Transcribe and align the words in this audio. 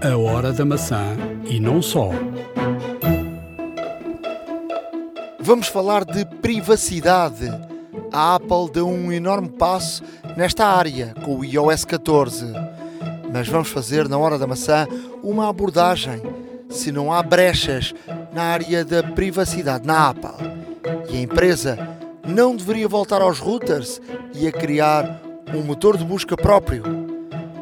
A 0.00 0.16
hora 0.16 0.52
da 0.52 0.64
maçã 0.64 1.16
e 1.44 1.58
não 1.58 1.82
só. 1.82 2.10
Vamos 5.40 5.66
falar 5.66 6.04
de 6.04 6.24
privacidade. 6.24 7.48
A 8.12 8.36
Apple 8.36 8.70
deu 8.72 8.88
um 8.88 9.10
enorme 9.10 9.48
passo 9.48 10.04
nesta 10.36 10.66
área 10.66 11.14
com 11.24 11.38
o 11.38 11.44
iOS 11.44 11.84
14. 11.84 12.46
Mas 13.32 13.48
vamos 13.48 13.70
fazer 13.70 14.08
na 14.08 14.16
hora 14.16 14.38
da 14.38 14.46
maçã 14.46 14.86
uma 15.20 15.48
abordagem 15.48 16.22
se 16.68 16.92
não 16.92 17.12
há 17.12 17.20
brechas 17.20 17.92
na 18.32 18.44
área 18.44 18.84
da 18.84 19.02
privacidade 19.02 19.84
na 19.84 20.10
Apple. 20.10 20.30
E 21.10 21.16
a 21.16 21.20
empresa 21.20 21.76
não 22.24 22.54
deveria 22.54 22.86
voltar 22.86 23.20
aos 23.20 23.40
routers 23.40 24.00
e 24.32 24.46
a 24.46 24.52
criar 24.52 25.20
um 25.52 25.62
motor 25.62 25.96
de 25.96 26.04
busca 26.04 26.36
próprio. 26.36 26.97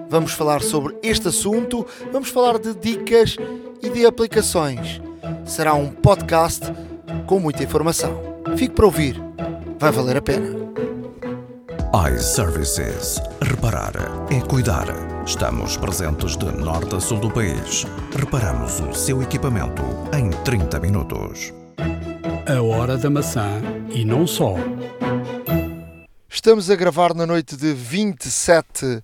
Vamos 0.08 0.32
falar 0.32 0.62
sobre 0.62 0.96
este 1.02 1.28
assunto, 1.28 1.86
vamos 2.12 2.28
falar 2.28 2.58
de 2.58 2.74
dicas 2.74 3.36
e 3.82 3.90
de 3.90 4.06
aplicações. 4.06 5.00
Será 5.44 5.74
um 5.74 5.90
podcast 5.90 6.64
com 7.26 7.40
muita 7.40 7.64
informação. 7.64 8.20
Fique 8.56 8.74
para 8.74 8.86
ouvir, 8.86 9.20
vai 9.78 9.90
valer 9.90 10.16
a 10.16 10.22
pena. 10.22 10.54
iServices. 12.14 13.20
Reparar 13.42 13.92
é 14.30 14.40
cuidar. 14.40 14.86
Estamos 15.26 15.76
presentes 15.76 16.36
de 16.36 16.46
norte 16.52 16.94
a 16.94 17.00
sul 17.00 17.18
do 17.18 17.30
país. 17.30 17.84
Reparamos 18.16 18.80
o 18.80 18.94
seu 18.94 19.22
equipamento 19.22 19.82
em 20.16 20.30
30 20.44 20.78
minutos. 20.78 21.52
A 22.48 22.62
hora 22.62 22.96
da 22.96 23.10
maçã 23.10 23.60
e 23.90 24.04
não 24.04 24.26
só. 24.26 24.54
Estamos 26.28 26.70
a 26.70 26.76
gravar 26.76 27.12
na 27.14 27.26
noite 27.26 27.56
de 27.56 27.72
27 27.72 29.02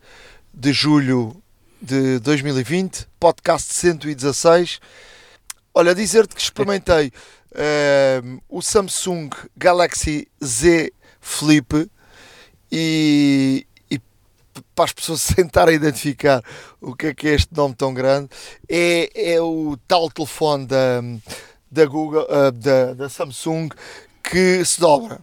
de 0.53 0.73
julho 0.73 1.35
de 1.81 2.19
2020, 2.21 3.09
podcast 3.19 3.73
116. 3.73 4.81
Olha, 5.75 5.95
dizer-te 5.95 6.35
que 6.35 6.41
experimentei 6.41 7.13
uh, 7.53 8.43
o 8.49 8.61
Samsung 8.61 9.31
Galaxy 9.57 10.29
Z 10.45 10.93
Flip 11.21 11.91
e, 12.71 13.67
e 13.91 14.01
para 14.75 14.85
as 14.85 14.93
pessoas 14.93 15.27
tentarem 15.35 15.75
identificar 15.75 16.43
o 16.81 16.95
que 16.95 17.07
é 17.09 17.15
que 17.15 17.29
é 17.29 17.35
este 17.35 17.55
nome 17.55 17.75
tão 17.75 17.95
grande, 17.95 18.29
é, 18.69 19.35
é 19.35 19.41
o 19.41 19.77
tal 19.89 20.11
telefone 20.11 20.67
da, 20.67 21.01
da 21.71 21.87
Google, 21.87 22.27
uh, 22.29 22.53
da, 22.53 22.95
da 22.95 23.09
Samsung 23.09 23.71
que 24.23 24.65
se 24.65 24.79
dobra 24.81 25.21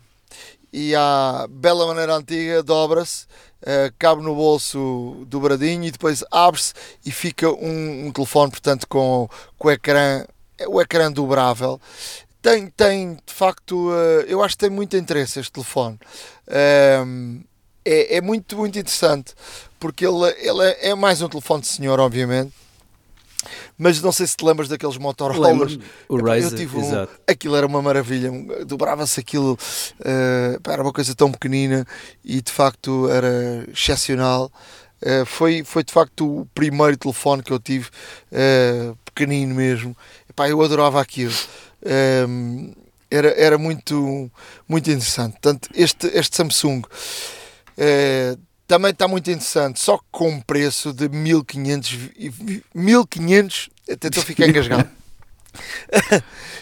e 0.72 0.95
à 0.95 1.48
bela 1.50 1.88
maneira 1.88 2.16
antiga 2.16 2.61
dobra-se, 2.61 3.26
uh, 3.62 3.94
cabe 3.98 4.22
no 4.22 4.36
bolso 4.36 5.26
dobradinho 5.28 5.86
e 5.86 5.92
depois 5.92 6.24
abre-se 6.32 6.74
e 7.06 7.12
fica 7.12 7.50
um, 7.50 8.08
um, 8.08 8.12
telefone, 8.12 8.52
portanto, 8.52 8.88
com, 8.88 9.30
com 9.58 9.68
o 9.68 9.72
ecrã, 9.72 10.26
o 10.68 10.82
ecrã 10.82 11.12
dobrável. 11.12 11.80
Tem, 12.42 12.70
tem 12.70 13.16
de 13.26 13.34
facto, 13.34 13.90
uh, 13.90 14.22
eu 14.28 14.42
acho 14.44 14.56
que 14.56 14.66
tem 14.66 14.70
muito 14.70 14.96
interesse 14.96 15.40
este 15.40 15.52
telefone. 15.52 16.00
Uh, 16.48 17.44
é, 17.86 18.18
é 18.18 18.22
muito, 18.22 18.58
muito 18.58 18.78
interessante 18.78 19.34
porque 19.80 20.06
ele, 20.06 20.28
ele 20.38 20.64
é, 20.64 20.90
é 20.90 20.96
mais 20.96 21.22
um 21.22 21.30
telefone 21.30 21.62
de 21.62 21.68
senhor, 21.68 22.00
obviamente 22.00 22.54
mas 23.80 24.02
não 24.02 24.12
sei 24.12 24.28
se 24.28 24.36
te 24.36 24.44
lembras 24.44 24.68
daqueles 24.68 24.98
Motorolas. 24.98 25.80
O 26.10 26.18
Razer, 26.18 26.52
eu 26.52 26.58
tive 26.58 26.78
um, 26.78 27.08
aquilo 27.26 27.56
era 27.56 27.66
uma 27.66 27.82
maravilha, 27.82 28.30
dobrava-se 28.66 29.22
aquilo, 29.22 29.54
uh, 29.54 30.70
era 30.70 30.84
uma 30.84 30.92
coisa 30.92 31.16
tão 31.16 31.32
pequenina 31.32 31.88
e 32.24 32.42
de 32.42 32.52
facto 32.52 33.10
era 33.10 33.66
excepcional. 33.72 34.52
Uh, 35.02 35.26
foi, 35.26 35.64
foi 35.64 35.82
de 35.82 35.94
facto 35.94 36.42
o 36.42 36.46
primeiro 36.48 36.98
telefone 36.98 37.42
que 37.42 37.54
eu 37.54 37.60
tive, 37.60 37.88
uh, 38.34 38.98
pequenino 39.06 39.56
mesmo. 39.56 39.96
Epá, 40.30 40.50
eu 40.50 40.62
adorava 40.62 41.00
aquilo. 41.00 41.34
era, 43.10 43.30
era 43.30 43.58
muito, 43.58 44.30
muito 44.68 44.92
interessante. 44.92 45.32
Portanto, 45.34 45.70
este, 45.73 46.08
este 46.08 46.36
Samsung 46.36 46.82
também 48.70 48.92
está 48.92 49.06
muito 49.08 49.32
interessante, 49.32 49.80
só 49.80 49.98
que 49.98 50.04
com 50.12 50.30
um 50.30 50.40
preço 50.40 50.94
de 50.94 51.10
1500, 51.10 51.98
1500 52.76 53.72
até 53.90 54.10
estou 54.10 54.22
a 54.22 54.26
ficar 54.26 54.48
engasgado. 54.48 54.88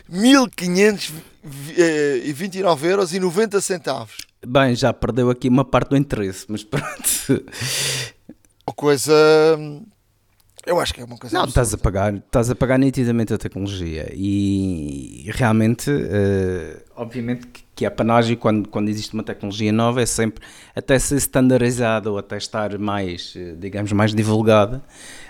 1529 0.08 2.88
euros 2.88 3.14
e 3.14 3.20
90 3.20 3.60
centavos. 3.60 4.16
Bem, 4.46 4.74
já 4.74 4.94
perdeu 4.94 5.30
aqui 5.30 5.50
uma 5.50 5.66
parte 5.66 5.90
do 5.90 5.98
interesse, 5.98 6.46
mas 6.48 6.64
pronto. 6.64 7.44
Uma 8.66 8.74
coisa 8.74 9.14
eu 10.66 10.80
acho 10.80 10.94
que 10.94 11.02
é 11.02 11.04
uma 11.04 11.18
coisa. 11.18 11.38
Não, 11.38 11.44
estás 11.46 11.74
a 11.74 11.78
pagar, 11.78 12.14
estás 12.14 12.50
a 12.50 12.56
pagar 12.56 12.80
nitidamente 12.80 13.34
a 13.34 13.38
tecnologia 13.38 14.10
e 14.14 15.30
realmente, 15.34 15.92
uh, 15.92 16.82
obviamente 16.96 17.48
que, 17.48 17.67
que 17.78 17.86
a 17.86 17.92
panagem 17.92 18.36
quando, 18.36 18.68
quando 18.68 18.90
existe 18.90 19.14
uma 19.14 19.22
tecnologia 19.22 19.72
nova 19.72 20.02
é 20.02 20.06
sempre 20.08 20.44
até 20.76 20.98
ser 20.98 21.18
standardizada 21.18 22.10
ou 22.12 22.18
até 22.18 22.36
estar 22.36 22.76
mais, 22.80 23.36
eh, 23.38 23.54
digamos, 23.56 23.92
mais 23.92 24.16
divulgada. 24.16 24.84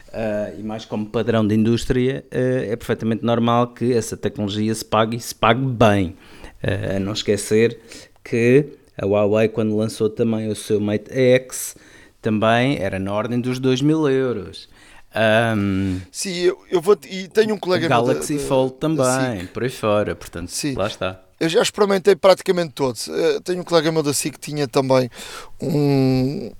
Uh, 0.07 0.57
e 0.57 0.63
mais 0.63 0.85
como 0.85 1.05
padrão 1.05 1.45
de 1.45 1.53
indústria, 1.53 2.23
uh, 2.31 2.71
é 2.71 2.75
perfeitamente 2.77 3.25
normal 3.25 3.67
que 3.67 3.91
essa 3.93 4.15
tecnologia 4.15 4.73
se 4.73 4.85
pague 4.85 5.17
e 5.17 5.19
se 5.19 5.35
pague 5.35 5.59
bem. 5.59 6.15
Uh, 6.63 6.95
a 6.95 6.99
não 6.99 7.11
esquecer 7.11 7.77
que 8.23 8.77
a 8.97 9.05
Huawei, 9.05 9.49
quando 9.49 9.75
lançou 9.75 10.09
também 10.09 10.47
o 10.47 10.55
seu 10.55 10.79
Mate 10.79 11.11
X, 11.11 11.75
também 12.21 12.77
era 12.79 12.97
na 12.97 13.13
ordem 13.13 13.41
dos 13.41 13.59
2 13.59 13.81
mil 13.81 14.09
euros. 14.09 14.69
Um, 15.57 15.99
Sim, 16.09 16.33
eu, 16.35 16.57
eu 16.71 16.81
vou 16.81 16.97
e 17.09 17.27
tenho 17.27 17.55
um 17.55 17.57
colega 17.57 17.89
Galaxy 17.89 18.33
meu. 18.33 18.39
Galaxy 18.39 18.39
Fold 18.39 18.73
também, 18.75 19.45
por 19.47 19.63
aí 19.63 19.69
fora, 19.69 20.15
portanto, 20.15 20.49
Sim. 20.49 20.73
lá 20.73 20.87
está. 20.87 21.26
Eu 21.39 21.49
já 21.49 21.61
experimentei 21.61 22.15
praticamente 22.15 22.73
todos. 22.73 23.07
Uh, 23.07 23.41
tenho 23.43 23.61
um 23.61 23.63
colega 23.63 23.91
meu 23.91 24.01
da 24.01 24.13
SIC 24.13 24.33
que 24.33 24.39
tinha 24.39 24.67
também 24.67 25.09
um, 25.61 26.51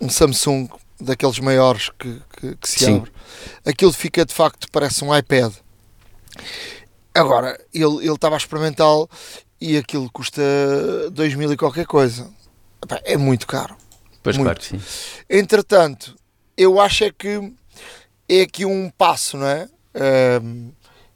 um 0.00 0.08
Samsung 0.08 0.68
daqueles 1.00 1.38
maiores 1.38 1.90
que, 1.98 2.20
que, 2.36 2.56
que 2.56 2.68
se 2.68 2.84
Sim. 2.84 2.96
abre. 2.96 3.12
Aquilo 3.64 3.92
fica 3.92 4.24
de 4.24 4.34
facto, 4.34 4.68
parece 4.72 5.04
um 5.04 5.16
iPad. 5.16 5.52
Agora, 7.14 7.58
ele, 7.72 7.98
ele 7.98 8.14
estava 8.14 8.34
a 8.34 8.38
experimentá-lo 8.38 9.08
e 9.60 9.76
aquilo 9.76 10.10
custa 10.10 10.42
2 11.12 11.34
mil 11.34 11.52
e 11.52 11.56
qualquer 11.56 11.86
coisa. 11.86 12.28
É 13.04 13.16
muito 13.16 13.46
caro. 13.46 13.76
Pois 14.22 14.36
muito. 14.36 14.46
claro 14.46 14.62
sim. 14.62 14.80
Entretanto, 15.28 16.16
eu 16.56 16.80
acho 16.80 17.04
é 17.04 17.12
que 17.12 17.52
é 18.28 18.42
aqui 18.42 18.64
um 18.64 18.90
passo, 18.90 19.36
não 19.36 19.46
é? 19.46 19.68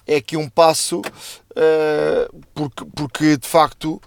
é 0.06 0.16
aqui 0.16 0.36
um 0.36 0.48
passo 0.48 1.02
uh, 1.52 2.40
porque, 2.54 2.84
porque 2.94 3.36
de 3.36 3.46
facto 3.46 4.00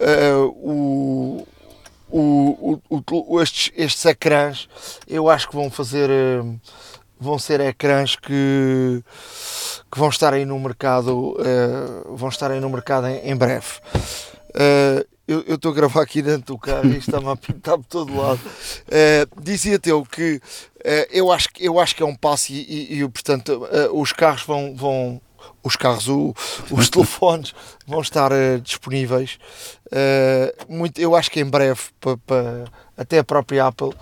uh, 0.00 0.46
o, 0.46 1.46
o, 2.10 2.80
o, 2.90 3.42
estes, 3.42 3.72
estes 3.76 4.04
ecrãs 4.04 4.68
eu 5.06 5.28
acho 5.28 5.48
que 5.48 5.56
vão 5.56 5.70
fazer 5.70 6.10
uh, 6.10 6.60
vão 7.20 7.38
ser 7.38 7.60
ecrãs 7.60 8.16
que, 8.16 9.02
que 9.90 9.98
vão 9.98 10.08
estar 10.08 10.32
aí 10.32 10.44
no 10.44 10.58
mercado 10.58 11.36
vão 12.10 12.28
estar 12.28 12.50
aí 12.50 12.60
no 12.60 12.70
mercado 12.70 13.08
em, 13.08 13.30
em 13.30 13.36
breve 13.36 13.80
eu 15.26 15.56
estou 15.56 15.72
a 15.72 15.74
gravar 15.74 16.02
aqui 16.02 16.22
dentro 16.22 16.54
do 16.54 16.58
carro 16.58 16.86
e 16.86 16.96
está-me 16.96 17.28
a 17.28 17.36
pintar 17.36 17.76
por 17.76 17.84
todo 17.84 18.16
lado. 18.16 18.40
Uh, 18.40 19.42
Dizia-te 19.42 19.90
eu 19.90 20.02
que 20.02 20.40
eu, 21.10 21.30
acho, 21.30 21.48
eu 21.60 21.78
acho 21.78 21.94
que 21.94 22.02
é 22.02 22.06
um 22.06 22.14
passo 22.14 22.50
e, 22.50 22.62
e, 22.62 23.02
e 23.02 23.08
portanto, 23.10 23.68
os 23.92 24.10
carros 24.10 24.44
vão, 24.44 24.74
vão 24.74 25.20
os 25.62 25.76
carros, 25.76 26.08
o, 26.08 26.34
os 26.70 26.88
telefones 26.90 27.54
vão 27.86 28.00
estar 28.00 28.30
disponíveis. 28.62 29.38
muito, 30.68 31.00
eu 31.00 31.14
acho 31.14 31.30
que 31.30 31.40
em 31.40 31.44
breve, 31.44 31.80
pa, 32.00 32.16
pa, 32.26 32.64
até 32.96 33.18
a 33.18 33.24
própria 33.24 33.66
Apple, 33.66 33.92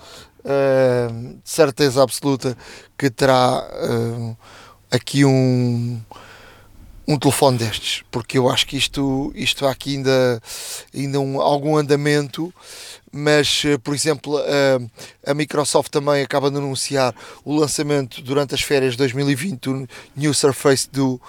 de 1.43 1.51
certeza 1.51 2.03
absoluta 2.03 2.56
que 2.97 3.11
terá 3.11 3.69
aqui 4.91 5.25
um 5.25 6.00
um 7.06 7.19
telefone 7.19 7.58
destes, 7.58 8.03
porque 8.11 8.37
eu 8.37 8.49
acho 8.49 8.67
que 8.67 8.76
isto, 8.76 9.32
isto 9.35 9.67
há 9.67 9.70
aqui 9.70 9.97
ainda, 9.97 10.43
ainda 10.93 11.20
um, 11.20 11.41
algum 11.41 11.76
andamento, 11.76 12.53
mas, 13.12 13.62
eh, 13.64 13.79
por 13.79 13.94
exemplo, 13.94 14.37
a, 14.37 15.31
a, 15.31 15.35
Microsoft 15.35 15.91
também 15.91 16.23
acaba 16.23 16.50
de 16.50 16.56
anunciar 16.56 17.14
o 17.44 17.55
lançamento 17.55 18.20
durante 18.23 18.55
as 18.55 18.61
férias 18.61 18.93
de 18.93 18.99
2020 18.99 19.61
do 19.61 19.88
New 20.17 20.35
Surface 20.35 20.88
Duo, 20.91 21.20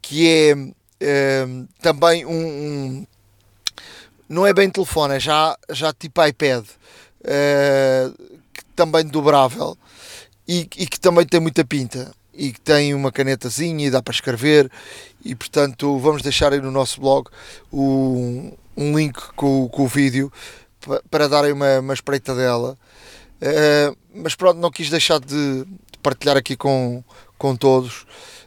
que 0.00 0.28
é, 0.28 0.56
é 1.00 1.46
também 1.82 2.24
um, 2.24 2.32
um, 2.32 3.06
não 4.28 4.46
é 4.46 4.54
bem 4.54 4.70
telefone, 4.70 5.16
é 5.16 5.20
já, 5.20 5.56
já 5.70 5.92
tipo 5.92 6.24
iPad, 6.24 6.64
é, 7.22 8.10
também 8.74 9.04
dobrável 9.04 9.76
e, 10.48 10.60
e 10.76 10.86
que 10.86 10.98
também 10.98 11.26
tem 11.26 11.38
muita 11.38 11.64
pinta 11.64 12.10
e 12.34 12.52
que 12.52 12.60
tem 12.60 12.94
uma 12.94 13.12
canetazinha 13.12 13.86
e 13.86 13.90
dá 13.90 14.02
para 14.02 14.12
escrever 14.12 14.70
e 15.24 15.34
portanto 15.34 15.98
vamos 15.98 16.22
deixar 16.22 16.52
aí 16.52 16.60
no 16.60 16.70
nosso 16.70 17.00
blog 17.00 17.28
o, 17.70 18.52
um 18.76 18.96
link 18.96 19.18
com, 19.36 19.68
com 19.68 19.82
o 19.82 19.88
vídeo 19.88 20.32
para 21.10 21.28
darem 21.28 21.52
uma, 21.52 21.80
uma 21.80 21.94
espreita 21.94 22.34
dela 22.34 22.76
uh, 23.42 23.96
mas 24.14 24.34
pronto, 24.34 24.58
não 24.58 24.70
quis 24.70 24.88
deixar 24.88 25.18
de, 25.18 25.64
de 25.64 25.98
partilhar 26.02 26.36
aqui 26.36 26.56
com, 26.56 27.02
com 27.38 27.56
todos. 27.56 28.02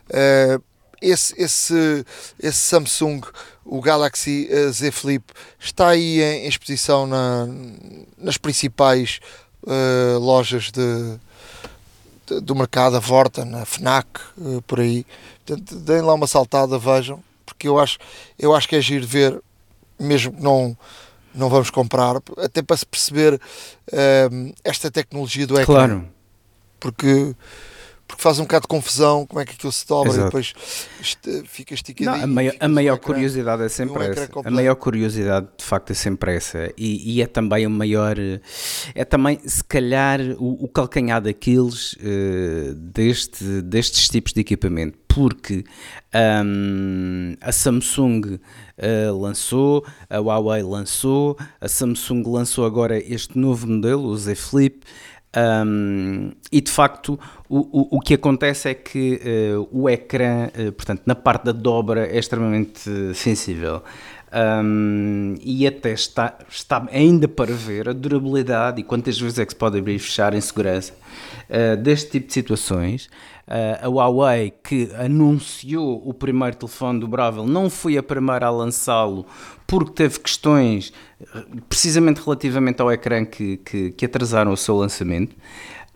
Uh, 0.10 0.64
esse, 1.02 1.34
esse, 1.38 2.06
esse 2.42 2.58
Samsung, 2.58 3.22
o 3.64 3.82
Galaxy 3.82 4.48
eh, 4.50 4.72
Z 4.72 4.92
Flip, 4.92 5.24
está 5.60 5.90
aí 5.90 6.22
em, 6.22 6.48
exposição 6.48 7.06
na, 7.06 7.48
nas 8.18 8.38
principais 8.38 9.20
uh, 9.64 10.18
lojas 10.18 10.72
de, 10.72 11.20
do 12.42 12.56
mercado, 12.56 12.96
a 12.98 13.00
Vorta, 13.00 13.46
na 13.46 13.66
FNAC, 13.66 14.08
uh, 14.38 14.62
por 14.64 14.80
aí. 14.80 15.06
Portanto, 15.46 15.76
deem 15.76 16.02
lá 16.02 16.14
uma 16.14 16.28
saltada, 16.28 16.78
vejam, 16.78 17.24
porque 17.46 17.68
eu 17.68 17.80
acho, 17.80 17.98
eu 18.38 18.56
acho 18.56 18.68
que 18.68 18.76
é 18.76 18.82
giro 18.82 19.06
ver, 19.06 19.42
mesmo 20.00 20.34
que 20.34 20.42
não, 20.42 20.78
não 21.34 21.50
vamos 21.50 21.70
comprar, 21.70 22.16
até 22.38 22.62
para 22.62 22.78
se 22.78 22.86
perceber 22.86 23.36
uh, 23.36 24.54
esta 24.64 24.90
tecnologia 24.90 25.46
do 25.46 25.60
ecrã. 25.60 25.66
Claro. 25.66 26.08
Porque 26.80 27.36
porque 28.16 28.24
faz 28.24 28.40
um 28.40 28.44
bocado 28.44 28.62
de 28.62 28.68
confusão 28.70 29.26
como 29.28 29.42
é 29.42 29.46
que 29.46 29.54
aquilo 29.54 29.72
se 29.72 29.86
dobra 29.86 30.10
Exato. 30.10 30.22
e 30.22 30.26
depois 30.26 30.54
fica 31.48 31.74
esticadinho. 31.74 32.18
Não, 32.18 32.24
a 32.24 32.28
maior, 32.28 32.54
a 32.60 32.68
maior 32.68 32.98
curiosidade 32.98 33.64
é 33.64 33.70
sempre 33.70 34.08
essa. 34.08 34.30
A 34.44 34.52
maior 34.52 34.76
curiosidade 34.76 35.48
de 35.58 35.64
facto 35.64 35.92
é 35.92 35.94
sempre 35.94 36.36
essa. 36.36 36.72
E, 36.78 37.18
e, 37.18 37.22
é 37.22 37.28
também 37.28 37.68
o 37.68 37.70
maior. 37.70 38.16
É 38.94 39.04
também, 39.04 39.40
se 39.46 39.64
calhar, 39.64 40.20
o, 40.40 40.64
o 40.64 40.68
calcanhar 40.70 41.22
daqueles 41.22 41.94
uh, 41.94 42.74
deste, 42.76 43.62
destes 43.62 44.08
tipos 44.08 44.32
de 44.32 44.40
equipamento. 44.40 44.98
Porque 45.08 45.64
um, 46.14 47.36
a 47.40 47.52
Samsung 47.52 48.22
uh, 48.36 49.18
lançou, 49.18 49.86
a 50.10 50.18
Huawei 50.20 50.62
lançou, 50.62 51.38
a 51.60 51.68
Samsung 51.68 52.24
lançou 52.28 52.66
agora 52.66 52.98
este 52.98 53.38
novo 53.38 53.68
modelo, 53.68 54.06
o 54.06 54.18
Z 54.18 54.36
Flip. 54.36 54.86
Um, 55.36 56.32
e 56.50 56.62
de 56.62 56.72
facto, 56.72 57.20
o, 57.48 57.98
o, 57.98 58.00
que 58.00 58.16
acontece 58.16 58.70
é 58.70 58.74
que 58.74 59.22
uh, 59.24 59.68
o 59.72 59.90
ecrã, 59.90 60.48
uh, 60.48 60.72
portanto, 60.72 61.04
na 61.06 61.14
parte 61.14 61.46
da 61.46 61.52
dobra, 61.52 62.08
é 62.08 62.18
extremamente 62.18 62.90
sensível. 63.14 63.84
Um, 64.36 65.36
e 65.40 65.66
até 65.66 65.94
está, 65.94 66.38
está 66.50 66.86
ainda 66.92 67.26
para 67.26 67.54
ver 67.54 67.88
a 67.88 67.94
durabilidade 67.94 68.82
e 68.82 68.84
quantas 68.84 69.18
vezes 69.18 69.40
é 69.40 69.46
que 69.46 69.54
se 69.54 69.58
pode 69.58 69.78
abrir 69.78 69.96
e 69.96 70.00
fechar 70.00 70.34
em 70.34 70.42
segurança 70.42 70.94
uh, 71.50 71.78
deste 71.82 72.12
tipo 72.12 72.28
de 72.28 72.34
situações. 72.34 73.06
Uh, 73.48 73.86
a 73.86 73.88
Huawei, 73.88 74.52
que 74.62 74.90
anunciou 74.98 76.02
o 76.06 76.14
primeiro 76.14 76.58
telefone 76.58 77.00
dobrável, 77.00 77.46
não 77.46 77.70
foi 77.70 77.98
a 77.98 78.04
primeira 78.04 78.48
a 78.48 78.50
lançá-lo 78.50 79.26
porque 79.66 79.92
teve 79.92 80.20
questões 80.20 80.92
precisamente 81.70 82.20
relativamente 82.22 82.82
ao 82.82 82.92
ecrã 82.92 83.24
que, 83.24 83.58
que, 83.58 83.92
que 83.92 84.06
atrasaram 84.06 84.52
o 84.52 84.58
seu 84.58 84.76
lançamento. 84.76 85.36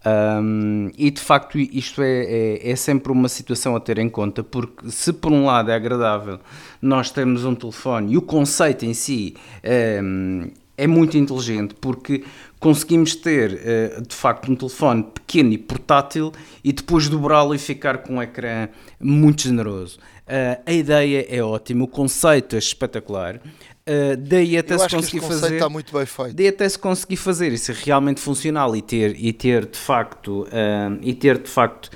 Um, 0.06 0.92
e 0.98 1.12
de 1.12 1.19
facto 1.19 1.60
isto 1.60 2.01
é, 2.01 2.24
é, 2.24 2.72
é, 2.72 2.75
sempre 2.78 3.12
uma 3.12 3.28
situação 3.28 3.75
a 3.75 3.81
ter 3.81 3.98
em 3.98 4.10
conta, 4.10 4.42
porque 4.42 4.90
se 4.90 5.12
por 5.12 5.30
um 5.30 5.46
lado 5.46 5.72
é 5.72 5.75
agradável 5.75 6.40
nós 6.81 7.12
termos 7.12 7.44
um 7.44 7.54
telefone 7.54 8.13
e 8.13 8.18
o 8.18 8.22
conceito 8.22 8.86
em 8.86 8.94
si 8.94 9.36
é, 9.62 10.00
é 10.78 10.88
muito 10.88 11.18
inteligente, 11.18 11.75
porque 11.75 12.24
conseguimos 12.60 13.13
ter 13.13 13.60
eh, 13.62 14.01
de 14.07 14.16
facto 14.16 14.50
um 14.50 14.56
telefone 14.56 15.04
pequeno 15.04 15.51
e 15.51 15.57
portátil 15.57 16.31
e 16.63 16.72
depois 16.72 17.10
dobrá-lo 17.10 17.54
e 17.54 17.57
ficar 17.57 17.98
com 17.98 18.16
um 18.16 18.22
ecrã 18.22 18.69
muito 19.00 19.42
generoso. 19.42 20.00
Uh, 20.30 20.62
a 20.63 20.72
ideia 20.72 21.25
é 21.28 21.44
ótima, 21.44 21.84
o 21.84 21.88
conceito 21.88 22.56
é 22.56 22.60
espetacular. 22.60 23.42
Uh, 23.88 24.18
daí 24.18 24.58
até 24.58 24.76
Eu 24.76 24.80
se 24.80 24.90
conseguir 24.90 25.22
fazer. 25.22 25.54
Está 25.54 25.70
muito 25.70 25.92
bem 25.92 26.06
feito. 26.06 26.34
Daí 26.36 26.48
até 26.48 26.70
se 26.70 26.78
conseguir 26.78 27.18
fazer 27.18 27.52
isso 27.52 27.72
realmente 27.74 28.20
funcional 28.20 28.76
e 28.76 28.81
ter, 28.81 29.16
e 29.18 29.34
ter 29.34 29.66
de 29.66 29.78
facto 29.78 30.44
uh, 30.44 31.00
e 31.02 31.14
ter 31.14 31.38
de 31.40 31.50
facto 31.50 31.90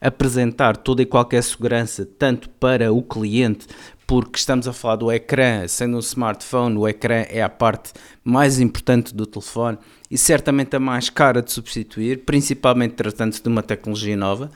apresentar 0.00 0.76
toda 0.76 1.02
e 1.02 1.06
qualquer 1.06 1.42
segurança 1.42 2.08
tanto 2.18 2.48
para 2.48 2.92
o 2.92 3.02
cliente 3.02 3.66
porque 4.10 4.40
estamos 4.40 4.66
a 4.66 4.72
falar 4.72 4.96
do 4.96 5.12
ecrã, 5.12 5.68
sendo 5.68 5.96
um 5.96 6.00
smartphone, 6.00 6.76
o 6.76 6.88
ecrã 6.88 7.24
é 7.28 7.42
a 7.42 7.48
parte 7.48 7.92
mais 8.24 8.58
importante 8.58 9.14
do 9.14 9.24
telefone 9.24 9.78
e 10.10 10.18
certamente 10.18 10.74
a 10.74 10.80
mais 10.80 11.08
cara 11.08 11.40
de 11.40 11.52
substituir, 11.52 12.24
principalmente 12.24 12.94
tratando-se 12.94 13.40
de 13.40 13.48
uma 13.48 13.62
tecnologia 13.62 14.16
nova. 14.16 14.50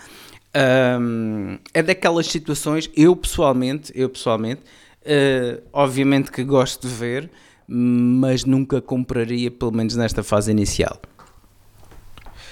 Um, 1.00 1.56
é 1.72 1.84
daquelas 1.84 2.26
situações, 2.26 2.90
eu 2.96 3.14
pessoalmente, 3.14 3.92
eu 3.94 4.08
pessoalmente, 4.08 4.62
uh, 5.04 5.62
obviamente 5.72 6.30
que 6.30 6.42
gosto 6.44 6.88
de 6.88 6.94
ver, 6.94 7.30
mas 7.66 8.44
nunca 8.44 8.80
compraria, 8.80 9.50
pelo 9.50 9.72
menos 9.72 9.96
nesta 9.96 10.22
fase 10.22 10.50
inicial. 10.50 11.00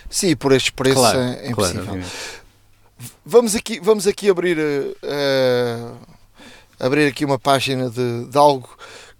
Sim, 0.08 0.36
por 0.36 0.52
estes 0.52 0.70
preços 0.70 1.00
claro, 1.00 1.18
é 1.18 1.50
impossível. 1.50 1.84
Claro, 1.84 2.02
vamos 3.24 3.54
aqui, 3.54 3.80
vamos 3.80 4.06
aqui 4.06 4.28
abrir, 4.28 4.58
uh, 4.58 5.96
abrir 6.78 7.06
aqui 7.06 7.24
uma 7.24 7.38
página 7.38 7.88
de, 7.88 8.26
de 8.26 8.38
algo 8.38 8.68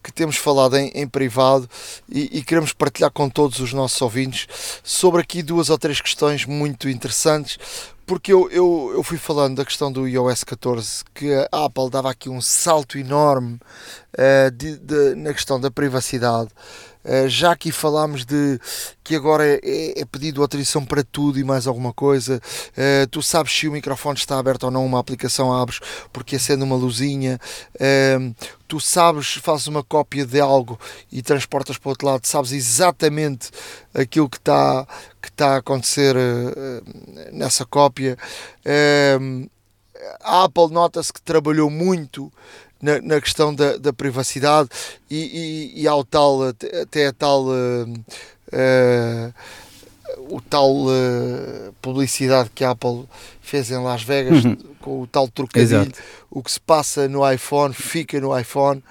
que 0.03 0.13
temos 0.13 0.37
falado 0.37 0.77
em, 0.77 0.89
em 0.95 1.07
privado 1.07 1.69
e, 2.09 2.39
e, 2.39 2.43
queremos 2.43 2.73
partilhar 2.73 3.11
com 3.11 3.31
todos 3.31 3.61
os 3.61 3.73
nossos 3.73 4.03
ouvintes 4.03 4.49
sobre 4.83 5.21
aqui 5.21 5.43
duas 5.43 5.71
ou 5.71 5.79
três 5.79 6.01
questões 6.01 6.45
muito 6.45 6.89
interessantes 6.89 7.57
porque 8.07 8.33
eu, 8.33 8.51
eu, 8.51 8.93
eu 8.95 9.03
fui 9.03 9.19
falando 9.19 9.57
da 9.57 9.65
questão 9.65 9.91
do 9.91 10.07
iOS 10.07 10.45
14 10.45 11.05
que 11.15 11.33
a 11.51 11.65
Apple 11.65 11.91
dava 11.91 12.11
aqui 12.11 12.29
um 12.29 12.41
salto 12.41 12.99
enorme 12.99 13.59
uh, 14.19 14.51
de, 14.51 14.79
de, 14.79 15.15
na 15.15 15.33
questão 15.33 15.61
da 15.61 15.71
privacidade 15.71 16.51
já 17.29 17.53
aqui 17.53 17.73
falámos 17.73 18.25
de 18.25 18.61
que 19.05 19.17
agora 19.17 19.47
é, 19.47 19.61
é, 19.63 20.01
é, 20.01 20.05
pedido 20.05 20.43
autorização 20.43 20.85
para 20.85 21.03
tudo 21.03 21.39
e 21.39 21.45
mais 21.45 21.67
alguma 21.67 21.93
coisa. 21.93 22.41
Uh, 22.71 23.07
tu 23.11 23.23
sabes 23.23 23.53
se 23.53 23.69
o 23.69 23.73
microfone 23.73 24.17
está 24.17 24.39
aberto 24.39 24.65
ou 24.65 24.71
não, 24.71 24.87
uma 24.87 25.01
aplicação 25.01 25.53
abres 25.53 25.81
porque 26.13 26.37
acende 26.37 26.63
uma 26.63 26.77
luzinha. 26.77 27.41
Uh, 27.75 28.35
tu 28.69 28.79
sabes, 28.81 29.35
fazes 29.35 29.67
uma 29.67 29.83
cópia 29.83 30.25
de 30.25 30.41
algo 30.41 30.79
e 31.11 31.21
transportas 31.21 31.77
para 31.77 31.89
o 31.89 31.91
outro 31.91 32.07
lado, 32.07 32.27
sabes 32.27 32.53
exatamente 32.53 33.51
aquilo 33.93 34.31
que 34.31 34.39
está 34.39 34.87
que 35.21 35.29
está 35.29 35.55
a 35.55 35.57
acontecer 35.59 36.17
nessa 37.33 37.65
cópia. 37.65 38.17
a 40.21 40.45
Apple 40.45 40.73
nota-se 40.73 41.13
que 41.13 41.23
trabalhou 41.23 41.71
muito 41.71 42.33
na, 42.83 43.01
na 43.01 43.21
questão 43.21 43.55
da, 43.55 43.79
da 43.79 43.93
privacidade 43.93 44.69
e, 45.09 45.71
e, 45.77 45.83
e 45.83 45.89
ao 45.89 46.05
tal, 46.05 46.43
até 46.83 47.07
a 47.07 47.13
tal. 47.13 47.47
Uh, 47.47 48.05
uh, 48.53 49.33
o 50.29 50.41
tal 50.41 50.71
uh, 50.87 51.73
publicidade 51.81 52.51
que 52.55 52.65
a 52.65 52.71
Apple 52.71 53.05
fez 53.41 53.71
em 53.71 53.83
Las 53.83 54.03
Vegas 54.03 54.45
uhum. 54.45 54.57
com 54.81 55.03
o 55.03 55.07
tal 55.07 55.29
trocadilho, 55.29 55.83
Exato. 55.83 55.99
o 56.31 56.43
que 56.43 56.53
se 56.53 56.61
passa 56.61 57.09
no 57.09 57.31
iPhone 57.31 57.73
fica 57.75 58.21
no 58.21 58.39
iPhone. 58.39 58.83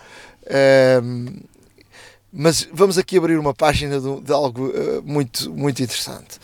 Uh, 0.43 1.41
mas 2.31 2.67
vamos 2.71 2.97
aqui 2.97 3.17
abrir 3.17 3.37
uma 3.37 3.53
página 3.53 3.99
de, 3.99 4.21
de 4.21 4.31
algo 4.31 4.67
uh, 4.67 5.03
muito, 5.03 5.51
muito 5.51 5.83
interessante, 5.83 6.39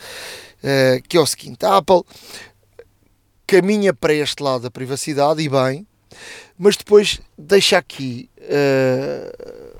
que 1.08 1.16
é 1.16 1.20
o 1.20 1.26
seguinte: 1.26 1.64
a 1.64 1.78
Apple 1.78 2.02
caminha 3.46 3.94
para 3.94 4.12
este 4.12 4.42
lado 4.42 4.62
da 4.62 4.70
privacidade 4.70 5.40
e 5.40 5.48
bem, 5.48 5.86
mas 6.58 6.76
depois 6.76 7.20
deixa 7.36 7.78
aqui, 7.78 8.28
uh, 8.40 9.78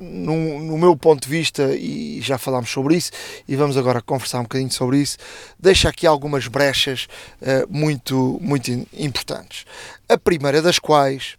no, 0.00 0.60
no, 0.60 0.78
meu 0.78 0.96
ponto 0.96 1.22
de 1.22 1.28
vista, 1.28 1.74
e 1.76 2.20
já 2.22 2.38
falámos 2.38 2.70
sobre 2.70 2.96
isso, 2.96 3.10
e 3.46 3.54
vamos 3.56 3.76
agora 3.76 4.00
conversar 4.00 4.40
um 4.40 4.44
bocadinho 4.44 4.70
sobre 4.70 4.98
isso, 4.98 5.18
deixa 5.58 5.88
aqui 5.88 6.06
algumas 6.06 6.46
brechas 6.46 7.06
uh, 7.42 7.66
muito, 7.68 8.38
muito 8.40 8.70
importantes. 8.94 9.64
A 10.08 10.16
primeira 10.16 10.62
das 10.62 10.78
quais 10.78 11.36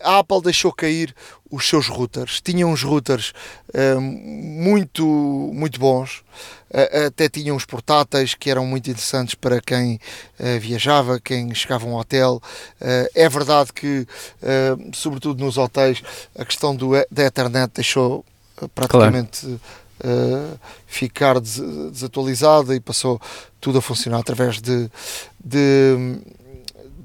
a 0.00 0.18
Apple 0.18 0.42
deixou 0.42 0.72
cair 0.72 1.14
os 1.50 1.68
seus 1.68 1.88
routers. 1.88 2.40
Tinha 2.40 2.66
uns 2.66 2.82
routers 2.82 3.32
uh, 3.74 4.00
muito, 4.00 5.04
muito 5.04 5.80
bons, 5.80 6.22
uh, 6.70 7.06
até 7.06 7.28
tinham 7.28 7.56
uns 7.56 7.64
portáteis 7.64 8.34
que 8.34 8.50
eram 8.50 8.64
muito 8.64 8.88
interessantes 8.88 9.34
para 9.34 9.60
quem 9.60 9.98
viajava, 10.60 11.20
quem 11.20 11.52
chegava 11.54 11.84
a 11.84 11.88
um 11.88 11.96
hotel. 11.96 12.40
é 13.14 13.28
verdade 13.28 13.72
que, 13.72 14.06
sobretudo 14.94 15.44
nos 15.44 15.58
hotéis, 15.58 16.02
a 16.38 16.44
questão 16.44 16.74
do, 16.74 16.92
da 17.10 17.24
Ethernet 17.24 17.72
deixou 17.74 18.24
praticamente. 18.74 19.40
Claro. 19.40 19.60
Uh, 20.02 20.58
ficar 20.86 21.38
des 21.38 21.60
desatualizada 21.92 22.74
e 22.74 22.80
passou 22.80 23.20
tudo 23.60 23.80
a 23.80 23.82
funcionar 23.82 24.20
através 24.20 24.58
de, 24.58 24.90
de, 25.44 26.18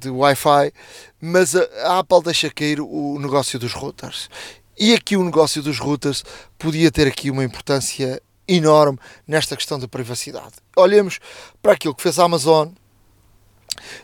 de 0.05 0.09
Wi-Fi, 0.11 0.71
mas 1.19 1.55
a, 1.55 1.99
Apple 1.99 2.21
deixa 2.23 2.49
cair 2.49 2.79
o 2.79 3.17
negócio 3.19 3.57
dos 3.57 3.73
routers. 3.73 4.29
E 4.77 4.93
aqui 4.93 5.17
o 5.17 5.23
negócio 5.23 5.61
dos 5.61 5.79
routers 5.79 6.23
podia 6.57 6.91
ter 6.91 7.07
aqui 7.07 7.31
uma 7.31 7.43
importância 7.43 8.21
enorme 8.47 8.99
nesta 9.27 9.55
questão 9.55 9.79
da 9.79 9.87
privacidade. 9.87 10.53
Olhemos 10.75 11.19
para 11.61 11.73
aquilo 11.73 11.95
que 11.95 12.03
fez 12.03 12.19
a 12.19 12.25
Amazon. 12.25 12.69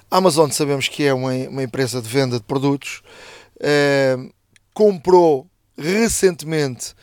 A 0.09 0.17
Amazon 0.17 0.49
sabemos 0.49 0.87
que 0.87 1.03
é 1.03 1.13
uma, 1.13 1.33
uma 1.33 1.63
empresa 1.63 2.01
de 2.01 2.09
venda 2.09 2.37
de 2.37 2.43
produtos. 2.43 3.03
Uh, 3.57 4.33
comprou 4.73 5.47
recentemente 5.77 6.95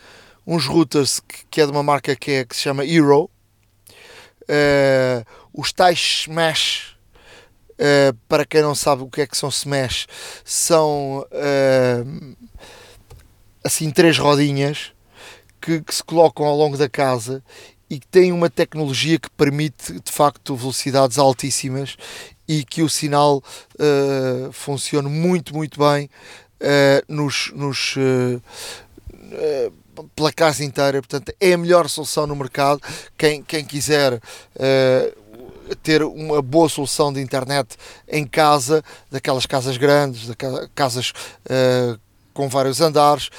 uns 0.45 0.65
routers 0.65 1.19
que, 1.19 1.45
que, 1.49 1.61
é 1.61 1.65
de 1.65 1.71
uma 1.71 1.83
marca 1.83 2.15
que, 2.15 2.31
é, 2.31 2.45
que 2.45 2.55
se 2.55 2.63
chama 2.63 2.85
Hero. 2.85 3.29
Uh, 4.43 5.23
os 5.53 5.71
tais 5.71 6.25
smash, 6.27 6.88
uh, 7.79 8.13
para 8.27 8.45
quem 8.45 8.61
não 8.61 8.75
sabe 8.75 9.03
o 9.03 9.09
que 9.09 9.21
é 9.21 9.27
que 9.27 9.37
são 9.37 9.49
smash, 9.49 10.07
são 10.43 11.25
uh, 11.31 12.35
assim 13.63 13.89
três 13.89 14.17
rodinhas 14.17 14.91
que, 15.61 15.81
que, 15.81 15.95
se 15.95 16.03
colocam 16.03 16.45
ao 16.45 16.55
longo 16.55 16.77
da 16.77 16.89
casa 16.89 17.43
e 17.89 17.99
que 17.99 18.07
têm 18.07 18.31
uma 18.31 18.49
tecnologia 18.49 19.17
que 19.17 19.29
permite 19.31 19.93
de 19.93 20.11
facto 20.11 20.55
velocidades 20.55 21.17
altíssimas 21.17 21.97
e 22.47 22.63
que 22.63 22.81
o 22.81 22.89
sinal 22.89 23.37
uh, 23.37 24.51
funcione 24.51 25.09
muito, 25.09 25.55
muito 25.55 25.79
bem 25.79 26.09
nos, 27.07 27.53
nos 27.55 27.95
pela 30.15 30.31
casa 30.31 30.63
inteira, 30.63 31.01
portanto 31.01 31.33
é 31.39 31.53
a 31.53 31.57
melhor 31.57 31.89
solução 31.89 32.27
no 32.27 32.35
mercado. 32.35 32.81
Quem, 33.17 33.43
quem 33.43 33.63
quiser 33.63 34.13
uh, 34.13 35.18
ter 35.75 36.03
uma 36.03 36.41
boa 36.41 36.69
solução 36.69 37.11
de 37.11 37.21
internet 37.21 37.75
em 38.07 38.25
casa, 38.25 38.83
daquelas 39.11 39.45
casas 39.45 39.77
grandes, 39.77 40.27
daquelas 40.27 40.69
casas 40.73 41.13
uh, 41.45 41.99
com 42.33 42.47
vários 42.47 42.81
andares, 42.81 43.29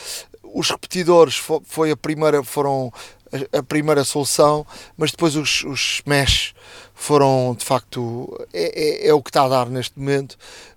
os 0.53 0.69
repetidores 0.71 1.41
foi 1.65 1.93
a 1.93 1.97
primeira, 1.97 2.43
foram 2.43 2.93
a, 3.53 3.63
primeira 3.63 4.03
solução, 4.03 4.67
mas 4.97 5.13
depois 5.13 5.37
os, 5.37 5.63
os 5.65 6.03
mesh 6.05 6.55
foram 6.93 7.55
de 7.57 7.65
facto 7.65 8.29
é, 8.53 9.07
é, 9.07 9.09
é, 9.09 9.15
o 9.15 9.23
que 9.23 9.31
está 9.31 9.45
a 9.45 9.49
dar 9.49 9.67
neste 9.69 9.99
momento. 9.99 10.33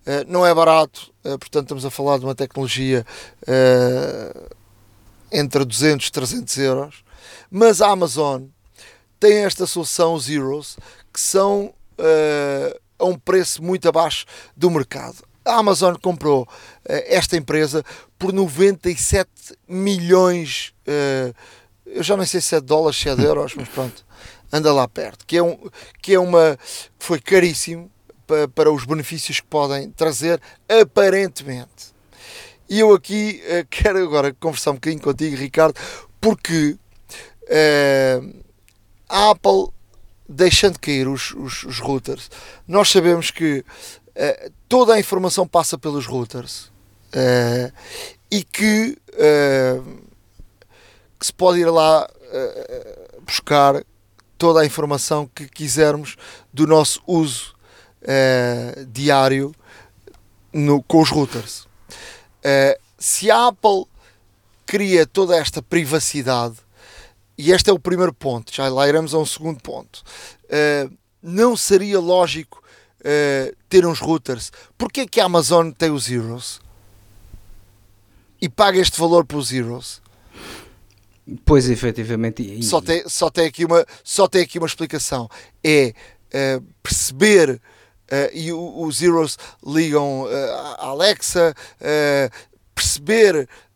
Uh, 0.06 0.24
não 0.28 0.46
é 0.46 0.54
barato, 0.54 1.12
portanto 1.24 1.64
estamos 1.64 1.86
a 1.86 1.90
falar 1.90 2.20
de 2.20 2.26
uma 2.26 2.36
tecnologia 2.36 3.06
entre 5.32 5.66
200 5.66 6.08
e 6.08 6.12
300 6.12 6.58
euros, 6.58 7.04
mas 7.50 7.82
a 7.82 7.90
Amazon 7.90 8.44
tem 9.20 9.46
esta 9.46 9.66
solução 9.66 10.20
Zeros 10.20 10.78
que 11.14 11.22
são 11.22 11.74
uh, 12.00 12.80
a 12.98 13.06
um 13.06 13.18
preço 13.18 13.62
muito 13.64 13.88
abaixo 13.88 14.26
do 14.58 14.70
mercado. 14.72 15.24
A 15.46 15.58
Amazon 15.58 15.96
comprou 15.96 16.44
uh, 16.44 16.48
esta 16.86 17.38
empresa 17.38 17.84
por 18.18 18.34
97 18.34 19.30
milhões, 19.68 20.74
uh, 20.88 21.34
eu 21.86 22.02
já 22.02 22.18
não 22.18 22.26
sei 22.26 22.42
se 22.42 22.56
é 22.56 22.60
de 22.60 22.66
dólares, 22.66 22.98
se 22.98 23.10
é 23.10 23.16
de 23.16 23.24
euros, 23.24 23.54
mas 23.56 23.68
pronto, 23.68 24.06
anda 24.52 24.74
lá 24.74 24.88
perto, 24.88 25.26
que 25.26 25.38
é, 25.38 25.44
um, 25.44 25.58
que 26.02 26.14
é 26.16 26.20
uma, 26.20 26.58
foi 26.98 27.20
caríssimo 27.20 27.92
para, 28.26 28.48
para 28.48 28.72
os 28.72 28.86
benefícios 28.86 29.40
que 29.40 29.48
podem 29.48 29.92
trazer, 29.92 30.42
aparentemente. 30.82 31.94
E 32.70 32.80
eu 32.80 32.94
aqui 32.94 33.44
uh, 33.46 33.68
quero 33.70 34.02
agora 34.02 34.34
conversar 34.34 34.72
um 34.72 34.76
bocadinho 34.76 35.02
contigo, 35.02 35.36
Ricardo, 35.36 35.80
porque 36.20 36.78
a 39.10 39.30
Apple 39.30 39.68
deixando 40.28 40.80
cair 40.80 41.08
os, 41.08 41.32
os, 41.32 41.64
os 41.64 41.80
routers, 41.80 42.30
nós 42.68 42.90
sabemos 42.90 43.32
que 43.32 43.60
uh, 43.60 44.52
toda 44.68 44.94
a 44.94 45.00
informação 45.00 45.48
passa 45.48 45.78
pelos 45.78 46.06
routers 46.06 46.72
e 48.32 48.44
que, 48.44 48.98
que, 51.20 51.26
se 51.26 51.32
pode 51.32 51.60
ir 51.60 51.70
lá 51.70 52.10
buscar 53.24 53.84
toda 54.36 54.62
a 54.62 54.66
informação 54.66 55.30
que 55.36 55.48
quisermos 55.48 56.16
do 56.52 56.66
nosso 56.66 57.04
uso 57.06 57.54
diário 58.88 59.54
no, 60.54 60.82
com 60.84 61.02
os 61.02 61.10
routers. 61.10 61.68
Uh, 62.44 62.80
se 62.98 63.32
a 63.32 63.48
Apple 63.48 63.86
cria 64.66 65.06
toda 65.06 65.36
esta 65.36 65.62
privacidade, 65.62 66.56
e 67.38 67.52
este 67.52 67.70
é 67.70 67.74
o 67.74 67.80
primeiro 67.80 68.14
ponto, 68.14 68.54
já 68.54 68.68
lá 68.70 68.88
iremos 68.88 69.14
a 69.14 69.18
um 69.18 69.26
segundo 69.26 69.62
ponto, 69.62 70.04
uh, 70.46 70.94
não 71.22 71.56
seria 71.56 72.00
lógico 72.00 72.64
uh, 73.00 73.56
ter 73.70 73.86
uns 73.86 74.00
routers? 74.00 74.52
Porquê 74.78 75.02
é 75.02 75.08
que 75.08 75.20
a 75.20 75.26
Amazon 75.26 75.72
tem 75.72 75.92
os 75.92 76.04
Zeros? 76.04 76.62
E 78.42 78.50
paga 78.50 78.78
este 78.78 79.00
valor 79.00 79.26
para 79.26 79.38
os 79.38 79.48
Zeros? 79.48 80.02
Pois, 81.46 81.70
efetivamente. 81.70 82.62
Só, 82.62 82.82
tem, 82.82 83.08
só, 83.08 83.30
tem 83.30 83.46
aqui 83.46 83.64
uma, 83.64 83.86
só 84.04 84.28
tem 84.28 84.42
aqui 84.42 84.58
uma 84.58 84.68
explicação. 84.68 85.30
É 85.64 85.94
perceber 86.82 87.62
Uh, 88.04 88.30
e 88.32 88.52
os 88.52 88.98
Zeros 88.98 89.40
ligam 89.66 90.28
a 90.78 90.88
Alexa, 90.88 91.56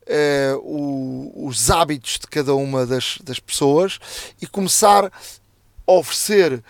uh, 0.08 0.58
o, 0.60 1.48
os 1.48 1.70
hábitos 1.70 2.20
de 2.20 2.28
cada 2.28 2.56
uma 2.56 2.86
das, 2.86 3.18
das 3.24 3.40
pessoas 3.40 4.00
e 4.42 4.48
começar 4.48 5.06
a 5.06 5.92
oferecer 5.92 6.64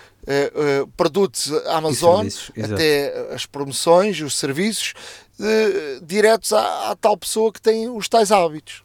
produtos 0.98 1.50
Amazon, 1.68 2.28
até 2.62 3.34
as 3.34 3.46
promoções, 3.46 4.20
os 4.20 4.38
serviços, 4.38 4.94
diretos 6.04 6.52
à, 6.52 6.92
à 6.92 6.96
tal 6.98 7.16
pessoa 7.16 7.50
que 7.50 7.62
tem 7.62 7.90
os 7.90 8.10
tais 8.10 8.30
hábitos 8.30 8.84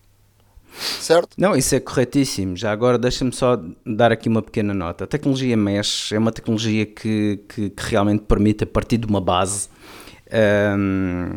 certo? 1.00 1.30
Não, 1.36 1.54
isso 1.54 1.74
é 1.74 1.80
corretíssimo. 1.80 2.56
Já 2.56 2.72
agora 2.72 2.98
deixa-me 2.98 3.32
só 3.32 3.60
dar 3.84 4.12
aqui 4.12 4.28
uma 4.28 4.42
pequena 4.42 4.72
nota. 4.72 5.04
A 5.04 5.06
tecnologia 5.06 5.56
Mesh 5.56 6.12
é 6.12 6.18
uma 6.18 6.32
tecnologia 6.32 6.86
que, 6.86 7.40
que, 7.48 7.70
que 7.70 7.82
realmente 7.84 8.22
permite, 8.22 8.64
a 8.64 8.66
partir 8.66 8.98
de 8.98 9.06
uma 9.06 9.20
base, 9.20 9.68
um, 10.32 11.30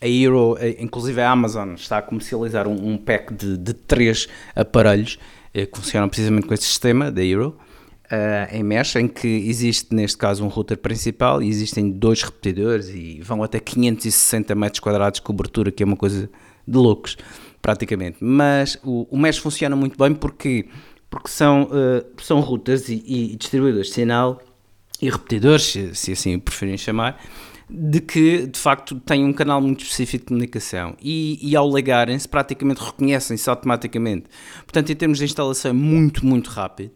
a 0.00 0.08
Hero, 0.08 0.56
inclusive 0.78 1.20
a 1.20 1.30
Amazon, 1.30 1.74
está 1.74 1.98
a 1.98 2.02
comercializar 2.02 2.66
um, 2.66 2.92
um 2.92 2.98
pack 2.98 3.32
de, 3.32 3.56
de 3.56 3.72
três 3.72 4.28
aparelhos 4.56 5.18
eh, 5.52 5.66
que 5.66 5.78
funcionam 5.78 6.08
precisamente 6.08 6.46
com 6.46 6.54
esse 6.54 6.64
sistema 6.64 7.10
da 7.10 7.24
Hero. 7.24 7.56
Uh, 8.04 8.54
em 8.54 8.62
mesh, 8.62 8.96
em 8.96 9.08
que 9.08 9.26
existe 9.26 9.94
neste 9.94 10.18
caso 10.18 10.44
um 10.44 10.48
router 10.48 10.76
principal 10.76 11.42
e 11.42 11.48
existem 11.48 11.90
dois 11.90 12.22
repetidores 12.22 12.90
e 12.90 13.18
vão 13.22 13.42
até 13.42 13.58
560 13.58 14.54
metros 14.54 14.78
quadrados 14.78 15.20
de 15.20 15.22
cobertura, 15.22 15.72
que 15.72 15.82
é 15.82 15.86
uma 15.86 15.96
coisa 15.96 16.28
de 16.68 16.76
loucos 16.76 17.16
praticamente. 17.62 18.18
Mas 18.20 18.78
o, 18.84 19.06
o 19.10 19.16
mesh 19.16 19.38
funciona 19.38 19.74
muito 19.74 19.96
bem 19.96 20.14
porque, 20.14 20.68
porque 21.08 21.28
são, 21.28 21.62
uh, 21.64 22.04
são 22.22 22.40
rutas 22.40 22.90
e, 22.90 23.02
e, 23.06 23.36
distribuidores 23.36 23.88
de 23.88 23.94
sinal 23.94 24.40
e 25.00 25.08
repetidores, 25.08 25.64
se, 25.64 25.94
se 25.94 26.12
assim 26.12 26.38
preferirem 26.38 26.76
chamar, 26.76 27.18
de 27.68 28.00
que 28.00 28.46
de 28.46 28.58
facto 28.58 29.00
têm 29.00 29.24
um 29.24 29.32
canal 29.32 29.60
muito 29.60 29.82
específico 29.82 30.24
de 30.24 30.28
comunicação 30.28 30.96
e, 31.00 31.38
e 31.42 31.56
ao 31.56 31.68
ligarem-se 31.74 32.28
praticamente 32.28 32.82
reconhecem-se 32.82 33.48
automaticamente. 33.48 34.26
Portanto, 34.64 34.90
em 34.90 34.96
termos 34.96 35.18
de 35.18 35.24
instalação 35.24 35.70
é 35.70 35.74
muito, 35.74 36.26
muito 36.26 36.50
rápido. 36.50 36.92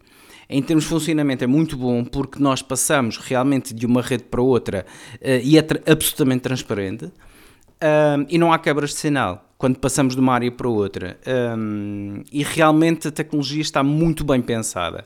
Em 0.51 0.63
termos 0.63 0.85
de 0.85 0.91
funcionamento 0.91 1.45
é 1.45 1.47
muito 1.47 1.77
bom 1.77 2.05
porque 2.05 2.39
nós 2.39 2.63
passamos 2.63 3.19
realmente 3.19 3.75
de 3.75 3.85
uma 3.85 4.01
rede 4.01 4.25
para 4.25 4.41
outra 4.41 4.87
uh, 5.17 5.41
e 5.43 5.59
é 5.59 5.63
tra 5.63 5.81
absolutamente 5.87 6.41
transparente 6.41 7.05
uh, 7.05 8.27
e 8.29 8.39
não 8.39 8.53
há 8.53 8.59
quebras 8.59 8.91
de 8.91 8.97
sinal 8.97 9.49
quando 9.59 9.79
passamos 9.81 10.15
de 10.15 10.21
uma 10.21 10.33
área 10.33 10.51
para 10.53 10.69
outra. 10.69 11.19
Um, 11.27 12.23
e 12.33 12.45
realmente 12.45 13.09
a 13.09 13.11
tecnologia 13.11 13.61
está 13.61 13.83
muito 13.83 14.25
bem 14.25 14.41
pensada. 14.41 15.05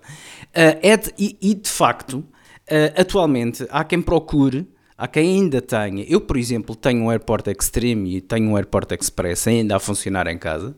Uh, 0.49 0.78
é 0.83 0.97
de, 0.97 1.12
e, 1.19 1.38
e, 1.40 1.54
de 1.54 1.71
facto, 1.71 2.19
uh, 2.19 3.00
atualmente 3.00 3.66
há 3.71 3.83
quem 3.83 4.02
procure, 4.02 4.69
há 5.02 5.09
quem 5.09 5.40
ainda 5.40 5.61
tenha. 5.61 6.04
Eu, 6.09 6.21
por 6.21 6.37
exemplo, 6.37 6.76
tenho 6.76 7.02
um 7.02 7.11
Airport 7.11 7.49
Extreme 7.49 8.18
e 8.18 8.21
tenho 8.21 8.50
um 8.50 8.56
Airport 8.56 8.92
Express 8.92 9.49
ainda 9.49 9.75
a 9.75 9.80
funcionar 9.80 10.28
em 10.28 10.38
casa. 10.38 10.76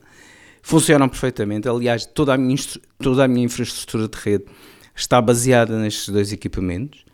Funcionam 0.62 1.10
perfeitamente. 1.10 1.68
Aliás, 1.68 2.06
toda 2.06 2.32
a 2.32 2.38
minha, 2.38 2.56
toda 2.98 3.24
a 3.24 3.28
minha 3.28 3.44
infraestrutura 3.44 4.08
de 4.08 4.16
rede 4.16 4.44
está 4.96 5.20
baseada 5.20 5.78
nestes 5.78 6.08
dois 6.08 6.32
equipamentos. 6.32 7.04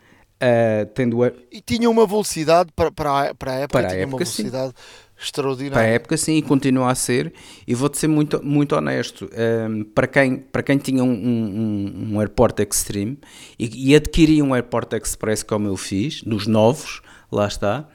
Uh, 0.43 0.87
tendo... 0.95 1.25
E 1.53 1.61
tinha 1.61 1.91
uma 1.91 2.07
velocidade 2.07 2.71
para, 2.75 2.91
para, 2.91 3.31
a, 3.31 3.35
para 3.35 3.53
a 3.53 3.55
época, 3.57 3.79
para 3.79 3.89
a 3.89 3.95
época, 3.95 4.07
uma 4.07 4.19
velocidade 4.19 4.69
sim 4.69 5.11
extraordinário. 5.23 5.75
Para 5.75 5.83
a 5.83 5.87
época, 5.87 6.17
sim, 6.17 6.37
e 6.37 6.43
continua 6.43 6.91
a 6.91 6.95
ser. 6.95 7.33
E 7.67 7.75
vou-te 7.75 7.99
ser 7.99 8.09
muito, 8.09 8.45
muito 8.45 8.75
honesto: 8.75 9.29
um, 9.69 9.85
para, 9.85 10.07
quem, 10.07 10.37
para 10.39 10.63
quem 10.63 10.79
tinha 10.79 11.05
um, 11.05 11.13
um, 11.13 12.13
um 12.13 12.21
Airport 12.21 12.59
Extreme 12.61 13.19
e, 13.59 13.91
e 13.91 13.95
adquiria 13.95 14.43
um 14.43 14.55
Airport 14.55 14.93
Express, 14.95 15.43
como 15.43 15.69
eu 15.69 15.77
fiz, 15.77 16.23
dos 16.23 16.47
novos, 16.47 17.03
lá 17.31 17.47
está. 17.47 17.87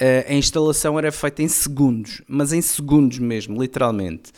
Uh, 0.00 0.32
a 0.32 0.34
instalação 0.34 0.98
era 0.98 1.12
feita 1.12 1.42
em 1.42 1.48
segundos, 1.48 2.22
mas 2.26 2.54
em 2.54 2.62
segundos 2.62 3.18
mesmo, 3.18 3.60
literalmente. 3.60 4.32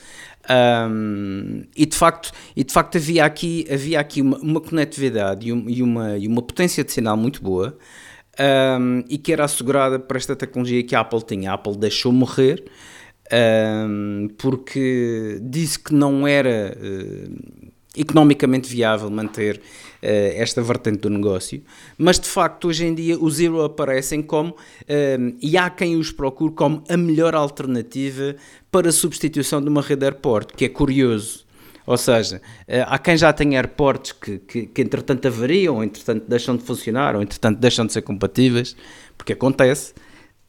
Um, 0.51 1.63
e, 1.77 1.87
de 1.87 1.97
facto, 1.97 2.33
e 2.57 2.65
de 2.65 2.73
facto 2.73 2.97
havia 2.97 3.25
aqui, 3.25 3.67
havia 3.73 4.01
aqui 4.01 4.21
uma, 4.21 4.39
uma 4.39 4.61
conectividade 4.61 5.49
e, 5.49 5.51
e, 5.51 5.83
uma, 5.83 6.19
e 6.19 6.27
uma 6.27 6.43
potência 6.43 6.83
de 6.83 6.91
sinal 6.91 7.17
muito 7.17 7.41
boa 7.41 7.79
um, 8.81 9.05
e 9.09 9.19
que 9.19 9.33
era 9.33 9.45
assegurada 9.45 9.99
por 9.99 10.17
esta 10.17 10.35
tecnologia 10.35 10.83
que 10.83 10.95
a 10.95 11.01
Apple 11.01 11.23
tinha. 11.23 11.51
A 11.51 11.55
Apple 11.55 11.77
deixou 11.77 12.13
morrer 12.13 12.65
um, 13.33 14.29
porque 14.37 15.39
disse 15.43 15.79
que 15.79 15.95
não 15.95 16.27
era 16.27 16.77
uh, 16.77 17.72
economicamente 17.97 18.69
viável 18.69 19.11
manter 19.11 19.57
uh, 19.57 19.61
esta 20.03 20.63
vertente 20.63 20.99
do 20.99 21.11
negócio, 21.11 21.63
mas 21.99 22.19
de 22.19 22.29
facto 22.29 22.69
hoje 22.69 22.87
em 22.87 22.95
dia 22.95 23.19
os 23.19 23.35
Zero 23.35 23.63
aparecem 23.63 24.23
como, 24.23 24.57
um, 24.89 25.37
e 25.41 25.57
há 25.59 25.69
quem 25.69 25.97
os 25.97 26.11
procure 26.11 26.55
como 26.55 26.83
a 26.89 26.97
melhor 26.97 27.35
alternativa 27.35 28.35
para 28.71 28.89
a 28.89 28.93
substituição 28.93 29.61
de 29.61 29.69
uma 29.69 29.83
rede 29.83 30.05
airport, 30.05 30.53
que 30.57 30.65
é 30.65 30.69
curioso 30.69 31.45
Ou 31.85 31.97
seja, 31.97 32.41
eh, 32.69 32.85
há 32.87 32.99
quem 32.99 33.17
já 33.17 33.33
tenha 33.33 33.59
aeroportos 33.59 34.13
que, 34.13 34.39
que, 34.39 34.67
que 34.67 34.83
entretanto 34.83 35.27
avariam, 35.27 35.77
ou 35.77 35.85
entretanto 35.85 36.25
deixam 36.29 36.57
de 36.57 36.63
funcionar, 36.63 37.17
ou 37.17 37.23
entretanto 37.23 37.59
deixam 37.59 37.85
de 37.85 37.93
ser 37.93 38.03
compatíveis, 38.03 38.77
porque 39.19 39.33
acontece. 39.33 39.93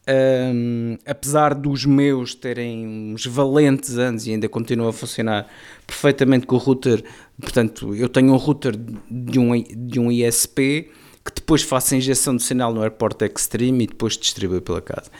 Um, 0.06 0.98
apesar 1.06 1.54
dos 1.54 1.86
meus 1.86 2.34
terem 2.34 3.14
uns 3.14 3.24
valentes 3.24 3.96
anos 3.96 4.26
e 4.26 4.32
ainda 4.32 4.46
continuam 4.50 4.90
a 4.90 4.92
funcionar 4.92 5.48
perfeitamente 5.86 6.46
com 6.46 6.56
o 6.56 6.58
router, 6.58 7.02
portanto, 7.40 7.94
eu 7.94 8.08
tenho 8.08 8.32
um 8.32 8.36
router 8.36 8.76
de 8.76 9.38
um, 9.38 9.62
de 9.62 10.00
um 10.00 10.10
ISP 10.10 10.90
que 11.24 11.32
depois 11.34 11.62
faço 11.62 11.94
a 11.94 11.96
injeção 11.96 12.36
do 12.36 12.42
sinal 12.42 12.74
no 12.74 12.82
Airport 12.82 13.22
Extreme 13.22 13.84
e 13.84 13.86
depois 13.86 14.16
distribui 14.16 14.60
pela 14.60 14.82
casa. 14.82 15.10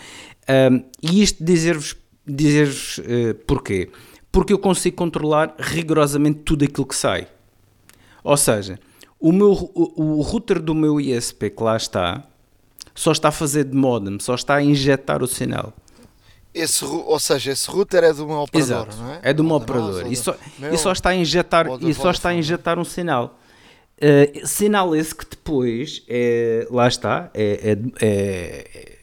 Um, 0.49 0.85
e 1.03 1.23
isto 1.23 1.43
dizer-vos 1.43 1.97
dizer 2.27 2.69
uh, 2.69 3.35
porquê? 3.47 3.91
Porque 4.31 4.53
eu 4.53 4.59
consigo 4.59 4.97
controlar 4.97 5.55
rigorosamente 5.59 6.41
tudo 6.41 6.65
aquilo 6.65 6.87
que 6.87 6.97
sai. 6.97 7.27
Ou 8.23 8.37
seja, 8.37 8.79
o, 9.19 9.33
meu, 9.33 9.53
o, 9.75 10.19
o 10.19 10.21
router 10.21 10.61
do 10.61 10.75
meu 10.75 11.01
ISP 11.01 11.51
que 11.51 11.63
lá 11.63 11.77
está 11.77 12.25
só 12.95 13.13
está 13.13 13.29
a 13.29 13.33
fazer 13.33 13.65
de 13.65 13.77
modem, 13.77 14.19
só 14.21 14.35
está 14.35 14.57
a 14.57 14.63
injetar 14.63 15.23
o 15.23 15.27
sinal. 15.27 15.73
Esse, 16.55 16.85
ou 16.85 17.19
seja, 17.19 17.51
esse 17.51 17.69
router 17.69 18.05
é 18.05 18.13
de 18.13 18.23
uma 18.23 18.43
operadora, 18.43 18.89
Exato, 18.89 19.03
não 19.03 19.13
é? 19.13 19.21
É 19.23 19.33
de 19.33 19.41
uma 19.41 19.57
operadora. 19.57 20.07
E 20.07 20.15
só, 20.15 20.37
e 20.73 20.79
só 20.79 20.93
está 20.93 21.11
a 21.11 21.15
injetar, 21.17 21.67
e 21.81 21.93
só 21.93 22.11
está 22.13 22.29
a 22.29 22.35
injetar 22.35 22.79
um 22.79 22.85
sinal. 22.85 23.41
Uh, 23.97 24.47
sinal 24.47 24.95
esse 24.95 25.15
que 25.15 25.25
depois, 25.29 26.03
é, 26.09 26.67
lá 26.71 26.87
está, 26.87 27.31
é, 27.35 27.77
é, 28.01 28.07
é, 28.07 28.99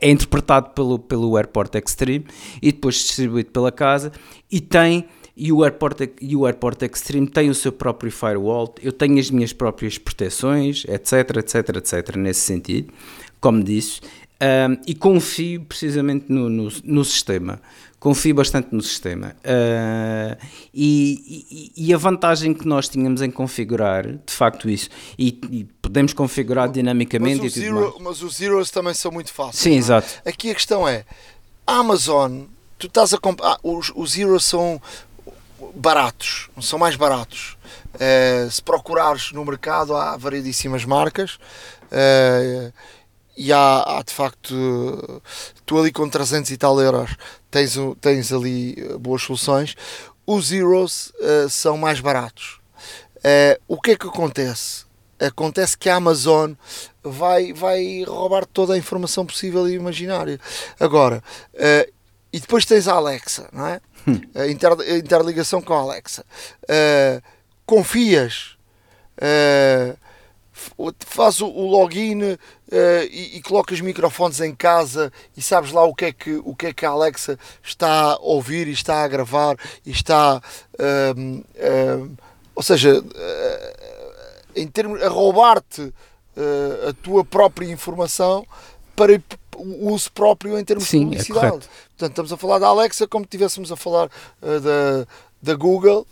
é, 0.00 0.10
interpretado 0.10 0.70
pelo, 0.70 0.98
pelo 0.98 1.36
Airport 1.36 1.74
Extreme 1.76 2.26
e 2.60 2.72
depois 2.72 2.96
distribuído 2.96 3.50
pela 3.50 3.70
casa 3.70 4.12
e 4.50 4.60
tem 4.60 5.06
e 5.36 5.50
o 5.50 5.64
Airport, 5.64 6.00
e 6.20 6.36
o 6.36 6.44
Airport 6.44 6.82
Extreme 6.82 7.26
tem 7.26 7.48
o 7.48 7.54
seu 7.54 7.72
próprio 7.72 8.12
firewall, 8.12 8.74
eu 8.82 8.92
tenho 8.92 9.18
as 9.18 9.30
minhas 9.30 9.52
próprias 9.52 9.96
proteções, 9.96 10.84
etc, 10.84 11.38
etc, 11.38 11.76
etc, 11.76 12.16
nesse 12.16 12.40
sentido, 12.40 12.92
como 13.42 13.62
disse, 13.62 14.00
um, 14.40 14.80
e 14.86 14.94
confio 14.94 15.60
precisamente 15.66 16.24
no, 16.30 16.48
no, 16.48 16.72
no 16.82 17.04
sistema 17.04 17.60
confio 18.02 18.34
bastante 18.34 18.70
no 18.72 18.82
sistema. 18.82 19.36
Uh, 19.44 20.36
e, 20.74 21.70
e, 21.76 21.86
e, 21.86 21.94
a 21.94 21.96
vantagem 21.96 22.52
que 22.52 22.66
nós 22.66 22.88
tínhamos 22.88 23.22
em 23.22 23.30
configurar, 23.30 24.04
de 24.04 24.32
facto, 24.32 24.68
isso, 24.68 24.88
e, 25.16 25.38
e 25.52 25.64
podemos 25.80 26.12
configurar 26.12 26.68
dinamicamente. 26.68 27.42
Mas, 27.42 27.52
zero, 27.52 27.96
mas 28.00 28.20
os 28.20 28.34
zeros 28.34 28.72
também 28.72 28.92
são 28.92 29.12
muito 29.12 29.32
fáceis. 29.32 29.56
Sim, 29.56 29.74
é? 29.74 29.76
exato. 29.76 30.08
Aqui 30.26 30.50
a 30.50 30.54
questão 30.54 30.86
é: 30.86 31.04
a 31.64 31.76
Amazon, 31.76 32.42
tu 32.76 32.88
estás 32.88 33.14
a 33.14 33.18
comprar. 33.18 33.52
Ah, 33.52 33.58
os, 33.62 33.92
os 33.94 34.10
zeros 34.10 34.44
são 34.44 34.82
baratos, 35.76 36.50
são 36.60 36.80
mais 36.80 36.96
baratos. 36.96 37.56
Uh, 37.94 38.50
se 38.50 38.60
procurares 38.60 39.30
no 39.30 39.44
mercado, 39.44 39.94
há 39.94 40.16
variedíssimas 40.16 40.84
marcas. 40.84 41.38
Uh, 41.84 42.72
e 43.36 43.52
há, 43.52 43.82
há, 43.98 44.02
de 44.02 44.12
facto, 44.12 45.22
tu 45.64 45.78
ali 45.78 45.90
com 45.90 46.08
300 46.08 46.50
e 46.50 46.56
tal 46.56 46.80
euros 46.80 47.16
tens, 47.52 47.76
tens 48.00 48.32
ali 48.32 48.74
eh, 48.76 48.98
boas 48.98 49.22
soluções. 49.22 49.76
Os 50.26 50.46
Zeros 50.46 51.12
uh, 51.20 51.48
são 51.48 51.76
mais 51.76 52.00
baratos. 52.00 52.60
Uh, 53.18 53.60
o 53.68 53.80
que 53.80 53.92
é 53.92 53.96
que 53.96 54.06
acontece? 54.06 54.84
Acontece 55.20 55.76
que 55.76 55.88
a 55.88 55.96
Amazon 55.96 56.54
vai, 57.02 57.52
vai 57.52 58.04
roubar 58.04 58.46
toda 58.46 58.74
a 58.74 58.78
informação 58.78 59.26
possível 59.26 59.68
e 59.68 59.74
imaginária. 59.74 60.40
Agora, 60.80 61.22
uh, 61.54 61.92
e 62.32 62.40
depois 62.40 62.64
tens 62.64 62.88
a 62.88 62.94
Alexa, 62.94 63.48
não 63.52 63.66
é? 63.66 63.80
Hum. 64.08 64.20
A, 64.34 64.48
inter, 64.48 64.72
a 64.72 64.96
interligação 64.96 65.60
com 65.60 65.74
a 65.74 65.80
Alexa. 65.80 66.24
confias? 67.66 68.56
Faz 71.00 71.40
o, 71.40 71.46
login 71.46 72.22
uh, 72.22 72.38
e, 73.10 73.36
e 73.36 73.42
colocas 73.42 73.80
microfones 73.80 74.40
em 74.40 74.54
casa 74.54 75.12
e 75.36 75.42
sabes 75.42 75.72
lá 75.72 75.84
o 75.84 75.94
que 75.94 76.06
é 76.06 76.12
que 76.12 76.40
o 76.44 76.54
que 76.54 76.66
é 76.66 76.72
que 76.72 76.86
a 76.86 76.90
Alexa 76.90 77.38
está 77.62 78.12
a 78.12 78.18
ouvir 78.20 78.68
e 78.68 78.72
está 78.72 79.04
a 79.04 79.08
gravar 79.08 79.56
e 79.84 79.90
está 79.90 80.40
uh, 80.78 82.00
uh, 82.00 82.16
ou 82.54 82.62
seja 82.62 83.00
uh, 83.00 84.52
em 84.54 84.66
termos 84.66 85.02
a 85.02 85.08
roubar-te 85.08 85.82
uh, 85.82 86.88
a 86.88 86.92
tua 87.02 87.24
própria 87.24 87.70
informação 87.70 88.46
para 88.94 89.20
o 89.56 89.90
uso 89.92 90.10
próprio 90.12 90.58
em 90.58 90.64
termos 90.64 90.88
Sim, 90.88 91.08
de 91.10 91.16
é 91.16 91.18
publicidade. 91.18 91.46
É 91.46 91.48
Portanto, 91.48 92.10
estamos 92.10 92.32
a 92.32 92.36
falar 92.36 92.58
da 92.58 92.68
Alexa 92.68 93.06
como 93.06 93.24
estivéssemos 93.24 93.70
a 93.70 93.76
falar 93.76 94.08
da, 94.40 95.06
da 95.40 95.54
Google 95.54 96.06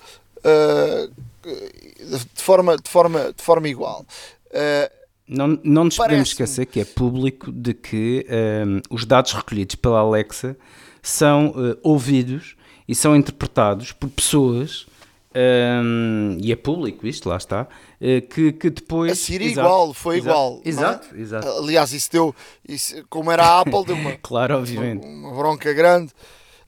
de 1.43 2.43
forma, 2.43 2.77
de 2.77 2.89
forma, 2.89 3.33
de 3.33 3.43
forma 3.43 3.69
igual. 3.69 4.05
Uh, 4.51 5.01
não, 5.27 5.61
não 5.63 5.85
nos 5.85 5.97
podemos 5.97 6.31
esquecer 6.31 6.67
que 6.67 6.81
é 6.81 6.85
público 6.85 7.53
de 7.53 7.73
que 7.73 8.27
um, 8.29 8.79
eh, 8.79 8.83
os 8.91 9.05
dados 9.05 9.33
recolhidos 9.33 9.77
pela 9.77 10.01
Alexa 10.01 10.57
são 11.01 11.51
uh, 11.51 11.79
ouvidos 11.85 12.57
e 12.89 12.97
são 12.97 13.15
interpretados 13.15 13.93
por 13.93 14.11
pessoas 14.11 14.89
um, 15.33 16.37
e 16.41 16.51
é 16.51 16.57
público 16.57 17.07
isto, 17.07 17.29
lá 17.29 17.37
está, 17.37 17.63
uh, 17.63 18.29
que, 18.29 18.53
que 18.53 18.71
depois... 18.71 19.13
A 19.13 19.15
Siri 19.15 19.47
exato, 19.47 19.69
igual, 19.69 19.95
foi 19.95 20.17
exato, 20.19 20.31
igual. 20.31 20.61
Exato, 20.65 21.15
é? 21.15 21.21
exato. 21.21 21.49
Aliás, 21.49 21.93
isso 21.93 22.11
deu, 22.11 22.35
isso, 22.69 23.05
como 23.09 23.31
era 23.31 23.45
a 23.45 23.61
Apple, 23.61 23.85
deu 23.85 23.95
uma, 23.95 24.17
claro, 24.21 24.59
obviamente. 24.59 25.07
uma 25.07 25.33
bronca 25.33 25.73
grande, 25.73 26.13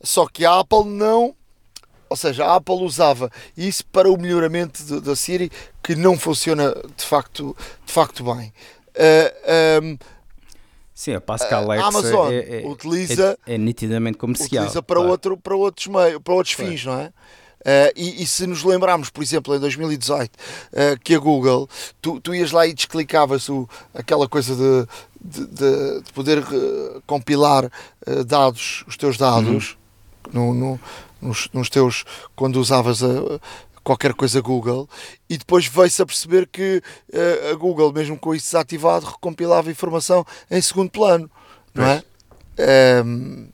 só 0.01 0.27
que 0.29 0.45
a 0.45 0.61
Apple 0.61 0.85
não 0.85 1.35
ou 2.13 2.17
seja, 2.17 2.45
a 2.45 2.57
Apple 2.57 2.75
usava 2.83 3.31
isso 3.57 3.85
para 3.87 4.11
o 4.11 4.19
melhoramento 4.19 5.01
da 5.01 5.17
Siri, 5.17 5.51
que 5.83 5.97
não 5.97 6.19
funciona 6.19 6.75
de 6.95 7.05
facto, 7.05 7.57
de 7.87 7.93
facto 7.93 8.23
bem. 8.23 8.49
Uh, 8.49 9.33
eh, 9.45 9.81
um, 9.83 9.99
Sim, 10.95 11.15
a 11.15 11.21
passo 11.23 11.49
que 11.49 11.55
a 11.55 11.57
Alexa 11.57 11.87
Amazon 11.87 12.31
é, 12.31 12.61
é, 12.61 12.67
utiliza, 12.67 13.39
é, 13.47 13.55
é, 13.55 13.59
nitidamente 13.59 14.19
comercial. 14.19 14.65
Utiliza 14.65 14.83
para, 14.83 14.97
claro. 14.97 15.11
outro, 15.11 15.37
para 15.39 15.57
outros, 15.57 15.87
meios, 15.87 16.21
para 16.23 16.35
outros 16.35 16.55
claro. 16.55 16.71
fins, 16.71 16.85
não 16.85 17.01
é? 17.01 17.07
Uh, 17.07 17.93
e, 17.97 18.23
e, 18.23 18.27
se 18.27 18.47
nos 18.47 18.63
lembrarmos, 18.63 19.09
por 19.09 19.23
exemplo, 19.23 19.55
em 19.55 19.59
2018, 19.59 20.31
uh, 20.35 21.01
que 21.03 21.15
a 21.15 21.19
Google, 21.19 21.69
tu, 22.01 22.21
tu 22.21 22.35
ias 22.35 22.53
lá 22.53 22.67
e 22.67 22.75
desclicavas 22.75 23.49
o, 23.49 23.69
aquela 23.95 24.29
coisa 24.29 24.55
de, 24.55 24.87
de, 25.21 25.47
de, 25.47 26.03
de 26.03 26.13
poder 26.13 26.41
uh, 26.41 27.03
compilar 27.07 27.71
dados, 28.27 28.85
os 28.87 28.97
teus 28.97 29.17
dados, 29.17 29.71
uhum. 29.71 29.82
No, 30.33 30.55
no, 30.55 30.81
nos, 31.21 31.49
nos 31.53 31.69
teus, 31.69 32.05
quando 32.35 32.57
usavas 32.57 33.03
a, 33.03 33.09
qualquer 33.83 34.15
coisa 34.15 34.41
Google 34.41 34.89
e 35.29 35.37
depois 35.37 35.67
veio-se 35.67 36.01
a 36.01 36.07
perceber 36.07 36.47
que 36.47 36.83
uh, 37.13 37.53
a 37.53 37.55
Google, 37.55 37.93
mesmo 37.93 38.19
com 38.19 38.35
isso 38.35 38.47
desativado, 38.47 39.07
recompilava 39.07 39.71
informação 39.71 40.25
em 40.51 40.61
segundo 40.61 40.91
plano, 40.91 41.31
não 41.75 41.85
é? 41.85 42.03
Um, 43.05 43.49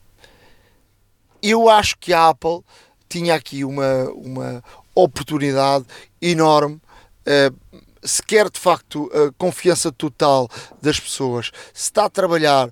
eu 1.41 1.69
acho 1.69 1.97
que 1.97 2.13
a 2.13 2.29
Apple 2.29 2.61
tinha 3.07 3.33
aqui 3.33 3.63
uma, 3.63 4.03
uma 4.11 4.63
oportunidade 4.93 5.85
enorme. 6.21 6.79
Uh, 7.25 7.79
se 8.01 8.23
quer 8.23 8.49
de 8.49 8.59
facto 8.59 9.09
a 9.13 9.31
confiança 9.37 9.91
total 9.91 10.47
das 10.81 10.99
pessoas, 10.99 11.51
se 11.73 11.83
está 11.83 12.05
a 12.05 12.09
trabalhar 12.09 12.67
uh, 12.67 12.71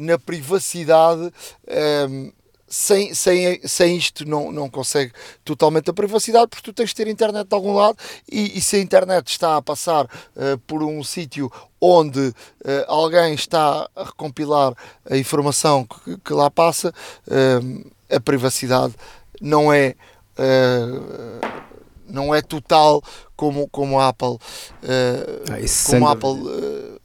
na 0.00 0.18
privacidade, 0.18 1.32
um, 2.10 2.32
sem, 2.68 3.14
sem, 3.14 3.60
sem 3.66 3.96
isto 3.96 4.28
não, 4.28 4.52
não 4.52 4.68
consegue 4.68 5.12
totalmente 5.44 5.90
a 5.90 5.94
privacidade 5.94 6.48
porque 6.48 6.62
tu 6.62 6.72
tens 6.72 6.90
de 6.90 6.94
ter 6.94 7.08
internet 7.08 7.48
de 7.48 7.54
algum 7.54 7.72
lado 7.72 7.96
e, 8.30 8.58
e 8.58 8.60
se 8.60 8.76
a 8.76 8.80
internet 8.80 9.28
está 9.28 9.56
a 9.56 9.62
passar 9.62 10.04
uh, 10.04 10.58
por 10.66 10.82
um 10.82 11.02
sítio 11.02 11.50
onde 11.80 12.20
uh, 12.20 12.34
alguém 12.86 13.34
está 13.34 13.88
a 13.96 14.04
recompilar 14.04 14.74
a 15.08 15.16
informação 15.16 15.84
que, 15.84 16.18
que 16.18 16.32
lá 16.32 16.50
passa, 16.50 16.92
uh, 17.26 17.90
a 18.14 18.20
privacidade 18.20 18.94
não 19.40 19.72
é 19.72 19.94
não 22.06 22.32
é 22.32 22.40
total 22.40 23.02
como, 23.36 23.68
como 23.68 23.98
a 23.98 24.08
Apple, 24.08 24.38
ah, 24.84 25.90
como 25.90 26.06
a 26.06 26.12
Apple 26.12 26.38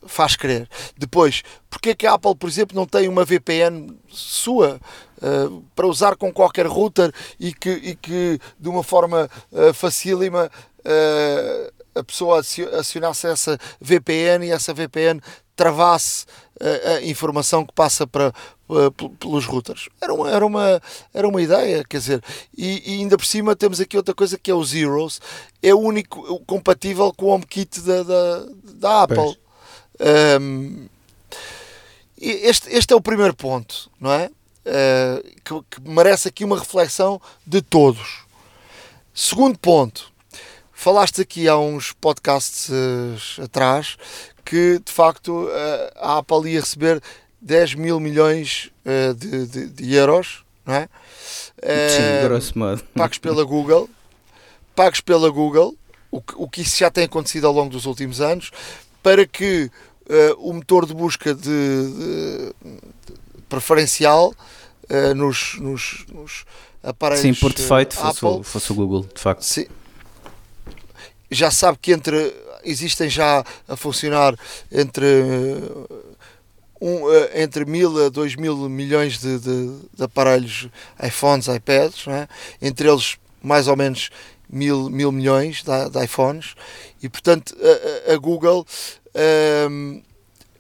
faz 0.06 0.36
crer. 0.36 0.70
Depois, 0.98 1.44
porque 1.68 1.90
é 1.90 1.96
que 1.96 2.06
a 2.06 2.14
Apple, 2.14 2.36
por 2.36 2.48
exemplo, 2.48 2.76
não 2.76 2.86
tem 2.86 3.08
uma 3.08 3.26
VPN 3.26 3.98
sua 4.08 4.80
uh, 5.24 5.64
para 5.76 5.88
usar 5.88 6.16
com 6.16 6.32
qualquer 6.32 6.68
router 6.68 7.14
e 7.40 7.54
que, 7.54 7.70
e 7.70 7.96
que 7.96 8.40
de 8.60 8.70
uma 8.70 8.84
forma 8.84 9.30
facílima 9.74 10.52
a 11.96 12.04
pessoa 12.04 12.42
acionasse 12.78 13.28
essa 13.28 13.58
VPN 13.80 14.46
e 14.46 14.52
essa 14.52 14.74
VPN 14.74 15.22
travasse 15.56 16.26
a, 16.60 16.90
a 16.96 17.02
informação 17.04 17.66
que 17.66 17.74
passa 17.74 18.08
para, 18.08 18.34
pelos 19.20 19.46
routers. 19.46 19.90
Era 20.02 20.14
uma, 20.14 20.32
era, 20.32 20.46
uma, 20.46 20.82
era 21.14 21.28
uma 21.28 21.42
ideia, 21.42 21.84
quer 21.88 21.98
dizer, 21.98 22.24
e, 22.58 22.96
e, 22.96 23.00
ainda 23.00 23.18
por 23.18 23.26
cima 23.26 23.56
temos 23.56 23.80
aqui 23.80 23.98
outra 23.98 24.14
coisa 24.14 24.38
que 24.38 24.50
é 24.50 24.54
o 24.54 24.64
Zeros, 24.64 25.22
é 25.62 25.74
o 25.74 25.80
único 25.80 26.40
compatível 26.46 27.14
com 27.14 27.26
o 27.26 27.30
HomeKit 27.30 27.82
da, 27.82 28.04
da, 28.04 28.46
da 28.64 29.04
Apple. 29.04 29.38
Um, 30.42 30.88
este, 32.20 32.70
este 32.70 32.94
é 32.94 32.96
o 32.96 33.02
primeiro 33.02 33.36
ponto, 33.36 33.92
não 34.00 34.12
é? 34.12 34.30
Uh, 34.66 35.22
que, 35.44 35.82
que 35.82 35.90
merece 35.90 36.30
aqui 36.30 36.46
uma 36.46 36.58
reflexão 36.58 37.22
de 37.46 37.62
todos. 37.62 38.24
Segundo 39.14 39.60
ponto, 39.60 40.12
falaste 40.72 41.22
aqui 41.22 41.48
há 41.48 41.56
uns 41.56 41.92
podcasts 41.92 42.68
uh, 42.70 43.44
atrás 43.44 43.96
que 44.44 44.80
de 44.84 44.92
facto 44.92 45.46
uh, 45.46 45.92
a 45.98 46.18
Apple 46.18 46.50
ia 46.50 46.60
receber 46.60 47.00
10 47.40 47.76
mil 47.76 48.00
milhões 48.00 48.72
uh, 48.84 49.14
de, 49.14 49.46
de, 49.46 49.70
de, 49.70 49.94
euros, 49.94 50.44
não 50.66 50.74
é? 50.74 50.90
Sim, 51.62 52.28
grosso 52.28 52.58
modo. 52.58 52.84
Pagos 52.96 53.20
pela 53.20 53.44
Google, 53.44 53.88
pagos 54.76 55.00
pela 55.00 55.30
Google, 55.30 55.78
o 56.10 56.20
que, 56.20 56.34
o 56.36 56.50
que 56.50 56.62
isso 56.62 56.80
já 56.80 56.90
tem 56.90 57.04
acontecido 57.04 57.46
ao 57.46 57.54
longo 57.54 57.70
dos 57.70 57.86
últimos 57.86 58.20
anos, 58.20 58.50
para 59.04 59.28
que 59.28 59.70
o 60.38 60.52
motor 60.52 60.86
de 60.86 60.94
busca 60.94 61.34
de, 61.34 61.42
de 61.42 62.54
preferencial 63.54 64.34
nos, 65.16 65.60
nos, 65.60 66.06
nos 66.12 66.46
aparelhos. 66.82 67.22
Sim, 67.22 67.34
por 67.34 67.54
defeito 67.54 67.94
uh, 67.94 68.02
fosse, 68.02 68.26
o, 68.26 68.44
fosse 68.44 68.72
o 68.72 68.76
Google, 68.76 69.08
de 69.14 69.22
facto. 69.22 69.44
Sim. 69.44 69.68
Já 71.32 71.50
sabe 71.50 71.78
que 71.82 71.92
entre 71.92 72.34
existem 72.64 73.10
já 73.10 73.44
a 73.68 73.76
funcionar 73.76 74.36
entre 74.72 75.06
um, 76.80 77.02
entre 77.34 77.66
mil 77.66 78.06
a 78.06 78.10
dois 78.10 78.36
mil 78.36 78.70
milhões 78.70 79.20
de, 79.20 79.40
de, 79.40 79.80
de 79.94 80.04
aparelhos 80.04 80.70
iPhones, 81.02 81.48
iPads, 81.48 82.08
é? 82.08 82.28
entre 82.62 82.90
eles 82.90 83.18
mais 83.42 83.68
ou 83.68 83.76
menos 83.76 84.10
mil, 84.50 84.90
mil 84.90 85.12
milhões 85.12 85.64
de, 85.64 85.90
de 85.90 86.04
iPhones 86.04 86.56
e 87.02 87.10
portanto 87.10 87.56
a, 88.08 88.14
a 88.14 88.18
Google 88.18 88.66
um, 89.70 90.02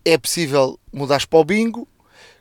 é 0.04 0.18
possível 0.18 0.80
mudar 0.92 1.24
para 1.28 1.40
o 1.40 1.46
Bingo, 1.46 1.88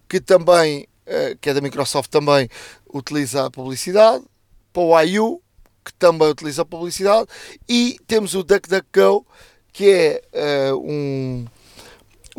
que 0.08 0.18
também, 0.20 0.88
uh, 1.06 1.36
que 1.40 1.50
é 1.50 1.54
da 1.54 1.60
Microsoft, 1.60 2.10
também 2.10 2.48
utiliza 2.92 3.46
a 3.46 3.50
publicidade, 3.50 4.24
para 4.72 4.82
o 4.82 5.00
IU, 5.02 5.40
que 5.88 5.94
também 5.94 6.28
utiliza 6.28 6.64
publicidade, 6.64 7.26
e 7.68 7.98
temos 8.06 8.34
o 8.34 8.42
DuckDuckGo, 8.42 9.26
que 9.72 9.90
é 9.90 10.72
uh, 10.72 10.76
um 10.76 11.46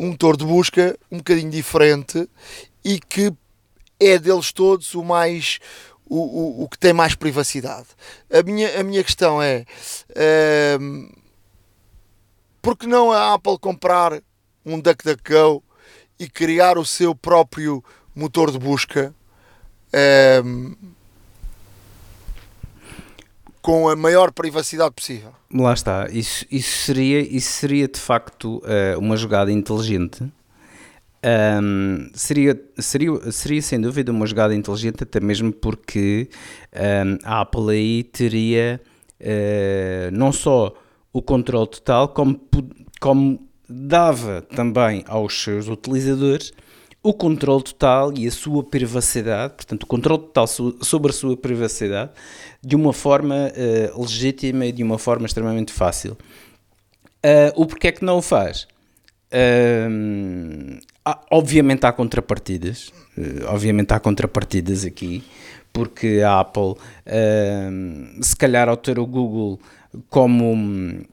um 0.00 0.08
motor 0.08 0.34
de 0.34 0.46
busca 0.46 0.98
um 1.12 1.18
bocadinho 1.18 1.50
diferente 1.50 2.26
e 2.82 2.98
que 2.98 3.30
é 4.00 4.18
deles 4.18 4.50
todos 4.50 4.94
o 4.94 5.04
mais 5.04 5.58
o, 6.06 6.16
o, 6.16 6.64
o 6.64 6.68
que 6.68 6.78
tem 6.78 6.92
mais 6.92 7.14
privacidade. 7.14 7.86
A 8.32 8.42
minha, 8.42 8.80
a 8.80 8.82
minha 8.82 9.04
questão 9.04 9.40
é 9.40 9.66
uh, 10.10 11.20
por 12.62 12.76
que 12.76 12.86
não 12.86 13.12
a 13.12 13.34
Apple 13.34 13.58
comprar 13.58 14.20
um 14.64 14.80
DuckDuckGo 14.80 15.62
e 16.18 16.28
criar 16.28 16.78
o 16.78 16.84
seu 16.84 17.14
próprio 17.14 17.84
motor 18.14 18.50
de 18.50 18.58
busca 18.58 19.14
uh, 19.92 20.76
com 23.62 23.88
a 23.88 23.96
maior 23.96 24.32
privacidade 24.32 24.94
possível? 24.94 25.32
Lá 25.52 25.72
está, 25.72 26.08
isso, 26.10 26.44
isso, 26.50 26.84
seria, 26.84 27.20
isso 27.20 27.52
seria 27.52 27.88
de 27.88 27.98
facto 27.98 28.58
uh, 28.58 28.98
uma 28.98 29.16
jogada 29.16 29.52
inteligente. 29.52 30.24
Um, 31.22 32.10
seria, 32.14 32.58
seria, 32.78 33.30
seria 33.30 33.60
sem 33.60 33.80
dúvida 33.80 34.10
uma 34.10 34.26
jogada 34.26 34.54
inteligente, 34.54 35.02
até 35.02 35.20
mesmo 35.20 35.52
porque 35.52 36.30
um, 36.74 37.18
a 37.24 37.42
Apple 37.42 37.70
aí 37.70 38.02
teria 38.04 38.80
uh, 39.20 40.10
não 40.16 40.32
só 40.32 40.74
o 41.12 41.20
controle 41.20 41.68
total, 41.68 42.08
como, 42.08 42.40
como 43.00 43.46
dava 43.68 44.42
também 44.42 45.04
aos 45.06 45.42
seus 45.42 45.68
utilizadores 45.68 46.52
o 47.02 47.14
controle 47.14 47.62
total 47.62 48.12
e 48.14 48.26
a 48.26 48.30
sua 48.30 48.62
privacidade, 48.62 49.54
portanto, 49.54 49.84
o 49.84 49.86
controle 49.86 50.22
total 50.22 50.46
sobre 50.46 51.10
a 51.10 51.14
sua 51.14 51.36
privacidade 51.36 52.10
de 52.62 52.76
uma 52.76 52.92
forma 52.92 53.34
uh, 53.34 54.02
legítima 54.02 54.66
e 54.66 54.72
de 54.72 54.82
uma 54.82 54.98
forma 54.98 55.26
extremamente 55.26 55.72
fácil. 55.72 56.16
Uh, 57.24 57.52
o 57.56 57.66
porquê 57.66 57.88
é 57.88 57.92
que 57.92 58.04
não 58.04 58.18
o 58.18 58.22
faz? 58.22 58.68
Uh, 59.32 60.78
obviamente 61.30 61.86
há 61.86 61.92
contrapartidas, 61.92 62.92
obviamente 63.48 63.92
há 63.92 64.00
contrapartidas 64.00 64.84
aqui, 64.84 65.24
porque 65.72 66.20
a 66.24 66.40
Apple, 66.40 66.74
se 68.20 68.36
calhar 68.36 68.68
ao 68.68 68.76
ter 68.76 68.98
o 68.98 69.06
Google 69.06 69.58
como, 70.08 71.04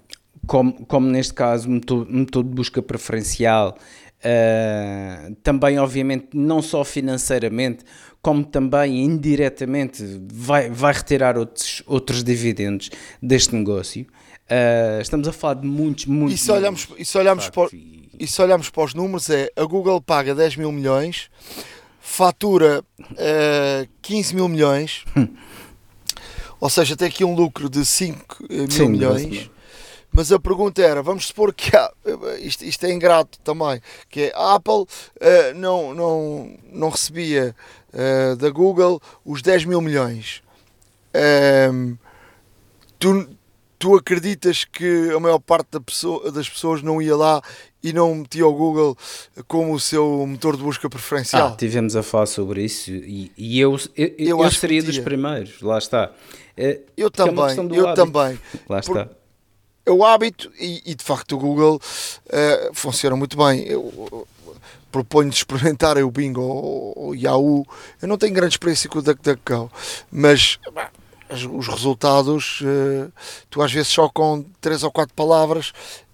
como, 0.46 0.86
como 0.86 1.08
neste 1.08 1.34
caso 1.34 1.70
motor, 1.70 2.08
motor 2.10 2.44
de 2.44 2.50
busca 2.50 2.82
preferencial, 2.82 3.78
Uh, 4.18 5.36
também, 5.44 5.78
obviamente, 5.78 6.30
não 6.34 6.62
só 6.62 6.84
financeiramente, 6.84 7.86
como 8.22 8.44
também 8.44 9.04
indiretamente 9.04 10.04
vai, 10.32 10.70
vai 10.70 10.94
retirar 10.94 11.38
outros, 11.38 11.84
outros 11.86 12.24
dividendos 12.24 12.90
deste 13.22 13.56
negócio. 13.56 14.06
Uh, 14.50 15.02
estamos 15.02 15.28
a 15.28 15.34
falar 15.34 15.56
de 15.56 15.68
muitos, 15.68 16.06
muitos. 16.06 16.42
E 16.42 16.44
se 16.44 16.52
olhamos, 16.52 16.88
e 16.98 17.06
se 17.06 17.18
olhamos, 17.18 17.50
para, 17.50 17.70
e 18.20 18.28
se 18.28 18.42
olhamos 18.42 18.70
para 18.70 18.84
os 18.84 18.94
números, 18.94 19.30
é 19.30 19.52
a 19.56 19.64
Google 19.64 20.02
paga 20.02 20.34
10 20.34 20.56
mil 20.56 20.72
milhões, 20.72 21.30
fatura 22.02 22.84
uh, 23.02 23.90
15 24.02 24.36
mil 24.36 24.48
milhões, 24.48 25.06
ou 26.60 26.70
seja, 26.70 26.96
tem 26.96 27.08
aqui 27.08 27.24
um 27.24 27.36
lucro 27.36 27.70
de 27.70 27.86
5 27.86 28.46
mil 28.50 28.72
Sim, 28.72 28.88
milhões. 28.90 29.50
Mas 30.18 30.32
a 30.32 30.40
pergunta 30.40 30.82
era, 30.82 31.04
vamos 31.04 31.28
supor 31.28 31.54
que 31.54 31.78
há, 31.78 31.92
isto, 32.40 32.66
isto 32.66 32.84
é 32.88 32.92
ingrato 32.92 33.38
também, 33.42 33.80
que 34.10 34.22
é, 34.22 34.32
a 34.34 34.56
Apple 34.56 34.74
uh, 34.82 34.88
não, 35.54 35.94
não, 35.94 36.58
não 36.74 36.90
recebia 36.90 37.56
uh, 37.94 38.36
da 38.36 38.50
Google 38.50 39.00
os 39.24 39.44
10 39.44 39.66
mil 39.66 39.80
milhões. 39.80 40.42
Um, 41.14 41.20
ehm, 41.20 41.98
tu, 42.98 43.30
tu 43.78 43.96
acreditas 43.96 44.66
que 44.66 45.12
a 45.16 45.20
maior 45.20 45.38
parte 45.38 45.68
da 45.74 45.80
pessoa, 45.80 46.32
das 46.32 46.50
pessoas 46.50 46.82
não 46.82 47.00
ia 47.00 47.16
lá 47.16 47.40
e 47.84 47.94
não 47.94 48.16
metia 48.16 48.48
o 48.48 48.54
Google 48.56 48.98
como 49.48 49.72
o 49.72 49.80
seu 49.80 50.26
motor 50.26 50.58
de 50.58 50.64
busca 50.64 50.90
preferencial? 50.90 51.50
Ah, 51.50 51.56
tivemos 51.56 51.96
a 51.96 52.02
falar 52.02 52.26
sobre 52.26 52.64
isso 52.64 52.90
e, 52.90 53.32
e 53.38 53.60
eu, 53.60 53.80
eu, 53.96 54.16
eu, 54.18 54.44
eu 54.44 54.52
seria 54.52 54.82
dos 54.82 54.98
primeiros, 54.98 55.62
lá 55.62 55.78
está. 55.78 56.12
É, 56.58 56.80
eu 56.98 57.12
também, 57.12 57.56
é 57.56 57.78
eu 57.78 57.88
hábito. 57.88 58.12
também. 58.12 58.40
Lá 58.68 58.80
está. 58.80 59.08
É 59.88 59.92
o 59.92 60.04
hábito 60.04 60.52
e, 60.60 60.84
e 60.86 60.94
de 60.94 61.04
facto 61.04 61.36
o 61.36 61.40
Google 61.40 61.78
uh, 61.78 62.74
funciona 62.74 63.16
muito 63.16 63.38
bem. 63.38 63.64
Eu, 63.64 64.28
proponho 64.92 65.30
de 65.30 65.36
experimentar 65.36 65.98
o 65.98 66.12
Bing 66.12 66.38
ou 66.38 66.94
o 67.10 67.16
Yahoo. 67.16 67.68
Eu 68.02 68.08
não 68.08 68.18
tenho 68.18 68.34
grande 68.34 68.54
experiência 68.56 68.90
com 68.90 69.00
o 69.00 69.02
DuckDuckGo, 69.02 69.72
mas 70.12 70.60
bah, 70.74 70.92
os 71.30 71.68
resultados, 71.68 72.62
uh, 72.62 73.12
tu 73.50 73.62
às 73.62 73.72
vezes 73.72 73.90
só 73.90 74.10
com 74.10 74.44
três 74.62 74.84
ou 74.84 74.92
quatro 74.92 75.14
palavras, 75.14 75.74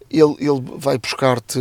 ele, 0.10 0.36
ele 0.40 0.62
vai 0.78 0.98
buscar-te, 0.98 1.60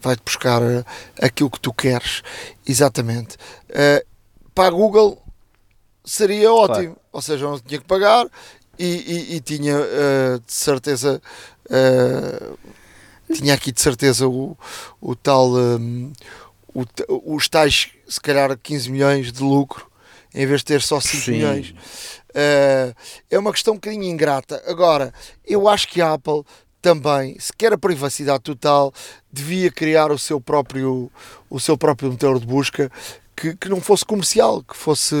vai-te 0.00 0.22
buscar 0.24 0.62
uh, 0.62 0.84
aquilo 1.20 1.50
que 1.50 1.60
tu 1.60 1.72
queres, 1.72 2.22
exatamente. 2.66 3.36
Uh, 3.70 4.04
para 4.54 4.68
a 4.68 4.70
Google 4.70 5.22
seria 6.04 6.52
ótimo, 6.52 6.94
claro. 6.94 7.00
ou 7.12 7.22
seja, 7.22 7.48
não 7.48 7.58
tinha 7.58 7.80
que 7.80 7.86
pagar, 7.86 8.26
e, 8.80 8.84
e, 8.86 9.36
e 9.36 9.40
tinha 9.40 9.76
uh, 9.78 10.40
de 10.40 10.52
certeza 10.52 11.20
uh, 11.66 12.58
tinha 13.34 13.54
aqui 13.54 13.70
de 13.70 13.80
certeza 13.80 14.26
o, 14.26 14.56
o 15.00 15.14
tal 15.14 15.52
um, 15.52 16.10
o, 16.74 17.34
os 17.34 17.48
tais 17.48 17.90
se 18.08 18.20
calhar 18.20 18.56
15 18.56 18.90
milhões 18.90 19.30
de 19.30 19.42
lucro 19.42 19.86
em 20.34 20.46
vez 20.46 20.60
de 20.60 20.66
ter 20.66 20.80
só 20.80 20.98
5 20.98 21.24
Sim. 21.24 21.30
milhões 21.32 21.70
uh, 21.70 22.94
é 23.30 23.38
uma 23.38 23.52
questão 23.52 23.74
um 23.74 23.76
bocadinho 23.76 24.04
ingrata 24.04 24.62
agora 24.66 25.12
eu 25.46 25.68
acho 25.68 25.86
que 25.86 26.00
a 26.00 26.14
Apple 26.14 26.42
também, 26.80 27.38
se 27.38 27.52
quer 27.52 27.74
a 27.74 27.78
privacidade 27.78 28.42
total, 28.42 28.90
devia 29.30 29.70
criar 29.70 30.10
o 30.10 30.18
seu 30.18 30.40
próprio, 30.40 31.12
o 31.50 31.60
seu 31.60 31.76
próprio 31.76 32.10
motor 32.10 32.40
de 32.40 32.46
busca 32.46 32.90
que, 33.36 33.54
que 33.54 33.68
não 33.68 33.82
fosse 33.82 34.02
comercial, 34.02 34.62
que 34.62 34.74
fosse 34.74 35.14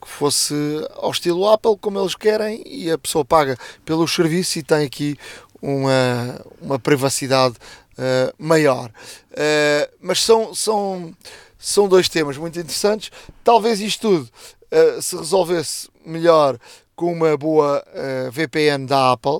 que 0.00 0.08
fosse 0.08 0.54
ao 0.96 1.10
estilo 1.10 1.48
Apple, 1.48 1.76
como 1.80 2.00
eles 2.00 2.14
querem, 2.14 2.62
e 2.66 2.90
a 2.90 2.98
pessoa 2.98 3.24
paga 3.24 3.56
pelos 3.84 4.14
serviços 4.14 4.56
e 4.56 4.62
tem 4.62 4.86
aqui 4.86 5.16
uma, 5.62 6.40
uma 6.60 6.78
privacidade 6.78 7.56
uh, 8.00 8.34
maior. 8.38 8.90
Uh, 9.30 9.92
mas 10.00 10.22
são, 10.22 10.54
são, 10.54 11.14
são 11.58 11.88
dois 11.88 12.08
temas 12.08 12.36
muito 12.36 12.58
interessantes. 12.58 13.10
Talvez 13.44 13.80
isto 13.80 14.00
tudo 14.08 14.30
uh, 14.72 15.02
se 15.02 15.16
resolvesse 15.16 15.88
melhor 16.04 16.58
com 16.96 17.12
uma 17.12 17.34
boa 17.36 17.82
VPN 18.30 18.86
da 18.86 19.12
Apple. 19.12 19.38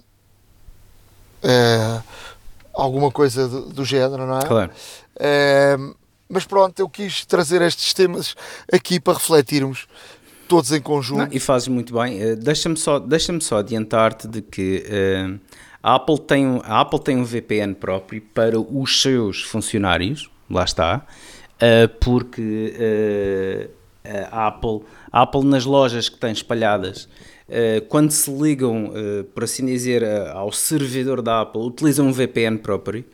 alguma 2.73 3.11
coisa 3.11 3.47
do, 3.47 3.67
do, 3.67 3.85
género, 3.85 4.27
não 4.27 4.39
é? 4.39 4.47
Claro. 4.47 4.73
mas 6.27 6.47
pronto, 6.47 6.81
eu 6.81 6.89
quis 6.89 7.27
trazer 7.27 7.61
estes 7.61 7.93
temas 7.93 8.35
aqui 8.73 8.99
para 8.99 9.13
refletirmos 9.13 9.87
todos 10.51 10.73
em 10.73 10.81
conjunto. 10.81 11.19
Não, 11.19 11.29
e 11.31 11.39
fazes 11.39 11.69
muito 11.69 11.95
bem. 11.95 12.33
Uh, 12.33 12.37
Deixa-me 12.37 12.77
só, 12.77 12.99
deixa 12.99 13.39
só 13.41 13.59
adiantar-te 13.59 14.27
de 14.27 14.43
que 14.43 14.85
uh, 14.85 15.39
a, 15.81 15.95
Apple 15.95 16.19
tem, 16.19 16.61
a 16.65 16.81
Apple 16.81 16.99
tem 16.99 17.17
um 17.17 17.25
VPN 17.25 17.73
próprio 17.75 18.21
para 18.35 18.59
os 18.59 19.01
seus 19.01 19.43
funcionários, 19.43 20.29
lá 20.51 20.65
está, 20.65 21.07
uh, 21.55 21.89
porque 22.01 23.71
a 24.33 24.49
Apple, 24.49 24.81
a 25.13 25.23
Apple 25.23 25.45
nas 25.45 25.65
lojas 25.65 26.09
que 26.09 26.19
tem 26.19 26.33
espalhadas 26.33 27.09
quando 27.89 28.13
se 28.13 28.31
ligam, 28.31 28.93
por 29.35 29.45
assim 29.45 29.67
dizer, 29.67 30.05
ao 30.33 30.51
servidor 30.53 31.21
da 31.21 31.43
Apple, 31.43 31.63
utilizam 31.63 32.07
um 32.07 32.13
VPN 32.13 32.59
próprio. 32.59 33.05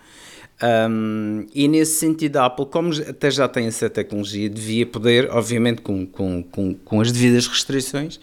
Um, 0.62 1.46
e 1.54 1.68
nesse 1.68 1.98
sentido, 1.98 2.38
a 2.38 2.46
Apple, 2.46 2.66
como 2.66 2.92
até 3.02 3.30
já 3.30 3.46
tem 3.46 3.66
essa 3.66 3.90
tecnologia, 3.90 4.48
devia 4.48 4.86
poder, 4.86 5.30
obviamente 5.30 5.82
com, 5.82 6.06
com, 6.06 6.42
com, 6.42 6.74
com 6.74 7.00
as 7.00 7.12
devidas 7.12 7.46
restrições, 7.46 8.18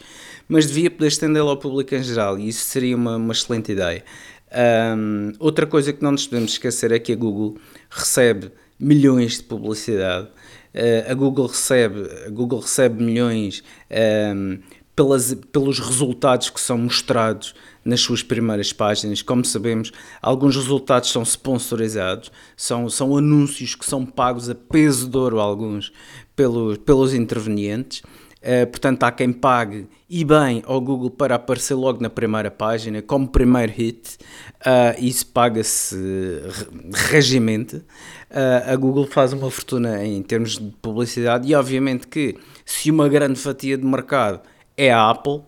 mas 0.48 0.66
devia 0.66 0.90
poder 0.90 1.08
estendê-la 1.08 1.52
ao 1.52 1.58
público 1.58 1.94
em 1.94 2.04
geral 2.04 2.40
e 2.40 2.48
isso 2.50 2.66
seria 2.66 2.96
uma, 2.96 3.18
uma 3.18 3.34
excelente 3.34 3.72
ideia. 3.72 4.04
Um, 4.98 5.34
outra 5.40 5.66
coisa 5.66 5.94
que 5.94 6.02
não 6.04 6.12
nos 6.12 6.28
podemos 6.28 6.52
esquecer 6.52 6.92
é 6.92 7.00
que 7.00 7.12
a 7.12 7.16
Google 7.16 7.58
recebe 7.90 8.52
milhões 8.80 9.38
de 9.38 9.44
publicidade. 9.44 10.28
Uh, 10.74 11.12
a, 11.12 11.14
Google 11.14 11.48
recebe, 11.48 12.10
a 12.26 12.30
Google 12.30 12.60
recebe 12.60 13.04
milhões 13.04 13.64
um, 14.36 14.60
pelas, 14.96 15.34
pelos 15.52 15.80
resultados 15.80 16.50
que 16.50 16.60
são 16.60 16.78
mostrados 16.78 17.54
nas 17.84 18.02
suas 18.02 18.24
primeiras 18.24 18.72
páginas. 18.72 19.22
Como 19.22 19.44
sabemos, 19.44 19.92
alguns 20.22 20.56
resultados 20.56 21.12
são 21.12 21.24
sponsorizados, 21.24 22.32
são, 22.56 22.90
são 22.90 23.18
anúncios 23.18 23.76
que 23.76 23.86
são 23.86 24.06
pagos 24.06 24.50
a 24.50 24.56
peso 24.56 25.10
de 25.10 25.18
ouro, 25.18 25.40
alguns, 25.40 25.92
pelos, 26.36 26.78
pelos 26.78 27.14
intervenientes. 27.14 28.02
Uh, 28.44 28.68
portanto, 28.68 29.04
há 29.04 29.12
quem 29.12 29.32
pague 29.32 29.88
e 30.10 30.26
bem 30.26 30.62
ao 30.66 30.82
Google 30.82 31.10
para 31.10 31.36
aparecer 31.36 31.76
logo 31.76 32.02
na 32.02 32.10
primeira 32.10 32.52
página, 32.52 33.02
como 33.02 33.26
primeiro 33.26 33.72
hit, 33.72 34.18
uh, 34.60 35.00
isso 35.00 35.26
paga-se 35.28 35.96
regimente. 37.10 37.78
Uh, 37.78 38.72
a 38.72 38.76
Google 38.76 39.08
faz 39.08 39.32
uma 39.32 39.50
fortuna 39.50 40.06
em 40.06 40.22
termos 40.22 40.58
de 40.58 40.74
publicidade 40.82 41.50
e, 41.50 41.56
obviamente, 41.56 42.06
que 42.06 42.36
se 42.66 42.92
uma 42.92 43.08
grande 43.08 43.40
fatia 43.40 43.78
de 43.78 43.86
mercado 43.86 44.42
é 44.76 44.92
a 44.92 45.10
Apple, 45.10 45.42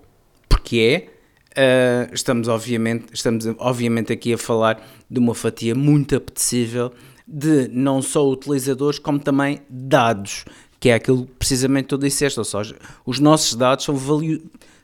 porque 0.48 0.80
é, 0.80 1.15
Uh, 1.58 2.14
estamos, 2.14 2.50
obviamente, 2.50 3.06
estamos 3.14 3.46
obviamente 3.60 4.12
aqui 4.12 4.34
a 4.34 4.38
falar 4.38 4.86
de 5.10 5.20
uma 5.20 5.34
fatia 5.34 5.74
muito 5.74 6.14
apetecível 6.14 6.92
de 7.26 7.70
não 7.70 8.02
só 8.02 8.30
utilizadores, 8.30 9.00
como 9.00 9.20
também 9.20 9.62
dados, 9.70 10.44
que 10.80 10.90
é 10.90 10.96
aquilo 10.96 11.26
precisamente 11.40 11.84
que 11.84 11.90
tu 11.90 11.98
disseste, 11.98 12.38
ou 12.40 12.44
seja, 12.44 12.76
os 13.06 13.20
nossos 13.20 13.56
dados 13.56 13.86
são, 13.86 13.96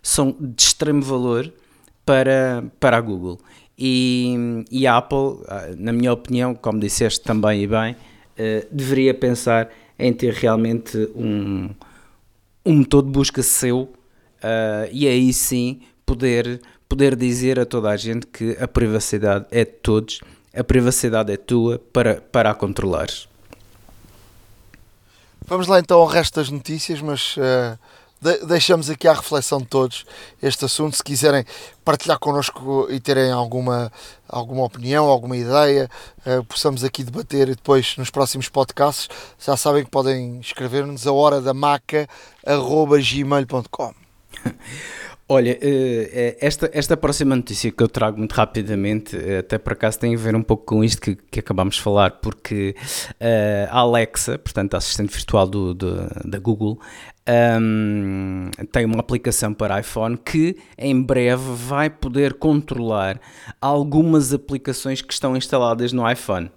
são 0.02 0.36
de 0.40 0.64
extremo 0.64 1.02
valor 1.02 1.52
para, 2.06 2.64
para 2.80 2.98
a 2.98 3.02
Google. 3.02 3.38
E, 3.78 4.66
e 4.72 4.88
a 4.88 4.98
Apple, 4.98 5.44
ah, 5.48 5.70
na 5.78 5.92
minha 5.92 6.14
opinião, 6.14 6.56
como 6.56 6.80
disseste 6.80 7.22
também 7.22 7.64
e 7.64 7.68
bem, 7.68 7.94
uh, 7.94 8.68
deveria 8.72 9.14
pensar 9.14 9.70
em 9.98 10.14
ter 10.14 10.34
realmente 10.34 10.98
um, 11.16 11.70
um 12.66 12.78
motor 12.78 13.04
de 13.04 13.10
busca 13.10 13.44
seu 13.44 13.82
uh, 13.82 14.90
e 14.92 15.08
aí 15.08 15.34
sim 15.34 15.82
poder, 16.12 16.60
poder 16.90 17.16
dizer 17.16 17.58
a 17.58 17.66
toda 17.66 17.90
a 17.90 17.96
gente 17.96 18.28
que 18.28 18.58
a 18.60 18.68
privacidade 18.68 19.46
é 19.50 19.64
de 19.64 19.72
todos, 19.72 20.20
a 20.54 20.62
privacidade 20.62 21.32
é 21.32 21.38
tua 21.38 21.80
para, 21.94 22.20
para 22.20 22.52
a 22.52 22.54
controlares. 22.54 23.30
Vamos 25.48 25.68
lá 25.68 25.80
então 25.80 25.98
ao 26.00 26.06
resto 26.06 26.36
das 26.36 26.50
notícias, 26.50 27.02
mas 27.02 27.38
uh, 27.38 27.80
de 28.20 28.46
deixamos 28.46 28.90
aqui 28.90 29.08
à 29.08 29.14
reflexão 29.14 29.60
de 29.60 29.68
todos 29.68 30.06
este 30.44 30.66
assunto. 30.66 30.98
Se 30.98 31.04
quiserem 31.04 31.46
partilhar 31.86 32.20
connosco 32.20 32.88
e 32.90 33.00
terem 33.00 33.32
alguma, 33.32 33.90
alguma 34.28 34.66
opinião, 34.66 35.06
alguma 35.06 35.38
ideia, 35.38 35.90
uh, 36.26 36.44
possamos 36.44 36.84
aqui 36.84 37.06
debater 37.06 37.48
depois 37.48 37.96
nos 37.96 38.10
próximos 38.10 38.50
podcasts, 38.50 39.08
já 39.40 39.56
sabem 39.56 39.86
que 39.86 39.90
podem 39.90 40.42
escrever-nos 40.42 41.08
a 41.08 41.14
hora 41.14 41.40
da 41.40 41.54
maca.gmail.com. 41.54 43.94
Olha, 45.34 45.58
eh, 45.62 46.10
eh, 46.14 46.38
esta, 46.42 46.70
esta 46.74 46.98
próxima 46.98 47.38
notícia 47.38 47.72
que 47.72 47.82
eu 47.82 47.88
trago 47.88 48.18
muito 48.18 48.34
rapidamente, 48.34 49.16
eh, 49.16 49.38
até 49.38 49.58
por 49.58 49.72
acaso 49.72 49.98
tem 49.98 50.14
a 50.14 50.18
ver 50.18 50.36
um 50.36 50.44
pouco 50.44 50.66
com 50.66 50.84
isto 50.84 51.00
que, 51.00 51.16
que 51.16 51.40
acabámos 51.40 51.76
de 51.76 51.82
falar, 51.82 52.20
porque 52.20 52.76
a 53.70 53.80
Alexa, 53.80 54.38
portanto 54.38 54.74
a 54.74 54.78
assistente 54.80 55.14
virtual 55.14 55.48
do, 55.48 55.74
do 55.74 55.96
da 56.26 56.38
Google, 56.38 56.82
um, 57.62 58.52
tem 58.74 58.84
uma 58.84 59.00
aplicação 59.00 59.54
para 59.54 59.80
iPhone 59.80 60.18
que 60.18 60.58
em 60.78 61.02
breve 61.02 61.54
vai 61.56 61.90
poder 61.90 62.34
controlar 62.34 63.18
algumas 63.62 64.34
aplicações 64.34 65.02
que 65.02 65.14
estão 65.14 65.38
instaladas 65.38 65.94
no 65.94 66.12
iPhone. 66.12 66.52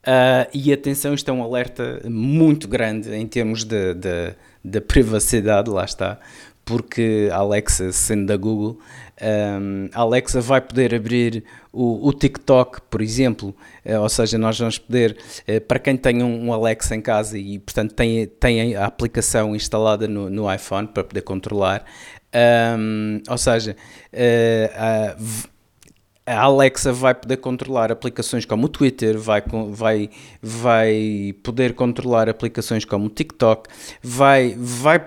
Uh, 0.00 0.48
e 0.54 0.72
atenção, 0.72 1.12
isto 1.12 1.30
é 1.30 1.32
um 1.32 1.42
alerta 1.42 2.00
muito 2.08 2.66
grande 2.66 3.14
em 3.14 3.26
termos 3.26 3.64
de, 3.64 3.92
de, 3.92 4.34
de 4.64 4.80
privacidade, 4.80 5.68
lá 5.68 5.84
está, 5.84 6.18
porque 6.64 7.28
a 7.32 7.36
Alexa, 7.36 7.92
sendo 7.92 8.26
da 8.26 8.36
Google, 8.36 8.78
um, 9.20 9.88
a 9.92 10.00
Alexa 10.00 10.40
vai 10.40 10.60
poder 10.60 10.94
abrir 10.94 11.44
o, 11.72 12.08
o 12.08 12.12
TikTok, 12.12 12.80
por 12.88 13.02
exemplo, 13.02 13.54
uh, 13.84 14.00
ou 14.00 14.08
seja, 14.08 14.38
nós 14.38 14.58
vamos 14.58 14.78
poder, 14.78 15.16
uh, 15.48 15.60
para 15.62 15.78
quem 15.78 15.96
tem 15.96 16.22
um, 16.22 16.46
um, 16.46 16.52
Alexa 16.52 16.94
em 16.94 17.00
casa 17.00 17.38
e, 17.38 17.58
portanto, 17.58 17.94
tem, 17.94 18.26
tem 18.26 18.76
a 18.76 18.86
aplicação 18.86 19.54
instalada 19.54 20.08
no, 20.08 20.30
no 20.30 20.52
iPhone 20.52 20.88
para 20.88 21.04
poder 21.04 21.22
controlar, 21.22 21.84
um, 22.78 23.20
ou 23.28 23.38
seja, 23.38 23.76
uh, 24.12 25.50
a 26.26 26.40
Alexa 26.42 26.92
vai 26.92 27.14
poder 27.14 27.38
controlar 27.38 27.90
aplicações 27.90 28.44
como 28.44 28.66
o 28.66 28.68
Twitter, 28.68 29.18
vai, 29.18 29.42
vai, 29.70 30.10
vai 30.40 31.34
poder 31.42 31.74
controlar 31.74 32.28
aplicações 32.28 32.84
como 32.84 33.06
o 33.06 33.10
TikTok, 33.10 33.68
vai, 34.02 34.54
vai 34.56 35.04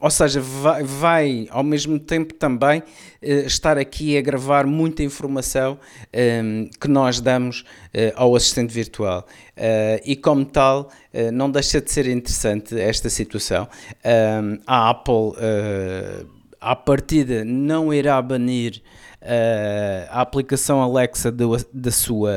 ou 0.00 0.10
seja, 0.10 0.40
vai, 0.40 0.82
vai, 0.82 1.48
ao 1.50 1.62
mesmo 1.62 1.98
tempo 1.98 2.32
também 2.32 2.80
uh, 2.80 3.26
estar 3.46 3.76
aqui 3.76 4.16
a 4.16 4.22
gravar 4.22 4.66
muita 4.66 5.02
informação 5.02 5.78
ehm, 6.12 6.68
que 6.80 6.88
nós 6.88 7.20
damos 7.20 7.60
uh, 7.60 8.12
ao 8.16 8.34
assistente 8.34 8.72
virtual. 8.72 9.26
Uh, 9.56 10.00
e 10.04 10.16
como 10.16 10.44
tal, 10.44 10.90
não 11.32 11.50
deixa 11.50 11.80
de 11.80 11.90
ser 11.90 12.06
interessante 12.06 12.78
esta 12.80 13.10
situação. 13.10 13.68
Ehm, 14.02 14.58
a 14.66 14.90
Apple, 14.90 15.32
à 16.60 16.74
partida, 16.74 17.44
não 17.44 17.92
irá 17.92 18.20
banir 18.22 18.82
uh, 19.20 20.08
a 20.10 20.20
aplicação 20.20 20.82
Alexa 20.82 21.30
do, 21.30 21.56
da, 21.72 21.90
sua, 21.90 22.32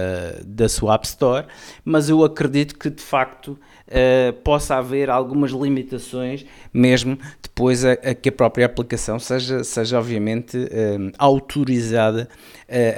da 0.46 0.70
sua 0.70 0.96
App 0.96 1.06
Store, 1.08 1.46
mas 1.84 2.10
eu 2.10 2.24
acredito 2.24 2.78
que 2.78 2.90
de 2.90 3.02
facto 3.02 3.58
uh, 3.88 4.34
possa 4.44 4.76
haver 4.76 5.10
algumas 5.10 5.52
limitações, 5.52 6.46
mesmo 6.74 7.18
depois 7.42 7.86
a, 7.86 7.94
a, 7.94 8.14
que 8.14 8.30
a 8.30 8.32
própria 8.32 8.66
aplicação 8.66 9.20
seja, 9.20 9.64
seja 9.64 10.00
obviamente 10.00 10.58
uh, 10.58 11.12
autorizada 11.18 12.28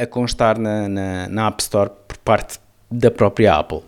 a 0.01 0.05
constar 0.05 0.57
na, 0.57 0.87
na, 0.87 1.27
na 1.27 1.47
App 1.47 1.61
Store 1.61 1.91
por 2.07 2.17
parte 2.19 2.59
da 2.89 3.11
própria 3.11 3.55
Apple. 3.55 3.81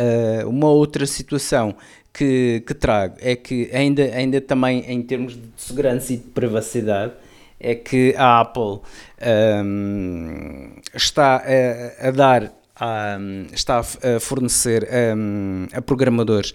Uh, 0.00 0.48
uma 0.48 0.68
outra 0.68 1.06
situação 1.06 1.74
que, 2.12 2.62
que, 2.66 2.74
trago 2.74 3.16
é 3.20 3.36
que 3.36 3.70
ainda, 3.72 4.02
ainda 4.02 4.40
também 4.40 4.84
em 4.88 5.02
termos 5.02 5.34
de 5.34 5.42
segurança 5.56 6.12
e 6.12 6.16
de 6.16 6.24
privacidade 6.24 7.12
é 7.60 7.74
que 7.74 8.14
a 8.16 8.40
Apple 8.40 8.80
um, 9.64 10.72
está 10.94 11.36
a, 11.36 12.08
a 12.08 12.10
dar, 12.10 12.52
um, 12.80 13.46
está 13.52 13.80
a 13.80 14.20
fornecer 14.20 14.88
um, 15.16 15.66
a 15.72 15.82
programadores 15.82 16.54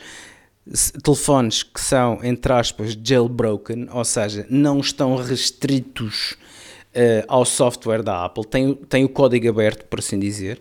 telefones 1.04 1.64
que 1.64 1.80
são, 1.80 2.20
entre 2.24 2.52
aspas, 2.52 2.98
jailbroken, 3.02 3.88
ou 3.92 4.04
seja, 4.04 4.46
não 4.50 4.80
estão 4.80 5.16
restritos 5.16 6.32
uh, 6.94 7.24
ao 7.28 7.46
software 7.46 8.04
da 8.04 8.26
Apple, 8.26 8.46
tem, 8.46 8.74
tem 8.74 9.06
o 9.06 9.10
código 9.10 9.50
aberto, 9.50 9.86
por 9.86 10.00
assim 10.00 10.20
dizer, 10.20 10.60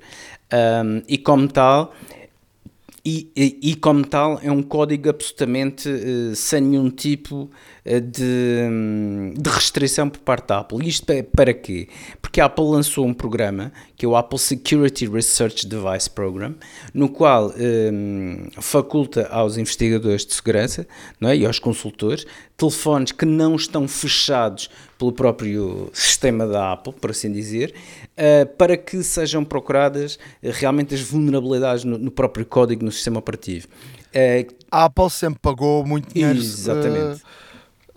um, 0.84 1.02
e 1.08 1.18
como 1.18 1.48
tal, 1.48 1.92
e, 3.08 3.30
e, 3.36 3.70
e, 3.70 3.74
como 3.76 4.04
tal 4.04 4.40
é 4.42 4.50
um 4.50 4.60
código 4.60 5.08
absolutamente 5.08 5.88
uh, 5.88 6.34
sem 6.34 6.60
nenhum 6.60 6.90
tipo 6.90 7.48
de, 7.84 9.38
de, 9.40 9.48
restrição 9.48 10.10
por 10.10 10.18
parte 10.18 10.48
da 10.48 10.58
Apple. 10.58 10.88
Isto 10.88 11.08
é 11.10 11.22
para 11.22 11.54
quê? 11.54 11.88
Porque 12.20 12.40
a 12.40 12.46
Apple 12.46 12.64
lançou 12.64 13.06
um 13.06 13.14
programa 13.14 13.72
que 13.96 14.04
é 14.04 14.08
o 14.08 14.16
Apple 14.16 14.40
Security 14.40 15.06
Research 15.06 15.68
Device 15.68 16.10
Program, 16.10 16.56
no 16.92 17.08
qual 17.08 17.54
um, 17.56 18.48
faculta 18.60 19.28
aos 19.28 19.56
investigadores 19.56 20.26
de 20.26 20.34
segurança 20.34 20.84
não 21.20 21.28
é? 21.28 21.36
e 21.36 21.46
aos 21.46 21.60
consultores 21.60 22.26
telefones 22.56 23.12
que 23.12 23.24
não 23.24 23.54
estão 23.54 23.86
fechados 23.86 24.68
pelo 24.98 25.12
próprio 25.12 25.90
sistema 25.92 26.46
da 26.46 26.72
Apple, 26.72 26.92
por 26.92 27.10
assim 27.10 27.30
dizer, 27.30 27.74
uh, 28.12 28.46
para 28.56 28.76
que 28.76 29.02
sejam 29.02 29.44
procuradas 29.44 30.18
realmente 30.42 30.94
as 30.94 31.00
vulnerabilidades 31.00 31.84
no, 31.84 32.10
próprio 32.10 32.46
código 32.46 32.84
no 32.84 32.92
sistema 32.92 33.18
operativo. 33.18 33.68
Uh, 34.14 34.54
a 34.70 34.84
Apple 34.84 35.10
sempre 35.10 35.38
pagou 35.40 35.84
muito 35.84 36.12
dinheiro. 36.12 36.38
Exatamente. 36.38 37.22
Uh, 37.22 37.46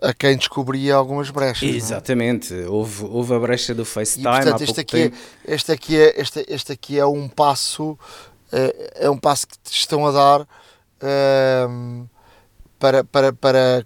a 0.02 0.14
quem 0.14 0.38
descobria 0.38 0.96
algumas 0.96 1.30
brechas. 1.30 1.68
É? 1.68 1.72
Exatamente, 1.72 2.54
houve, 2.54 3.04
houve 3.04 3.34
a 3.34 3.40
brecha 3.40 3.76
do 3.76 3.86
FaceTime. 3.86 4.28
E, 4.28 4.32
portanto, 4.32 4.62
este, 4.62 4.80
aqui 4.80 4.98
é, 4.98 5.12
este, 5.46 5.72
aqui 5.72 5.98
é, 5.98 6.22
este, 6.22 6.46
este 6.48 6.72
aqui 6.72 7.00
é 7.00 7.06
um 7.06 7.28
passo, 7.28 7.98
é, 8.52 9.06
é 9.06 9.10
um 9.10 9.18
passo 9.18 9.48
que 9.48 9.56
estão 9.70 10.06
a 10.06 10.12
dar 10.12 10.48
ehm, 11.02 12.06
para, 12.80 13.04
para, 13.04 13.34
para, 13.34 13.86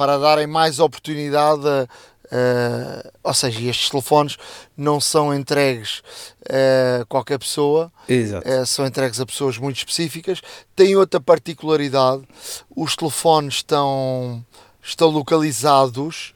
para 0.00 0.16
darem 0.16 0.46
mais 0.46 0.80
oportunidade 0.80 1.68
a, 1.68 1.86
Uh, 2.32 3.10
ou 3.24 3.34
seja, 3.34 3.60
estes 3.68 3.90
telefones 3.90 4.36
não 4.76 5.00
são 5.00 5.34
entregues 5.34 6.00
a 6.48 7.04
qualquer 7.06 7.40
pessoa, 7.40 7.90
uh, 8.08 8.64
são 8.66 8.86
entregues 8.86 9.18
a 9.18 9.26
pessoas 9.26 9.58
muito 9.58 9.78
específicas. 9.78 10.40
Tem 10.76 10.94
outra 10.94 11.20
particularidade: 11.20 12.22
os 12.76 12.94
telefones 12.94 13.54
estão 13.54 14.46
estão 14.80 15.08
localizados 15.08 16.32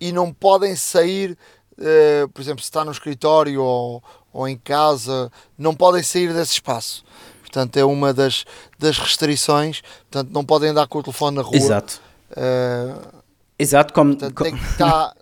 e 0.00 0.10
não 0.10 0.32
podem 0.32 0.74
sair, 0.74 1.38
uh, 1.78 2.28
por 2.30 2.42
exemplo, 2.42 2.60
se 2.60 2.66
está 2.66 2.84
no 2.84 2.90
escritório 2.90 3.62
ou, 3.62 4.02
ou 4.32 4.48
em 4.48 4.56
casa, 4.56 5.30
não 5.56 5.76
podem 5.76 6.02
sair 6.02 6.34
desse 6.34 6.54
espaço. 6.54 7.04
Portanto, 7.42 7.76
é 7.76 7.84
uma 7.84 8.12
das, 8.12 8.44
das 8.80 8.98
restrições. 8.98 9.80
Portanto, 10.10 10.32
não 10.32 10.44
podem 10.44 10.70
andar 10.70 10.88
com 10.88 10.98
o 10.98 11.02
telefone 11.04 11.36
na 11.36 11.42
rua. 11.42 11.56
Exato. 11.56 12.04
Uh, 12.36 13.22
Exato, 13.58 13.92
como. 13.92 14.16
Portanto, 14.16 14.34
como... 14.34 14.56
Estar, 14.56 15.14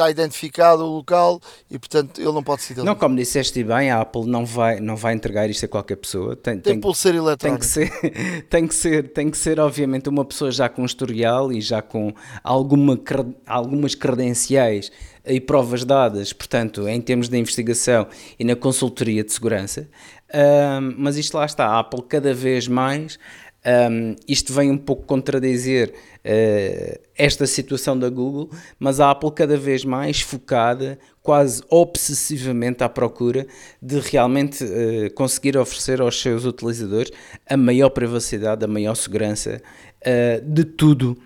está 0.00 0.10
identificado 0.10 0.82
o 0.82 0.96
local 0.96 1.40
e 1.70 1.78
portanto 1.78 2.20
ele 2.20 2.32
não 2.32 2.42
pode 2.42 2.62
ser 2.62 2.76
Não, 2.78 2.94
como 2.94 3.14
disseste 3.16 3.62
bem, 3.62 3.90
a 3.90 4.00
Apple 4.00 4.24
não 4.26 4.46
vai, 4.46 4.80
não 4.80 4.96
vai 4.96 5.12
entregar 5.12 5.50
isto 5.50 5.66
a 5.66 5.68
qualquer 5.68 5.96
pessoa. 5.96 6.34
Tem, 6.34 6.54
tem, 6.54 6.74
tem 6.74 6.80
pulseira 6.80 7.18
eletrónica. 7.18 7.58
Tem 7.58 7.58
que, 7.58 7.66
ser, 7.66 8.44
tem, 8.48 8.66
que 8.66 8.74
ser, 8.74 9.12
tem 9.12 9.30
que 9.30 9.36
ser, 9.36 9.60
obviamente, 9.60 10.08
uma 10.08 10.24
pessoa 10.24 10.50
já 10.50 10.68
com 10.68 10.84
historial 10.84 11.52
e 11.52 11.60
já 11.60 11.82
com 11.82 12.14
alguma, 12.42 12.98
algumas 13.46 13.94
credenciais 13.94 14.90
e 15.26 15.38
provas 15.38 15.84
dadas, 15.84 16.32
portanto, 16.32 16.88
em 16.88 17.00
termos 17.00 17.28
de 17.28 17.36
investigação 17.36 18.06
e 18.38 18.44
na 18.44 18.56
consultoria 18.56 19.22
de 19.22 19.32
segurança. 19.32 19.88
Um, 20.32 20.94
mas 20.96 21.16
isto 21.16 21.36
lá 21.36 21.44
está, 21.44 21.66
a 21.66 21.80
Apple 21.80 22.02
cada 22.02 22.32
vez 22.32 22.68
mais 22.68 23.18
um, 23.64 24.16
isto 24.26 24.52
vem 24.52 24.70
um 24.70 24.78
pouco 24.78 25.02
contradizer 25.02 25.90
uh, 25.90 27.00
esta 27.16 27.46
situação 27.46 27.98
da 27.98 28.08
Google, 28.08 28.50
mas 28.78 29.00
a 29.00 29.10
Apple 29.10 29.30
cada 29.32 29.56
vez 29.56 29.84
mais 29.84 30.22
focada, 30.22 30.98
quase 31.22 31.62
obsessivamente 31.68 32.82
à 32.82 32.88
procura 32.88 33.46
de 33.80 34.00
realmente 34.00 34.64
uh, 34.64 35.12
conseguir 35.14 35.58
oferecer 35.58 36.00
aos 36.00 36.20
seus 36.20 36.44
utilizadores 36.44 37.12
a 37.46 37.56
maior 37.56 37.90
privacidade, 37.90 38.64
a 38.64 38.68
maior 38.68 38.94
segurança 38.94 39.60
uh, 40.00 40.44
de 40.44 40.64
tudo. 40.64 41.16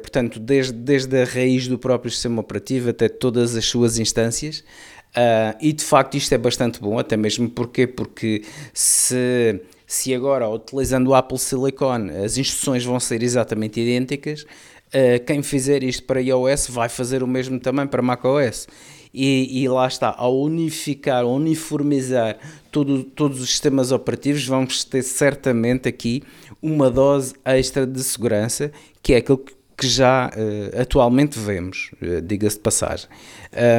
Portanto, 0.00 0.38
desde, 0.38 0.72
desde 0.72 1.20
a 1.20 1.24
raiz 1.24 1.66
do 1.66 1.76
próprio 1.76 2.10
sistema 2.12 2.40
operativo 2.40 2.88
até 2.90 3.08
todas 3.08 3.56
as 3.56 3.64
suas 3.66 3.98
instâncias. 3.98 4.64
Uh, 5.08 5.56
e 5.60 5.72
de 5.72 5.84
facto 5.84 6.16
isto 6.16 6.32
é 6.32 6.38
bastante 6.38 6.80
bom, 6.80 6.98
até 6.98 7.16
mesmo 7.16 7.50
porque, 7.50 7.86
porque 7.86 8.44
se 8.72 9.60
se 9.88 10.14
agora, 10.14 10.46
utilizando 10.46 11.08
o 11.08 11.14
Apple 11.14 11.38
Silicon, 11.38 12.10
as 12.22 12.36
instruções 12.36 12.84
vão 12.84 13.00
ser 13.00 13.22
exatamente 13.22 13.80
idênticas, 13.80 14.42
uh, 14.42 15.24
quem 15.26 15.42
fizer 15.42 15.82
isto 15.82 16.02
para 16.02 16.20
iOS 16.20 16.68
vai 16.68 16.90
fazer 16.90 17.22
o 17.22 17.26
mesmo 17.26 17.58
também 17.58 17.86
para 17.86 18.02
macOS. 18.02 18.68
E, 19.14 19.62
e 19.62 19.66
lá 19.66 19.88
está, 19.88 20.14
ao 20.14 20.38
unificar, 20.38 21.22
ao 21.22 21.32
uniformizar 21.32 22.36
todo, 22.70 23.02
todos 23.02 23.40
os 23.40 23.48
sistemas 23.48 23.90
operativos, 23.90 24.46
vamos 24.46 24.84
ter 24.84 25.02
certamente 25.02 25.88
aqui 25.88 26.22
uma 26.60 26.90
dose 26.90 27.32
extra 27.42 27.86
de 27.86 28.04
segurança, 28.04 28.70
que 29.02 29.14
é 29.14 29.16
aquilo 29.16 29.42
que 29.74 29.88
já 29.88 30.28
uh, 30.28 30.82
atualmente 30.82 31.38
vemos, 31.38 31.90
uh, 32.02 32.20
diga-se 32.20 32.56
de 32.56 32.62
passagem. 32.62 33.08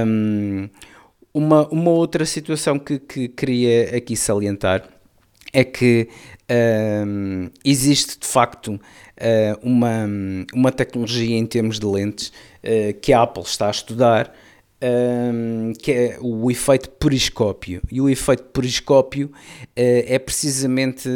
Um, 0.08 0.67
uma, 1.32 1.67
uma 1.67 1.91
outra 1.91 2.26
situação 2.26 2.80
que, 2.80 2.98
que 2.98 3.28
queria 3.28 3.95
aqui 3.95 4.17
salientar 4.17 4.99
é 5.54 5.64
que 5.64 6.08
um, 7.08 7.50
existe 7.64 8.20
de 8.20 8.28
facto 8.28 8.74
uh, 8.74 8.80
uma, 9.62 10.08
uma 10.54 10.72
tecnologia 10.72 11.38
em 11.38 11.46
termos 11.46 11.80
de 11.80 11.86
lentes 11.86 12.28
uh, 12.64 12.94
que 13.02 13.14
a 13.14 13.22
Apple 13.22 13.44
está 13.44 13.68
a 13.68 13.72
estudar, 13.72 14.34
que 15.82 15.92
é 15.92 16.18
o 16.22 16.50
efeito 16.50 16.90
periscópio. 16.92 17.82
E 17.92 18.00
o 18.00 18.08
efeito 18.08 18.44
periscópio 18.44 19.30
é 19.76 20.18
precisamente. 20.18 21.10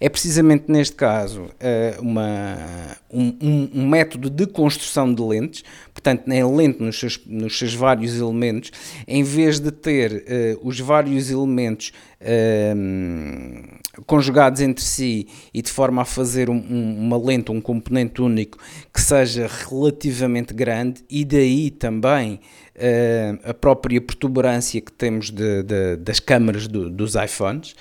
É 0.00 0.08
precisamente 0.08 0.64
neste 0.68 0.96
caso 0.96 1.48
uma, 2.00 2.56
um, 3.14 3.68
um, 3.74 3.88
método 3.88 4.28
de 4.28 4.46
construção 4.46 5.12
de 5.14 5.22
lentes, 5.22 5.62
portanto, 5.92 6.26
na 6.26 6.46
lente 6.46 6.82
nos 6.82 6.98
seus, 6.98 7.20
nos 7.26 7.56
seus 7.56 7.74
vários 7.74 8.18
elementos, 8.18 8.72
em 9.06 9.22
vez 9.22 9.60
de 9.60 9.70
ter 9.70 10.12
uh, 10.12 10.66
os 10.66 10.80
vários 10.80 11.30
elementos 11.30 11.92
uh, 12.20 14.02
conjugados 14.06 14.60
entre 14.60 14.84
si 14.84 15.28
e 15.52 15.62
de 15.62 15.70
forma 15.70 16.02
a 16.02 16.04
fazer 16.04 16.50
um, 16.50 16.56
um, 16.56 16.98
uma 16.98 17.16
lente, 17.16 17.52
um 17.52 17.60
componente 17.60 18.20
único 18.20 18.58
que 18.92 19.00
seja 19.00 19.48
relativamente 19.68 20.52
grande, 20.52 21.04
e 21.08 21.24
daí 21.24 21.70
também 21.70 22.40
uh, 22.76 23.50
a 23.50 23.54
própria 23.54 24.00
protuberância 24.00 24.80
que 24.80 24.92
temos 24.92 25.30
de, 25.30 25.62
de, 25.62 25.96
das 25.96 26.18
câmaras 26.18 26.66
do, 26.66 26.90
dos 26.90 27.14
iPhones. 27.14 27.74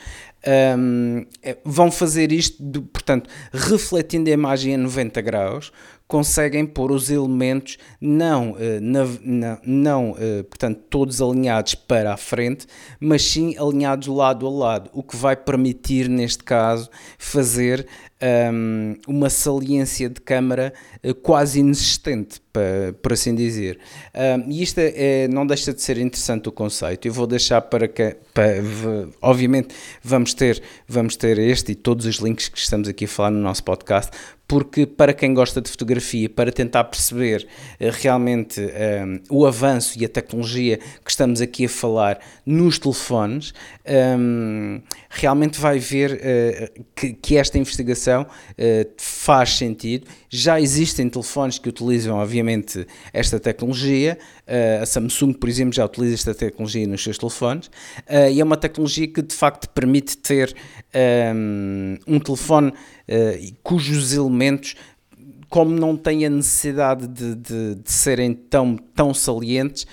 Um, 0.45 1.25
vão 1.63 1.89
fazer 1.89 2.31
isto, 2.31 2.61
de, 2.61 2.81
portanto, 2.81 3.29
refletindo 3.53 4.29
a 4.29 4.33
imagem 4.33 4.75
a 4.75 4.77
90 4.77 5.21
graus, 5.21 5.71
conseguem 6.07 6.65
pôr 6.65 6.91
os 6.91 7.09
elementos 7.09 7.77
não, 7.99 8.55
eh, 8.59 8.79
na, 8.79 9.03
na, 9.23 9.61
não 9.65 10.15
eh, 10.19 10.43
portanto, 10.43 10.81
todos 10.89 11.21
alinhados 11.21 11.73
para 11.73 12.13
a 12.13 12.17
frente, 12.17 12.67
mas 12.99 13.23
sim 13.23 13.57
alinhados 13.57 14.07
lado 14.07 14.45
a 14.45 14.49
lado, 14.49 14.89
o 14.93 15.01
que 15.01 15.15
vai 15.15 15.35
permitir, 15.35 16.07
neste 16.07 16.43
caso, 16.43 16.89
fazer 17.17 17.87
um, 18.23 18.95
uma 19.07 19.29
saliência 19.29 20.09
de 20.09 20.21
câmara 20.21 20.73
uh, 21.03 21.13
quase 21.15 21.59
inexistente, 21.59 22.41
para, 22.53 22.93
por 23.01 23.13
assim 23.13 23.33
dizer. 23.35 23.79
Um, 24.13 24.51
e 24.51 24.61
isto 24.61 24.77
é, 24.77 24.93
é, 24.95 25.27
não 25.27 25.45
deixa 25.45 25.73
de 25.73 25.81
ser 25.81 25.97
interessante 25.97 26.47
o 26.47 26.51
conceito. 26.51 27.07
Eu 27.07 27.13
vou 27.13 27.27
deixar 27.27 27.61
para 27.61 27.87
que, 27.87 28.15
para, 28.33 28.55
obviamente, 29.21 29.75
vamos 30.03 30.33
ter, 30.33 30.61
vamos 30.87 31.15
ter 31.15 31.37
este 31.39 31.71
e 31.71 31.75
todos 31.75 32.05
os 32.05 32.17
links 32.17 32.47
que 32.47 32.57
estamos 32.57 32.87
aqui 32.87 33.05
a 33.05 33.07
falar 33.07 33.31
no 33.31 33.39
nosso 33.39 33.63
podcast, 33.63 34.11
porque 34.47 34.85
para 34.85 35.13
quem 35.13 35.33
gosta 35.33 35.59
de 35.59 35.69
fotografia, 35.69 36.29
para 36.29 36.51
tentar 36.51 36.83
perceber 36.83 37.47
uh, 37.79 37.85
realmente 37.91 38.61
um, 38.61 39.19
o 39.29 39.45
avanço 39.47 39.99
e 39.99 40.05
a 40.05 40.09
tecnologia 40.09 40.77
que 40.77 41.09
estamos 41.09 41.41
aqui 41.41 41.65
a 41.65 41.69
falar 41.69 42.19
nos 42.45 42.77
telefones, 42.77 43.53
realmente 45.09 45.59
vai 45.59 45.79
ver 45.79 46.13
uh, 46.13 46.83
que, 46.95 47.13
que, 47.13 47.37
esta 47.37 47.57
investigação 47.57 48.12
uh, 48.21 48.91
faz 48.97 49.57
sentido. 49.57 50.07
Já 50.29 50.59
existem 50.59 51.09
telefones 51.09 51.57
que 51.57 51.69
utilizam, 51.69 52.17
obviamente, 52.17 52.85
esta 53.11 53.39
tecnologia. 53.39 54.17
Uh, 54.47 54.83
a 54.83 54.85
Samsung, 54.85 55.33
por 55.33 55.49
exemplo, 55.49 55.73
já 55.73 55.85
utiliza 55.85 56.13
esta 56.13 56.33
tecnologia 56.33 56.87
nos 56.87 57.03
seus 57.03 57.17
telefones. 57.17 57.69
e 58.31 58.39
é 58.39 58.43
uma 58.43 58.57
tecnologia 58.57 59.07
que, 59.07 59.21
de 59.21 59.33
facto, 59.33 59.69
permite 59.69 60.17
ter 60.17 60.55
um, 61.35 61.97
um 62.07 62.19
telefone 62.19 62.73
cujos 63.63 64.13
elementos 64.13 64.75
como 65.49 65.69
não 65.71 65.95
tem 65.95 66.25
a 66.25 66.29
necessidade 66.31 67.07
de, 67.07 67.35
de, 67.35 67.75
de 67.75 67.91
serem 67.91 68.33
tão, 68.33 68.75
tão 68.75 69.13
salientes, 69.13 69.85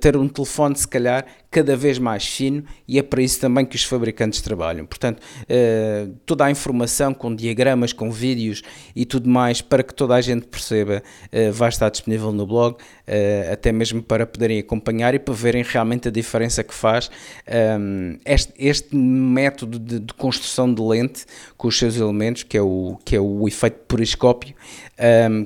ter 0.00 0.16
um 0.16 0.28
telefone, 0.28 0.76
se 0.76 0.86
calhar, 0.86 1.26
cada 1.50 1.76
vez 1.76 1.98
mais 1.98 2.26
fino 2.26 2.64
e 2.86 2.98
é 2.98 3.02
para 3.02 3.22
isso 3.22 3.40
também 3.40 3.64
que 3.64 3.76
os 3.76 3.84
fabricantes 3.84 4.40
trabalham. 4.40 4.84
Portanto, 4.84 5.20
uh, 5.20 6.14
toda 6.26 6.44
a 6.44 6.50
informação 6.50 7.14
com 7.14 7.34
diagramas, 7.34 7.92
com 7.92 8.10
vídeos 8.10 8.62
e 8.94 9.04
tudo 9.04 9.28
mais 9.28 9.62
para 9.62 9.82
que 9.82 9.94
toda 9.94 10.14
a 10.14 10.20
gente 10.20 10.46
perceba 10.46 11.02
uh, 11.32 11.52
vai 11.52 11.68
estar 11.70 11.88
disponível 11.88 12.32
no 12.32 12.46
blog, 12.46 12.74
uh, 12.74 13.52
até 13.52 13.72
mesmo 13.72 14.02
para 14.02 14.26
poderem 14.26 14.58
acompanhar 14.58 15.14
e 15.14 15.18
para 15.18 15.34
verem 15.34 15.62
realmente 15.62 16.08
a 16.08 16.10
diferença 16.10 16.62
que 16.62 16.74
faz 16.74 17.10
este, 18.56 18.94
método 18.94 19.78
de, 19.78 20.00
de, 20.00 20.14
construção 20.14 20.72
de 20.72 20.82
lente 20.82 21.24
com 21.56 21.68
os 21.68 21.78
seus 21.78 21.96
elementos, 21.96 22.42
que 22.42 22.56
é 22.56 22.62
o, 22.62 22.98
que 23.04 23.16
é 23.16 23.20
o 23.20 23.46
efeito 23.46 23.78
periscópio, 23.86 24.54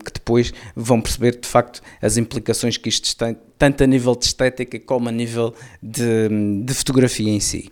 que 0.04 0.12
depois 0.12 0.52
vão 0.74 1.00
perceber 1.00 1.38
de 1.38 1.46
facto 1.46 1.80
as 2.00 2.16
implicações 2.16 2.76
que 2.76 2.88
isto 2.88 3.16
tem 3.16 3.36
tanto 3.62 3.84
a 3.84 3.86
nível 3.86 4.16
de 4.16 4.24
estética 4.24 4.80
como 4.80 5.08
a 5.08 5.12
nível 5.12 5.54
de, 5.80 6.28
de 6.64 6.74
fotografia 6.74 7.30
em 7.30 7.38
si. 7.38 7.70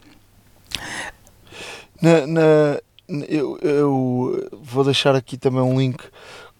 Na, 2.00 2.28
na 2.28 2.80
eu, 3.28 3.58
eu, 3.58 4.48
vou 4.62 4.84
deixar 4.84 5.16
aqui 5.16 5.36
também 5.36 5.60
um 5.60 5.76
link 5.76 5.98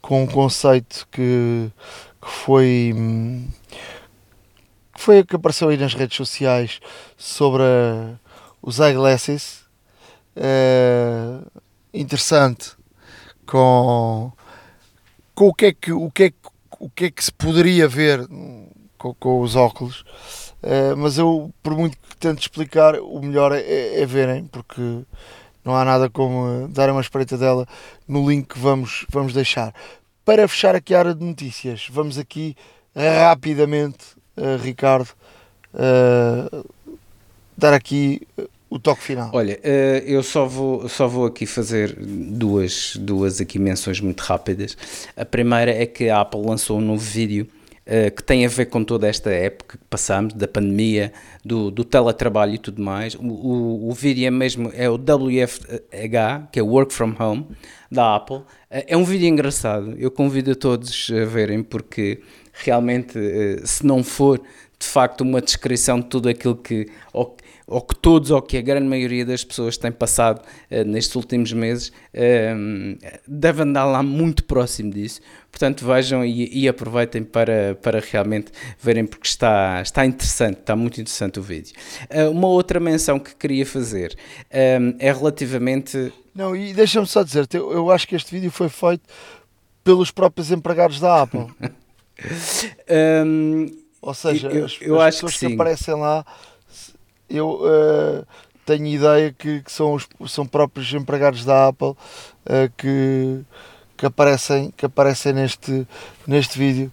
com 0.03 0.25
um 0.25 0.27
conceito 0.27 1.07
que, 1.13 1.71
que 2.21 2.29
foi 2.29 2.93
que 4.97 5.01
foi 5.01 5.23
que 5.23 5.37
apareceu 5.37 5.69
aí 5.69 5.77
nas 5.77 5.95
redes 5.95 6.17
sociais 6.17 6.81
sobre 7.17 7.63
os 8.61 8.81
eyeglasses 8.81 9.61
é, 10.35 11.39
interessante 11.95 12.73
com, 13.47 14.33
com 15.37 15.47
o 15.47 15.55
que 15.55 15.67
é 15.67 15.73
que 15.73 15.93
o 15.93 16.11
que 16.11 16.25
é, 16.25 16.33
o 16.81 16.91
que 16.91 17.05
é 17.05 17.11
que 17.13 17.25
se 17.25 17.31
poderia 17.31 17.87
ver 17.87 18.27
com, 19.01 19.15
com 19.15 19.41
os 19.41 19.57
óculos. 19.57 20.05
Uh, 20.63 20.95
mas 20.99 21.17
eu, 21.17 21.51
por 21.63 21.75
muito 21.75 21.97
que 21.97 22.17
tente 22.19 22.43
explicar, 22.43 22.97
o 23.01 23.21
melhor 23.23 23.51
é, 23.53 24.01
é, 24.01 24.05
verem, 24.05 24.45
porque 24.45 25.01
não 25.65 25.75
há 25.75 25.85
nada 25.85 26.11
como 26.11 26.69
dar 26.69 26.91
uma 26.91 27.01
espreita 27.01 27.39
dela 27.39 27.67
no 28.07 28.29
link 28.29 28.49
que 28.49 28.59
vamos, 28.59 29.07
vamos 29.09 29.33
deixar. 29.33 29.75
Para 30.23 30.47
fechar 30.47 30.75
aqui 30.75 30.95
a 30.95 30.99
área 30.99 31.15
de 31.15 31.25
notícias, 31.25 31.89
vamos 31.91 32.19
aqui 32.19 32.55
rapidamente, 32.95 34.05
uh, 34.37 34.63
Ricardo, 34.63 35.09
uh, 35.73 36.69
dar 37.57 37.73
aqui 37.73 38.21
o 38.69 38.79
toque 38.79 39.03
final. 39.03 39.31
Olha, 39.33 39.59
eu 40.05 40.23
só 40.23 40.47
vou, 40.47 40.89
só 40.89 41.09
vou 41.09 41.27
aqui 41.27 41.45
fazer 41.45 41.97
duas, 41.99 42.95
duas 42.97 43.41
aqui 43.41 43.59
menções 43.59 43.99
muito 43.99 44.21
rápidas. 44.21 44.77
A 45.17 45.25
primeira 45.25 45.73
é 45.73 45.87
que 45.87 46.09
a 46.09 46.21
Apple 46.21 46.41
lançou 46.41 46.79
um 46.79 46.81
novo 46.81 47.03
vídeo 47.03 47.49
eh, 47.93 48.09
que 48.09 48.23
tem 48.23 48.47
a 48.47 48.49
ver 48.49 48.67
com 48.67 48.85
toda 48.85 49.09
esta 49.09 49.33
época 49.33 49.77
que 49.77 49.85
passamos, 49.91 50.33
da 50.33 50.47
pandemia, 50.47 51.13
do, 51.45 51.73
do 51.73 51.83
teletrabalho 51.83 52.55
e 52.55 52.59
tudo 52.59 52.81
mais. 52.81 53.17
O, 53.17 53.25
o, 53.25 53.89
o, 53.91 53.93
vídeo 53.93 54.29
é 54.29 54.31
mesmo 54.31 54.71
é 54.73 54.89
o 54.89 54.95
WFH, 54.95 56.51
que 56.53 56.61
é 56.61 56.63
Work 56.63 56.95
From 56.95 57.17
Home, 57.19 57.49
da 57.91 58.15
Apple. 58.15 58.43
Eh, 58.71 58.87
é 58.91 58.97
um 58.97 59.03
vídeo 59.03 59.27
engraçado, 59.27 59.97
eu 59.99 60.09
convido 60.09 60.53
a 60.53 60.55
todos 60.55 61.11
a 61.11 61.25
verem, 61.25 61.65
porque 61.65 62.21
realmente, 62.53 63.19
eh, 63.19 63.61
se 63.65 63.85
não 63.85 64.05
for 64.05 64.39
de 64.39 64.87
facto 64.87 65.23
uma 65.23 65.41
descrição 65.41 65.99
de 65.99 66.07
tudo 66.07 66.29
aquilo 66.29 66.55
que, 66.55 66.87
ou, 67.13 67.37
ou 67.71 67.81
que 67.81 67.95
todos 67.95 68.33
ou 68.33 68.43
que 68.43 68.59
a 68.59 68.61
grande 68.61 68.89
maioria 68.89 69.25
das 69.25 69.45
pessoas 69.45 69.79
têm 69.79 69.93
passado 69.93 70.41
uh, 70.41 70.85
nestes 70.85 71.15
últimos 71.15 71.53
meses, 71.53 71.89
uh, 71.89 72.99
deve 73.27 73.63
andar 73.63 73.85
lá 73.85 74.03
muito 74.03 74.45
próximo 74.45 74.91
disso. 74.91 75.21
Portanto, 75.51 75.87
vejam 75.87 76.25
e, 76.25 76.49
e, 76.53 76.69
aproveitem 76.69 77.23
para, 77.23 77.77
para 77.81 78.01
realmente 78.01 78.53
verem, 78.79 79.07
porque 79.07 79.27
está, 79.27 79.81
está 79.83 80.05
interessante, 80.05 80.59
está 80.59 80.77
muito 80.77 81.01
interessante 81.01 81.39
o 81.39 81.43
vídeo. 81.43 81.75
Uh, 82.11 82.31
uma 82.31 82.49
outra 82.49 82.81
menção 82.81 83.19
que 83.19 83.35
queria 83.35 83.65
fazer 83.65 84.17
é 84.51 85.13
relativamente. 85.13 86.13
Não, 86.35 86.55
e 86.55 86.73
deixa-me 86.73 87.07
só 87.07 87.23
dizer, 87.23 87.47
eu, 87.53 87.73
eu 87.73 87.91
acho 87.91 88.07
que 88.07 88.17
este 88.17 88.33
vídeo 88.33 88.51
foi 88.51 88.69
feito 88.69 89.03
pelos 89.83 90.11
próprios 90.11 90.51
empregados 90.51 91.01
da 91.01 91.23
Apple. 91.23 91.47
um, 93.27 93.67
Ou 94.03 94.15
seja, 94.15 94.49
eu, 94.49 94.65
as, 94.65 94.79
eu 94.81 95.01
as 95.01 95.15
pessoas 95.15 95.37
que, 95.37 95.47
que, 95.47 95.55
aparecem 95.55 95.95
lá, 95.95 96.25
eu 97.31 97.61
uh, 97.63 98.27
tenho 98.67 98.87
ideia 98.87 99.33
que, 99.33 99.63
que, 99.63 99.73
são 99.73 99.95
os 99.95 100.33
são 100.33 100.47
próprios 100.47 100.93
empregados 100.93 101.45
da 101.45 101.69
Apple 101.69 101.89
uh, 101.89 101.97
que, 102.77 103.41
que 103.97 104.07
aparecem, 104.07 104.73
que 104.77 104.85
aparecem 104.85 105.33
neste, 105.33 105.87
neste 106.27 106.59
vídeo. 106.59 106.93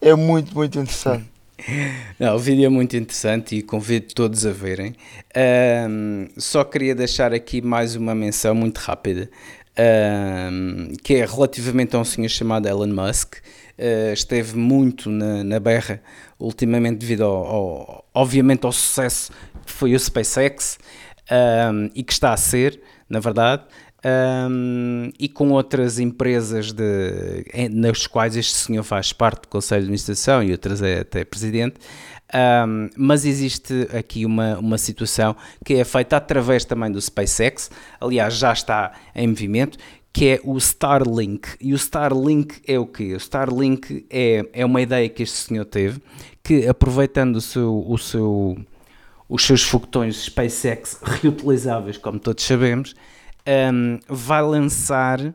É 0.00 0.14
muito, 0.14 0.54
muito 0.54 0.78
interessante. 0.78 1.24
Não, 2.18 2.36
o 2.36 2.38
vídeo 2.38 2.64
é 2.64 2.68
muito 2.68 2.96
interessante 2.96 3.56
e 3.56 3.62
convido 3.62 4.14
todos 4.14 4.46
a 4.46 4.52
verem. 4.52 4.94
Um, 5.88 6.28
só 6.36 6.64
queria 6.64 6.94
deixar 6.94 7.32
aqui 7.32 7.60
mais 7.60 7.96
uma 7.96 8.14
menção 8.14 8.54
muito 8.54 8.78
rápida, 8.78 9.28
um, 10.52 10.92
que 11.02 11.14
é 11.14 11.26
relativamente 11.26 11.96
a 11.96 11.98
um 11.98 12.04
senhor 12.04 12.28
chamado 12.28 12.68
Elon 12.68 12.86
Musk, 12.86 13.36
uh, 13.36 14.12
esteve 14.12 14.56
muito 14.56 15.10
na, 15.10 15.42
na 15.42 15.58
berra 15.58 16.00
ultimamente 16.38 16.98
devido 16.98 17.24
ao, 17.24 17.46
ao, 17.46 18.08
obviamente 18.14 18.64
ao 18.64 18.72
sucesso 18.72 19.32
que 19.64 19.72
foi 19.72 19.94
o 19.94 20.00
SpaceX 20.00 20.78
um, 21.30 21.90
e 21.94 22.02
que 22.02 22.12
está 22.12 22.32
a 22.32 22.36
ser, 22.36 22.80
na 23.08 23.20
verdade, 23.20 23.64
um, 24.50 25.10
e 25.18 25.28
com 25.28 25.50
outras 25.50 25.98
empresas 25.98 26.72
de, 26.72 27.44
nas 27.70 28.06
quais 28.06 28.36
este 28.36 28.54
senhor 28.54 28.84
faz 28.84 29.12
parte 29.12 29.42
do 29.42 29.48
Conselho 29.48 29.82
de 29.82 29.86
Administração 29.86 30.42
e 30.42 30.52
outras 30.52 30.80
é 30.82 31.00
até 31.00 31.24
presidente. 31.24 31.76
Um, 32.32 32.90
mas 32.94 33.24
existe 33.24 33.88
aqui 33.96 34.26
uma, 34.26 34.58
uma 34.58 34.76
situação 34.76 35.34
que 35.64 35.74
é 35.74 35.84
feita 35.84 36.16
através 36.18 36.64
também 36.64 36.92
do 36.92 37.00
SpaceX, 37.00 37.70
aliás, 37.98 38.34
já 38.34 38.52
está 38.52 38.92
em 39.14 39.26
movimento, 39.26 39.78
que 40.18 40.26
é 40.26 40.40
o 40.42 40.58
Starlink. 40.58 41.50
E 41.60 41.72
o 41.72 41.76
Starlink 41.76 42.60
é 42.66 42.76
o 42.76 42.84
quê? 42.84 43.14
O 43.14 43.18
Starlink 43.18 44.04
é, 44.10 44.44
é 44.52 44.64
uma 44.64 44.82
ideia 44.82 45.08
que 45.08 45.22
este 45.22 45.36
senhor 45.36 45.64
teve, 45.64 46.02
que 46.42 46.66
aproveitando 46.66 47.36
o 47.36 47.40
seu, 47.40 47.84
o 47.88 47.96
seu, 47.96 48.58
os 49.28 49.46
seus 49.46 49.62
foguetões 49.62 50.16
SpaceX 50.24 50.98
reutilizáveis, 51.04 51.96
como 51.98 52.18
todos 52.18 52.42
sabemos, 52.42 52.96
um, 53.72 54.00
vai 54.08 54.42
lançar 54.42 55.20
uh, 55.20 55.34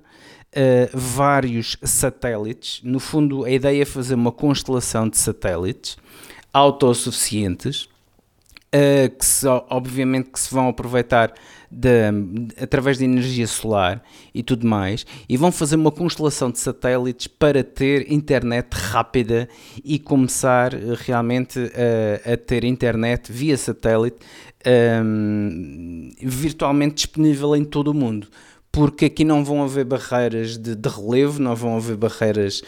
vários 0.93 1.77
satélites. 1.81 2.81
No 2.83 2.99
fundo, 2.99 3.45
a 3.45 3.51
ideia 3.51 3.83
é 3.83 3.85
fazer 3.85 4.15
uma 4.15 4.33
constelação 4.33 5.07
de 5.07 5.17
satélites 5.17 5.95
autossuficientes, 6.51 7.87
uh, 8.73 9.09
que 9.15 9.25
se, 9.25 9.47
obviamente 9.69 10.29
que 10.31 10.39
se 10.39 10.53
vão 10.53 10.67
aproveitar 10.67 11.33
de, 11.69 11.89
através 12.61 12.97
de 12.97 13.05
energia 13.05 13.47
solar 13.47 14.03
e 14.33 14.43
tudo 14.43 14.67
mais, 14.67 15.05
e 15.27 15.35
vão 15.37 15.51
fazer 15.51 15.75
uma 15.75 15.91
constelação 15.91 16.51
de 16.51 16.59
satélites 16.59 17.27
para 17.27 17.63
ter 17.63 18.11
internet 18.11 18.73
rápida 18.73 19.49
e 19.83 19.97
começar 19.97 20.73
eh, 20.73 20.77
realmente 20.99 21.59
a, 21.59 22.33
a 22.33 22.37
ter 22.37 22.63
internet 22.63 23.31
via 23.31 23.57
satélite 23.57 24.17
um, 25.03 26.11
virtualmente 26.21 26.95
disponível 26.95 27.55
em 27.55 27.65
todo 27.65 27.89
o 27.89 27.93
mundo 27.93 28.27
porque 28.73 29.05
aqui 29.05 29.23
não 29.23 29.45
vão 29.45 29.61
haver 29.61 29.85
barreiras 29.85 30.57
de, 30.57 30.75
de 30.75 30.89
relevo, 30.89 31.39
não 31.39 31.55
vão 31.55 31.77
haver 31.77 31.95
barreiras 31.95 32.63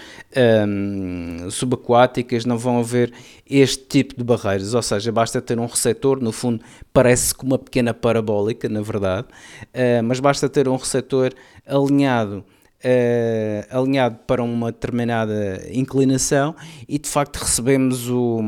um, 0.67 1.49
subaquáticas, 1.49 2.45
não 2.45 2.59
vão 2.59 2.77
haver 2.77 3.11
este 3.49 3.83
tipo 3.85 4.15
de 4.15 4.23
barreiras, 4.23 4.75
ou 4.75 4.83
seja, 4.83 5.11
basta 5.11 5.41
ter 5.41 5.57
um 5.57 5.65
receptor, 5.65 6.21
no 6.21 6.31
fundo 6.31 6.63
parece 6.93 7.33
como 7.33 7.53
uma 7.53 7.57
pequena 7.57 7.91
parabólica, 7.91 8.69
na 8.69 8.81
verdade, 8.81 9.27
uh, 9.63 10.03
mas 10.03 10.19
basta 10.19 10.47
ter 10.47 10.69
um 10.69 10.77
receptor 10.77 11.33
alinhado 11.65 12.45
Uh, 12.83 13.65
alinhado 13.75 14.19
para 14.27 14.43
uma 14.43 14.71
determinada 14.71 15.59
inclinação 15.73 16.55
e 16.87 16.99
de 16.99 17.09
facto 17.09 17.37
recebemos 17.37 18.07
o 18.07 18.39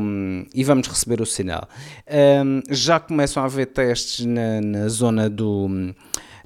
e 0.54 0.62
vamos 0.62 0.86
receber 0.86 1.20
o 1.20 1.26
sinal. 1.26 1.68
Uh, 2.06 2.62
já 2.70 3.00
começam 3.00 3.42
a 3.42 3.46
haver 3.46 3.66
testes 3.66 4.24
na, 4.24 4.60
na 4.60 4.88
zona 4.88 5.28
do 5.28 5.92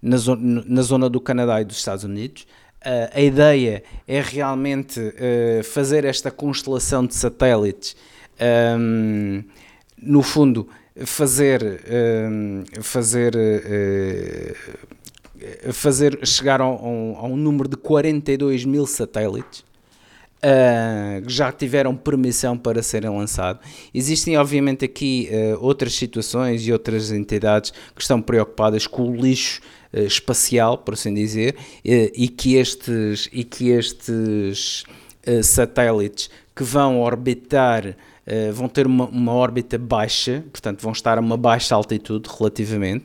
na, 0.03 0.17
zona, 0.17 0.65
na 0.67 0.83
zona 0.83 1.09
do 1.09 1.21
Canadá 1.21 1.61
e 1.61 1.65
dos 1.65 1.79
Estados 1.79 2.05
Unidos. 2.05 2.47
Uh, 2.85 3.09
a 3.15 3.21
ideia 3.21 3.85
é 4.09 4.21
realmente 4.21 4.99
uh, 4.99 5.63
fazer 5.63 6.05
esta 6.05 6.33
constelação 6.33 7.07
de 7.07 7.15
satélites, 7.15 7.95
um, 8.77 9.45
no 9.97 10.21
fundo, 10.21 10.69
fazer, 11.05 11.63
um, 12.29 12.65
fazer, 12.83 13.37
uh, 13.37 14.53
fazer 15.73 16.27
chegar 16.27 16.61
a 16.61 16.67
um, 16.67 17.17
a 17.17 17.25
um, 17.25 17.37
número 17.37 17.69
de 17.69 17.77
42 17.77 18.65
mil 18.65 18.85
satélites. 18.85 19.65
Uh, 20.45 21.23
já 21.29 21.53
tiveram 21.53 21.95
permissão 21.95 22.59
para 22.59 22.83
serem 22.83 23.09
lançados. 23.09 23.65
Existem, 23.95 24.37
obviamente, 24.37 24.85
aqui 24.85 25.31
uh, 25.31 25.65
outras 25.65 25.95
situações 25.95 26.67
e 26.67 26.73
outras 26.73 27.13
entidades 27.13 27.71
que 27.95 28.03
estão 28.03 28.21
preocupadas 28.21 28.89
com 28.89 29.09
o 29.09 29.15
lixo 29.15 29.61
uh, 29.95 30.01
espacial, 30.01 30.79
por 30.79 30.95
assim 30.95 31.15
dizer, 31.15 31.55
e 31.85 32.27
que 32.27 32.57
estes, 32.57 33.29
e 33.33 33.45
que 33.45 33.69
estes 33.69 34.83
satélites 35.45 36.29
que 36.57 36.65
vão 36.65 37.01
orbitar 37.01 37.97
vão 38.53 38.69
ter 38.69 38.85
uma, 38.87 39.07
uma 39.07 39.33
órbita 39.33 39.79
baixa, 39.79 40.45
portanto 40.51 40.81
vão 40.81 40.91
estar 40.91 41.19
a 41.19 41.21
uma 41.21 41.37
baixa 41.37 41.75
altitude 41.75 42.29
relativamente, 42.37 43.05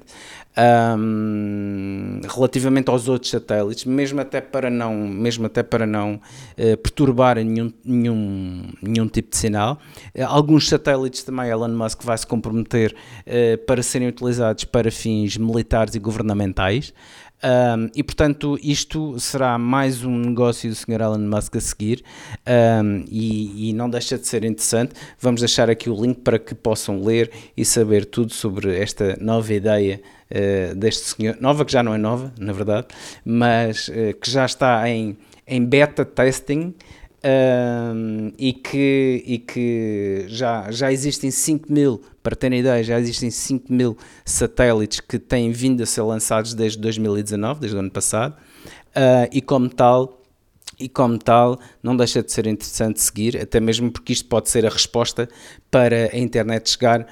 um, 0.57 2.19
relativamente 2.27 2.89
aos 2.89 3.07
outros 3.07 3.29
satélites, 3.29 3.85
mesmo 3.85 4.19
até 4.19 4.41
para 4.41 4.69
não, 4.69 4.95
mesmo 4.95 5.45
até 5.45 5.61
para 5.61 5.85
não 5.85 6.15
uh, 6.15 6.77
perturbar 6.77 7.37
nenhum, 7.37 7.71
nenhum, 7.85 8.63
nenhum 8.81 9.07
tipo 9.07 9.31
de 9.31 9.37
sinal. 9.37 9.79
Uh, 10.15 10.25
alguns 10.25 10.67
satélites 10.67 11.23
também 11.23 11.49
Elon 11.49 11.69
Musk 11.69 12.03
vai 12.03 12.17
se 12.17 12.25
comprometer 12.25 12.95
uh, 13.25 13.57
para 13.65 13.83
serem 13.83 14.07
utilizados 14.07 14.63
para 14.63 14.89
fins 14.91 15.37
militares 15.37 15.93
e 15.95 15.99
governamentais. 15.99 16.93
Um, 17.37 17.91
e 17.95 18.03
portanto, 18.03 18.57
isto 18.63 19.19
será 19.19 19.59
mais 19.59 20.03
um 20.03 20.17
negócio 20.17 20.67
do 20.71 20.75
Sr. 20.75 21.01
Elon 21.01 21.19
Musk 21.19 21.55
a 21.57 21.61
seguir 21.61 22.03
um, 22.83 23.05
e, 23.07 23.69
e, 23.69 23.73
não 23.73 23.87
deixa 23.87 24.17
de 24.17 24.27
ser 24.27 24.43
interessante. 24.43 24.93
Vamos 25.19 25.41
deixar 25.41 25.69
aqui 25.69 25.87
o 25.87 26.01
link 26.01 26.21
para 26.21 26.39
que 26.39 26.55
possam 26.55 27.03
ler 27.03 27.31
e 27.55 27.63
saber 27.63 28.05
tudo 28.05 28.33
sobre 28.33 28.75
esta 28.75 29.15
nova 29.21 29.53
ideia 29.53 30.01
uh, 30.32 30.75
deste 30.75 31.15
senhor. 31.15 31.38
Nova, 31.39 31.65
que 31.65 31.71
já 31.71 31.84
não 31.84 31.93
é 31.93 31.97
nova, 31.97 32.34
na 32.39 32.53
verdade, 32.53 32.88
mas 33.23 33.88
uh, 33.88 34.17
que 34.19 34.30
já 34.30 34.45
está 34.45 34.89
em, 34.89 35.17
em 35.45 35.63
beta 35.63 36.05
testing 36.05 36.73
um, 37.23 38.32
e 38.38 38.53
que, 38.53 39.23
e 39.25 39.39
que 39.39 40.25
já, 40.28 40.71
já 40.71 40.91
existem 40.91 41.32
5 41.32 41.71
mil, 41.71 42.01
para 42.21 42.36
terem 42.36 42.59
ideia, 42.59 42.84
já 42.84 42.99
existem 42.99 43.30
5 43.30 43.71
mil 43.71 43.97
satélites 44.23 44.99
que 44.99 45.17
têm 45.17 45.51
vindo 45.51 45.82
a 45.82 45.86
ser 45.86 46.03
lançados 46.03 46.53
desde 46.53 46.80
2019, 46.80 47.59
desde 47.59 47.75
o 47.75 47.80
ano 47.80 47.91
passado, 47.91 48.36
uh, 48.95 49.28
e 49.32 49.41
como 49.41 49.69
tal, 49.69 50.21
e 50.80 50.88
como 50.88 51.17
tal, 51.17 51.59
não 51.82 51.97
deixa 51.97 52.21
de 52.21 52.32
ser 52.32 52.45
interessante 52.45 53.01
seguir, 53.01 53.41
até 53.41 53.59
mesmo 53.59 53.91
porque 53.91 54.13
isto 54.13 54.28
pode 54.28 54.49
ser 54.49 54.65
a 54.65 54.69
resposta 54.69 55.28
para 55.71 56.11
a 56.13 56.17
internet 56.17 56.69
chegar 56.69 57.07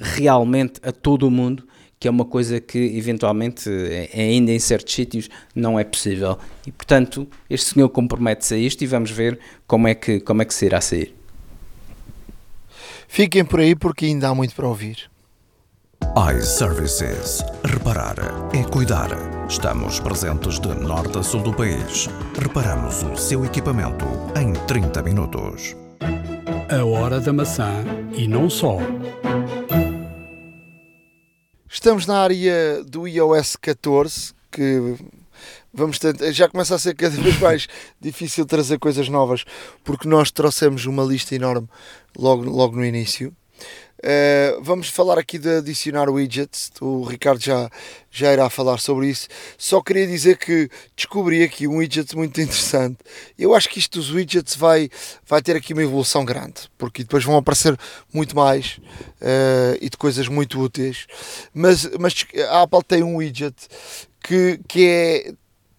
realmente 0.00 0.80
a 0.82 0.90
todo 0.90 1.26
o 1.26 1.30
mundo 1.30 1.64
que 2.02 2.08
é 2.08 2.10
uma 2.10 2.24
coisa 2.24 2.60
que 2.60 2.78
eventualmente 2.98 3.70
é, 3.70 4.10
ainda 4.12 4.50
em 4.50 4.58
certos 4.58 4.92
sítios 4.92 5.30
não 5.54 5.78
é 5.78 5.84
possível. 5.84 6.36
E 6.66 6.72
portanto, 6.72 7.28
este 7.48 7.74
senhor 7.74 7.88
compromete-se 7.90 8.54
a 8.54 8.58
isto 8.58 8.82
e 8.82 8.88
vamos 8.88 9.12
ver 9.12 9.38
como 9.68 9.86
é 9.86 9.94
que, 9.94 10.18
como 10.18 10.42
é 10.42 10.44
que 10.44 10.52
se 10.52 10.66
irá 10.66 10.80
sair. 10.80 11.14
Fiquem 13.06 13.44
por 13.44 13.60
aí 13.60 13.76
porque 13.76 14.06
ainda 14.06 14.28
há 14.28 14.34
muito 14.34 14.52
para 14.52 14.66
ouvir. 14.66 15.08
iServices. 16.36 17.44
Reparar 17.62 18.16
é 18.52 18.64
cuidar. 18.64 19.10
Estamos 19.48 20.00
presentes 20.00 20.58
de 20.58 20.74
norte 20.74 21.18
a 21.18 21.22
sul 21.22 21.44
do 21.44 21.54
país. 21.54 22.08
Reparamos 22.36 23.04
o 23.04 23.16
seu 23.16 23.44
equipamento 23.44 24.06
em 24.36 24.52
30 24.66 25.02
minutos. 25.04 25.76
A 26.68 26.84
hora 26.84 27.20
da 27.20 27.32
maçã 27.32 27.84
e 28.12 28.26
não 28.26 28.50
só. 28.50 28.78
Estamos 31.72 32.04
na 32.06 32.18
área 32.18 32.84
do 32.84 33.08
iOS 33.08 33.56
14, 33.56 34.34
que 34.50 34.94
vamos 35.72 35.98
tentar, 35.98 36.30
já 36.30 36.46
começa 36.46 36.74
a 36.74 36.78
ser 36.78 36.94
cada 36.94 37.16
vez 37.16 37.36
mais 37.40 37.66
difícil 37.98 38.44
trazer 38.44 38.78
coisas 38.78 39.08
novas, 39.08 39.42
porque 39.82 40.06
nós 40.06 40.30
trouxemos 40.30 40.84
uma 40.84 41.02
lista 41.02 41.34
enorme 41.34 41.66
logo, 42.14 42.44
logo 42.44 42.76
no 42.76 42.84
início. 42.84 43.34
Uh, 44.02 44.60
vamos 44.60 44.88
falar 44.88 45.16
aqui 45.16 45.38
de 45.38 45.48
adicionar 45.58 46.10
widgets. 46.10 46.72
O 46.80 47.04
Ricardo 47.04 47.40
já, 47.40 47.70
já 48.10 48.32
irá 48.32 48.50
falar 48.50 48.78
sobre 48.78 49.08
isso. 49.08 49.28
Só 49.56 49.80
queria 49.80 50.06
dizer 50.08 50.38
que 50.38 50.68
descobri 50.96 51.44
aqui 51.44 51.68
um 51.68 51.76
widget 51.76 52.16
muito 52.16 52.40
interessante. 52.40 52.98
Eu 53.38 53.54
acho 53.54 53.68
que 53.68 53.78
isto 53.78 54.00
dos 54.00 54.10
widgets 54.10 54.56
vai, 54.56 54.90
vai 55.24 55.40
ter 55.40 55.54
aqui 55.54 55.72
uma 55.72 55.84
evolução 55.84 56.24
grande, 56.24 56.68
porque 56.76 57.04
depois 57.04 57.22
vão 57.22 57.36
aparecer 57.36 57.78
muito 58.12 58.34
mais 58.34 58.80
uh, 59.20 59.78
e 59.80 59.88
de 59.88 59.96
coisas 59.96 60.26
muito 60.26 60.60
úteis. 60.60 61.06
Mas, 61.54 61.88
mas 62.00 62.26
a 62.50 62.62
Apple 62.62 62.82
tem 62.82 63.04
um 63.04 63.16
widget 63.16 63.54
que, 64.20 64.58
que 64.66 64.86
é 64.86 65.32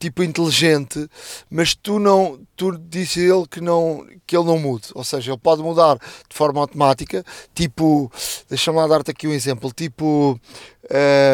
tipo 0.03 0.21
inteligente, 0.21 1.09
mas 1.49 1.73
tu 1.73 1.97
não, 1.97 2.39
tu 2.57 2.77
disse 2.77 3.21
ele 3.21 3.47
que 3.47 3.61
não, 3.61 4.05
que 4.27 4.35
ele 4.35 4.45
não 4.45 4.59
mude, 4.59 4.89
ou 4.93 5.03
seja, 5.03 5.31
ele 5.31 5.39
pode 5.39 5.61
mudar 5.61 5.97
de 5.97 6.35
forma 6.35 6.59
automática, 6.59 7.23
tipo, 7.55 8.11
deixa-me 8.49 8.77
lá 8.77 8.87
dar-te 8.87 9.11
aqui 9.11 9.27
um 9.27 9.31
exemplo, 9.31 9.71
tipo 9.71 10.37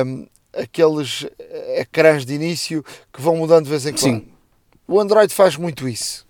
um, 0.05 0.27
aqueles 0.53 1.25
ecrãs 1.77 2.27
de 2.27 2.35
início 2.35 2.83
que 3.11 3.19
vão 3.19 3.37
mudando 3.37 3.63
de 3.63 3.71
vez 3.71 3.87
em 3.87 3.93
quando. 3.93 4.01
Sim. 4.01 4.27
O 4.87 4.99
Android 4.99 5.33
faz 5.33 5.55
muito 5.55 5.89
isso. 5.89 6.27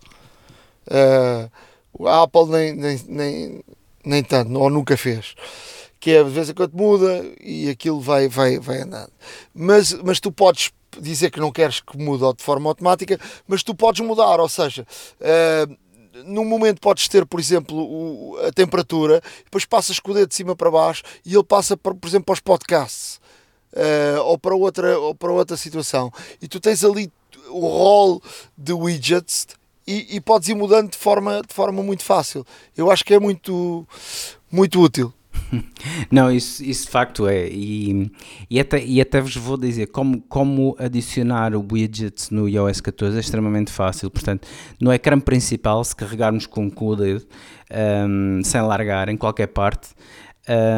Uh, 0.88 2.08
a 2.08 2.24
Apple 2.24 2.46
nem, 2.46 2.74
nem, 2.74 3.02
nem, 3.08 3.64
nem 4.06 4.24
tanto, 4.24 4.58
ou 4.58 4.70
nunca 4.70 4.96
fez 4.96 5.36
que 6.00 6.12
é 6.12 6.24
de 6.24 6.30
vez 6.30 6.50
em 6.50 6.54
quando 6.54 6.72
muda 6.72 7.26
e 7.42 7.70
aquilo 7.70 8.00
vai, 8.00 8.30
vai, 8.30 8.58
vai 8.58 8.84
andando. 8.84 9.12
Mas, 9.54 9.92
mas 9.96 10.22
tu 10.22 10.32
podes 10.32 10.72
dizer 11.02 11.32
que 11.32 11.40
não 11.40 11.52
queres 11.52 11.80
que 11.80 11.98
mude 11.98 12.24
de 12.38 12.44
forma 12.44 12.70
automática, 12.70 13.20
mas 13.48 13.64
tu 13.64 13.74
podes 13.74 14.06
mudar, 14.06 14.40
ou 14.40 14.50
seja, 14.50 14.86
uh, 15.22 15.78
num 16.26 16.46
momento 16.46 16.82
podes 16.82 17.08
ter, 17.08 17.26
por 17.26 17.40
exemplo, 17.40 17.78
o, 17.78 18.38
a 18.46 18.52
temperatura, 18.52 19.22
depois 19.44 19.66
passas 19.66 20.00
com 20.00 20.12
o 20.12 20.14
dedo 20.14 20.30
de 20.30 20.36
cima 20.36 20.56
para 20.56 20.72
baixo 20.72 21.04
e 21.26 21.34
ele 21.34 21.44
passa, 21.44 21.78
por, 21.78 21.96
por 21.96 22.08
exemplo, 22.08 22.26
para 22.26 22.34
os 22.34 22.40
podcasts 22.40 23.20
uh, 23.74 24.22
ou, 24.24 24.38
para 24.38 24.56
outra, 24.56 25.00
ou 25.00 25.16
para 25.16 25.32
outra 25.32 25.58
situação. 25.58 26.12
E 26.42 26.48
tu 26.48 26.60
tens 26.60 26.84
ali 26.84 27.12
o 27.50 27.68
rol 27.68 28.22
de 28.58 28.74
widgets 28.74 29.48
e, 29.88 30.16
e 30.16 30.22
podes 30.22 30.50
ir 30.50 30.56
mudando 30.56 30.92
de 30.92 30.98
forma, 30.98 31.42
de 31.48 31.54
forma 31.54 31.82
muito 31.82 32.04
fácil. 32.04 32.46
Eu 32.78 32.92
acho 32.92 33.04
que 33.04 33.14
é 33.14 33.20
muito, 33.20 33.88
muito 34.52 34.80
útil. 34.82 35.14
Não, 36.12 36.32
isso, 36.32 36.64
isso 36.64 36.86
de 36.86 36.92
facto 36.92 37.28
é. 37.28 37.48
E, 37.48 38.12
e, 38.50 38.60
até, 38.60 38.84
e 38.84 39.02
até 39.02 39.22
vos 39.22 39.36
vou 39.36 39.58
dizer 39.58 39.88
como, 39.88 40.22
como 40.22 40.76
adicionar 40.80 41.56
o 41.56 41.66
widget 41.72 42.34
no 42.34 42.48
iOS 42.48 42.82
14 42.82 43.18
é 43.18 43.20
extremamente 43.20 43.72
fácil. 43.72 44.10
Portanto, 44.10 44.48
no 44.80 44.92
ecrã 44.92 45.20
principal, 45.20 45.84
se 45.84 45.96
carregarmos 45.96 46.46
com, 46.46 46.72
o 46.76 46.96
dedo, 46.96 47.26
um, 48.08 48.42
sem 48.44 48.62
largar 48.62 49.10
em 49.10 49.18
qualquer 49.18 49.48
parte, 49.48 49.90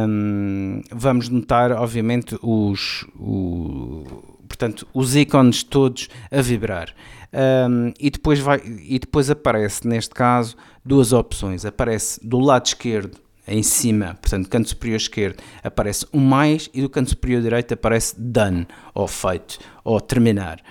um, 0.08 0.82
vamos 0.92 1.30
notar, 1.30 1.72
obviamente, 1.72 2.38
os, 2.42 3.06
o, 3.16 4.04
portanto, 4.48 4.88
os 4.94 5.16
ícones 5.16 5.64
todos 5.64 6.10
a 6.30 6.42
vibrar. 6.42 6.94
Um, 7.34 7.94
e, 7.98 8.10
depois 8.10 8.40
vai, 8.40 8.62
e 8.66 9.00
depois 9.00 9.30
aparece, 9.30 9.88
neste 9.88 10.14
caso, 10.14 10.58
duas 10.84 11.14
opções. 11.14 11.66
Aparece 11.66 12.20
do 12.22 12.40
lado 12.40 12.66
esquerdo 12.66 13.18
em 13.48 13.64
cima, 13.64 14.18
portanto, 14.22 14.50
canto 14.50 14.70
superior 14.70 14.98
esquerdo, 14.98 15.42
aparece 15.64 16.06
um 16.14 16.20
mais 16.20 16.70
e 16.74 16.82
do 16.82 16.90
canto 16.90 17.10
superior 17.10 17.42
direito 17.42 17.74
aparece 17.74 18.16
done, 18.20 18.68
ou 18.94 19.08
feito, 19.08 19.60
ou 19.84 20.00
terminar. 20.00 20.62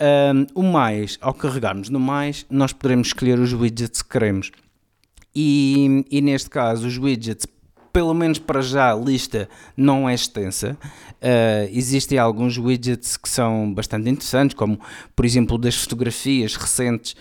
Um, 0.00 0.46
o 0.54 0.62
mais, 0.62 1.18
ao 1.20 1.34
carregarmos 1.34 1.88
no 1.88 2.00
mais, 2.00 2.46
nós 2.50 2.72
poderemos 2.72 3.08
escolher 3.08 3.38
os 3.38 3.52
widgets 3.52 4.02
que 4.02 4.08
queremos. 4.08 4.50
E, 5.34 6.04
e 6.10 6.20
neste 6.20 6.50
caso, 6.50 6.86
os 6.86 6.98
widgets 6.98 7.46
pelo 7.92 8.14
menos 8.14 8.38
para 8.38 8.62
já 8.62 8.92
a 8.92 8.96
lista 8.96 9.48
não 9.76 10.08
é 10.08 10.14
extensa. 10.14 10.76
Uh, 11.22 11.70
existem 11.70 12.18
alguns 12.18 12.58
widgets 12.58 13.16
que 13.16 13.28
são 13.28 13.72
bastante 13.72 14.08
interessantes, 14.08 14.56
como 14.56 14.80
por 15.14 15.24
exemplo 15.24 15.56
das 15.56 15.76
fotografias 15.76 16.56
recentes, 16.56 17.14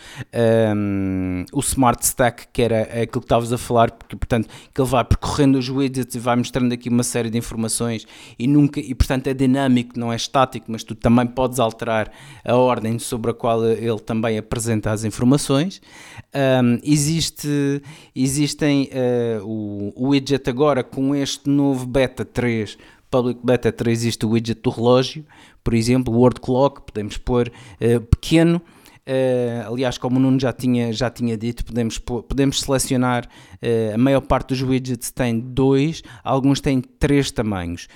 um, 0.76 1.45
o 1.53 1.59
Smart 1.59 2.03
Stack, 2.03 2.47
que 2.51 2.61
era 2.63 2.82
aquilo 2.82 3.22
que 3.22 3.26
estavas 3.26 3.53
a 3.53 3.57
falar, 3.57 3.91
porque 3.91 4.15
portanto 4.15 4.47
que 4.74 4.82
ele 4.82 4.89
vai 4.89 5.03
percorrendo 5.03 5.59
os 5.59 5.69
widgets 5.69 6.15
e 6.15 6.19
vai 6.19 6.36
mostrando 6.36 6.74
aqui 6.74 6.89
uma 6.89 7.03
série 7.03 7.30
de 7.30 7.38
informações 7.38 8.07
e 8.39 8.47
nunca 8.47 8.80
e 8.80 8.95
portanto 8.95 9.28
é 9.28 9.34
dinâmico, 9.34 9.99
não 9.99 10.11
é 10.11 10.15
estático, 10.15 10.65
mas 10.69 10.84
tu 10.84 10.95
também 10.95 11.28
podes 11.28 11.59
alterar 11.59 12.11
a 12.43 12.55
ordem 12.55 12.97
sobre 12.97 13.32
a 13.32 13.34
qual 13.34 13.63
ele 13.65 13.99
também 13.99 14.38
apresenta 14.38 14.91
as 14.91 15.03
informações. 15.03 15.82
Um, 16.34 16.80
existe, 16.84 17.82
existem 18.15 18.89
uh, 18.93 19.45
o, 19.45 19.93
o 19.95 20.09
widget 20.09 20.49
agora 20.49 20.61
agora 20.62 20.84
com 20.84 21.16
este 21.16 21.49
novo 21.49 21.88
Beta 21.88 22.24
3, 22.24 22.78
Public 23.09 23.39
Beta 23.43 23.72
3, 23.72 23.97
existe 23.97 24.24
o 24.28 24.30
widget 24.30 24.62
do 24.62 24.70
relógio, 24.70 25.26
por 25.64 25.74
exemplo, 25.74 26.14
Word 26.14 26.39
Clock, 26.39 26.84
podemos 26.84 27.18
pôr 27.18 27.47
uh, 27.49 28.01
pequeno. 28.01 28.62
Uh, 29.01 29.74
aliás, 29.74 29.97
como 29.97 30.18
o 30.18 30.20
Nuno 30.20 30.39
já 30.39 30.53
tinha, 30.53 30.93
já 30.93 31.09
tinha 31.09 31.36
dito, 31.36 31.66
podemos, 31.66 31.97
podemos 31.97 32.62
selecionar. 32.62 33.28
Uh, 33.55 33.95
a 33.95 33.97
maior 33.97 34.22
parte 34.22 34.49
dos 34.49 34.62
widgets 34.62 35.09
tem 35.09 35.39
dois, 35.39 36.03
alguns 36.24 36.62
têm 36.62 36.80
três 36.80 37.32
tamanhos. 37.32 37.88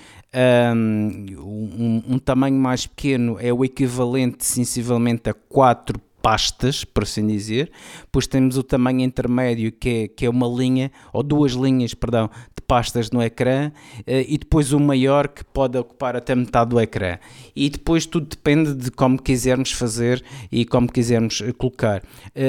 Um, 0.74 2.02
um, 2.08 2.18
tamanho 2.18 2.58
mais 2.58 2.84
pequeno 2.84 3.38
é 3.38 3.52
o 3.52 3.64
equivalente, 3.64 4.44
sensivelmente, 4.44 5.30
a 5.30 5.34
4 5.34 6.00
pastas, 6.26 6.84
por 6.84 7.04
assim 7.04 7.24
dizer. 7.24 7.70
Depois 8.00 8.26
temos 8.26 8.58
o 8.58 8.64
tamanho 8.64 9.02
intermédio, 9.02 9.70
que 9.70 9.88
é, 9.88 10.08
que 10.08 10.26
é 10.26 10.28
uma 10.28 10.48
linha, 10.48 10.90
ou 11.12 11.22
duas 11.22 11.52
linhas, 11.52 11.94
perdão, 11.94 12.28
pastas 12.66 13.10
no 13.10 13.22
ecrã 13.22 13.70
e 14.06 14.36
depois 14.36 14.72
o 14.72 14.80
maior 14.80 15.28
que 15.28 15.44
pode 15.44 15.78
ocupar 15.78 16.16
até 16.16 16.34
metade 16.34 16.70
do 16.70 16.80
ecrã. 16.80 17.18
E 17.54 17.70
depois 17.70 18.06
tudo 18.06 18.26
depende 18.26 18.74
de 18.74 18.90
como 18.90 19.20
quisermos 19.20 19.72
fazer 19.72 20.22
e 20.50 20.64
como 20.64 20.90
quisermos 20.90 21.42
colocar. 21.56 22.02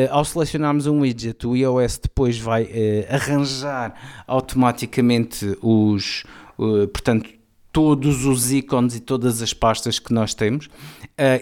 Ao 0.10 0.26
selecionarmos 0.26 0.88
um 0.88 1.02
widget, 1.02 1.46
o 1.46 1.56
iOS 1.56 2.00
depois 2.00 2.38
vai 2.40 2.70
arranjar 3.10 4.24
automaticamente 4.26 5.58
os, 5.62 6.24
portanto, 6.92 7.30
todos 7.72 8.26
os 8.26 8.52
ícones 8.52 8.96
e 8.96 9.00
todas 9.00 9.42
as 9.42 9.54
pastas 9.54 10.00
que 10.00 10.12
nós 10.12 10.34
temos. 10.34 10.68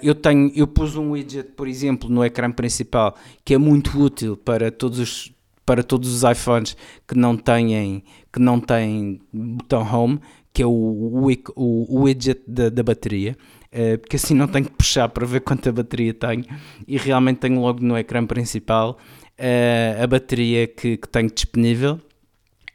Eu 0.02 0.14
tenho, 0.14 0.52
eu 0.54 0.68
pus 0.68 0.96
um 0.96 1.12
widget, 1.12 1.52
por 1.52 1.68
exemplo, 1.68 2.10
no 2.10 2.26
ecrã 2.26 2.52
principal 2.52 3.16
que 3.44 3.54
é 3.54 3.58
muito 3.58 3.98
útil 3.98 4.36
para 4.36 4.70
todos 4.70 5.00
os 5.00 5.35
para 5.66 5.84
todos 5.84 6.14
os 6.14 6.30
iPhones 6.30 6.78
que 7.08 7.16
não 7.16 7.36
têm 7.36 8.04
que 8.32 8.40
não 8.40 8.60
têm 8.60 9.22
botão 9.34 9.82
home, 9.82 10.20
que 10.54 10.62
é 10.62 10.66
o, 10.66 10.70
o, 10.72 11.98
o 11.98 12.04
widget 12.04 12.42
da, 12.48 12.70
da 12.70 12.84
bateria. 12.84 13.36
Uh, 13.74 13.98
porque 13.98 14.16
assim 14.16 14.34
não 14.34 14.48
tenho 14.48 14.66
que 14.66 14.72
puxar 14.72 15.10
para 15.10 15.26
ver 15.26 15.42
quanta 15.42 15.70
bateria 15.70 16.14
tenho 16.14 16.46
e 16.88 16.98
realmente 16.98 17.40
tenho 17.40 17.60
logo 17.60 17.82
no 17.82 17.98
ecrã 17.98 18.26
principal 18.26 18.98
uh, 19.38 20.02
a 20.02 20.08
bateria 20.08 20.66
que, 20.66 20.96
que 20.96 21.10
tenho 21.10 21.30
disponível 21.30 22.00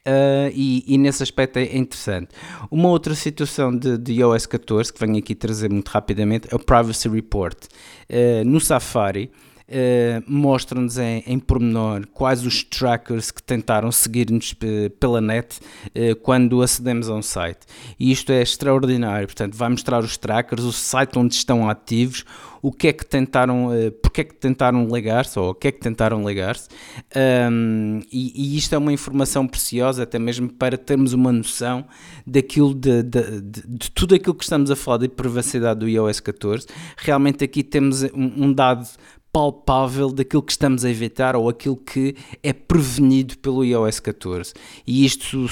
Uh, 0.00 0.48
e, 0.54 0.82
e, 0.86 0.96
nesse 0.96 1.22
aspecto 1.22 1.58
é 1.58 1.76
interessante. 1.76 2.28
Uma 2.70 2.88
outra 2.88 3.14
situação 3.14 3.76
de, 3.76 3.98
de 3.98 4.14
iOS 4.14 4.46
14 4.46 4.90
que 4.90 4.98
venho 4.98 5.18
aqui 5.18 5.34
trazer 5.34 5.70
muito 5.70 5.88
rapidamente 5.88 6.48
é 6.50 6.56
o 6.56 6.58
Privacy 6.58 7.08
Report. 7.08 7.66
Uh, 8.08 8.44
no 8.46 8.60
Safari, 8.60 9.30
Uh, 9.70 10.20
mostram-nos 10.26 10.98
em, 10.98 11.22
em 11.24 11.38
pormenor 11.38 12.04
quais 12.12 12.44
os 12.44 12.64
trackers 12.64 13.30
que 13.30 13.40
tentaram 13.40 13.92
seguir-nos 13.92 14.52
pela 14.98 15.20
net 15.20 15.60
uh, 15.60 16.16
quando 16.22 16.60
acedemos 16.60 17.08
a 17.08 17.14
um 17.14 17.22
site. 17.22 17.60
E 17.98 18.10
isto 18.10 18.32
é 18.32 18.42
extraordinário. 18.42 19.28
Portanto, 19.28 19.56
vai 19.56 19.68
mostrar 19.68 20.00
os 20.00 20.16
trackers, 20.16 20.64
o 20.64 20.72
site 20.72 21.16
onde 21.16 21.34
estão 21.36 21.70
ativos, 21.70 22.24
o 22.62 22.72
que 22.72 22.88
é 22.88 22.92
que 22.92 23.06
tentaram, 23.06 23.68
uh, 23.68 23.92
porque 24.02 24.22
é 24.22 24.24
que 24.24 24.34
tentaram 24.34 24.86
ligar-se, 24.88 25.38
ou 25.38 25.50
o 25.50 25.54
que 25.54 25.68
é 25.68 25.72
que 25.72 25.80
tentaram 25.80 26.26
ligar-se. 26.26 26.68
Um, 27.50 28.00
e, 28.10 28.32
e, 28.34 28.56
isto 28.56 28.74
é 28.74 28.78
uma 28.78 28.92
informação 28.92 29.46
preciosa, 29.46 30.02
até 30.02 30.18
mesmo 30.18 30.48
para 30.52 30.76
termos 30.76 31.12
uma 31.12 31.32
noção 31.32 31.84
daquilo 32.26 32.74
de, 32.74 33.02
de, 33.02 33.40
de, 33.40 33.62
de 33.66 33.90
tudo 33.92 34.14
aquilo 34.14 34.34
que 34.34 34.44
estamos 34.44 34.70
a 34.70 34.76
falar 34.76 34.98
de 34.98 35.08
privacidade 35.08 35.80
do 35.80 35.88
iOS 35.88 36.20
14. 36.20 36.66
Realmente 36.96 37.44
aqui 37.44 37.62
temos 37.62 38.02
um, 38.02 38.46
um 38.46 38.52
dado 38.52 38.86
palpável 39.32 40.10
daquilo 40.10 40.42
que 40.42 40.52
estamos 40.52 40.84
a 40.84 40.90
evitar 40.90 41.36
ou 41.36 41.48
aquilo 41.48 41.76
que 41.76 42.16
é 42.42 42.52
prevenido 42.52 43.38
pelo 43.38 43.64
iOS 43.64 44.00
14. 44.00 44.52
E 44.86 45.04
isto, 45.04 45.46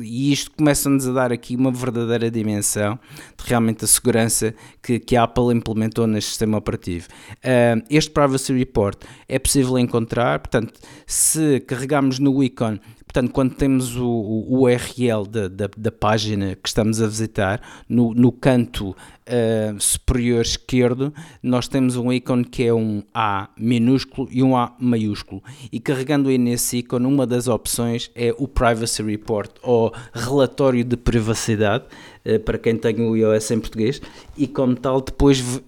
e 0.00 0.32
isto 0.32 0.52
começa-nos 0.52 1.06
a 1.08 1.12
dar 1.12 1.32
aqui 1.32 1.56
uma 1.56 1.72
verdadeira 1.72 2.30
dimensão 2.30 2.98
de 3.36 3.48
realmente 3.48 3.84
a 3.84 3.88
segurança 3.88 4.54
que, 4.82 5.00
que 5.00 5.16
a 5.16 5.24
Apple 5.24 5.54
implementou 5.54 6.06
neste 6.06 6.30
sistema 6.30 6.58
operativo. 6.58 7.08
Uh, 7.38 7.82
este 7.90 8.10
Privacy 8.10 8.52
Report 8.52 9.02
é 9.28 9.38
possível 9.38 9.78
encontrar, 9.78 10.38
portanto, 10.38 10.78
se 11.06 11.60
carregarmos 11.60 12.18
no 12.18 12.42
ícone 12.42 12.80
Portanto, 13.14 13.32
quando 13.32 13.54
temos 13.54 13.94
o, 13.94 14.08
o 14.08 14.62
URL 14.62 15.28
da, 15.30 15.46
da, 15.46 15.70
da, 15.76 15.92
página 15.92 16.56
que 16.56 16.68
estamos 16.68 17.00
a 17.00 17.06
visitar, 17.06 17.60
no, 17.88 18.12
no 18.12 18.32
canto 18.32 18.96
uh, 19.28 19.80
superior 19.80 20.42
esquerdo, 20.42 21.12
nós 21.42 21.68
temos 21.68 21.96
um 21.96 22.12
ícone 22.12 22.44
que 22.44 22.64
é 22.64 22.74
um 22.74 23.02
A 23.12 23.48
minúsculo 23.56 24.28
e 24.30 24.42
um 24.42 24.56
A 24.56 24.74
maiúsculo. 24.78 25.42
E 25.72 25.80
carregando 25.80 26.28
aí 26.28 26.38
nesse 26.38 26.78
ícone, 26.78 27.06
uma 27.06 27.26
das 27.26 27.48
opções 27.48 28.10
é 28.14 28.34
o 28.38 28.46
Privacy 28.46 29.02
Report 29.02 29.50
ou 29.62 29.92
relatório 30.12 30.84
de 30.84 30.96
privacidade 30.96 31.84
eh, 32.24 32.38
para 32.38 32.58
quem 32.58 32.76
tem 32.76 33.00
o 33.00 33.16
iOS 33.16 33.50
em 33.50 33.60
português 33.60 34.00
e 34.36 34.46
como 34.46 34.74
tal 34.74 35.00
depois 35.00 35.40
uh, 35.40 35.60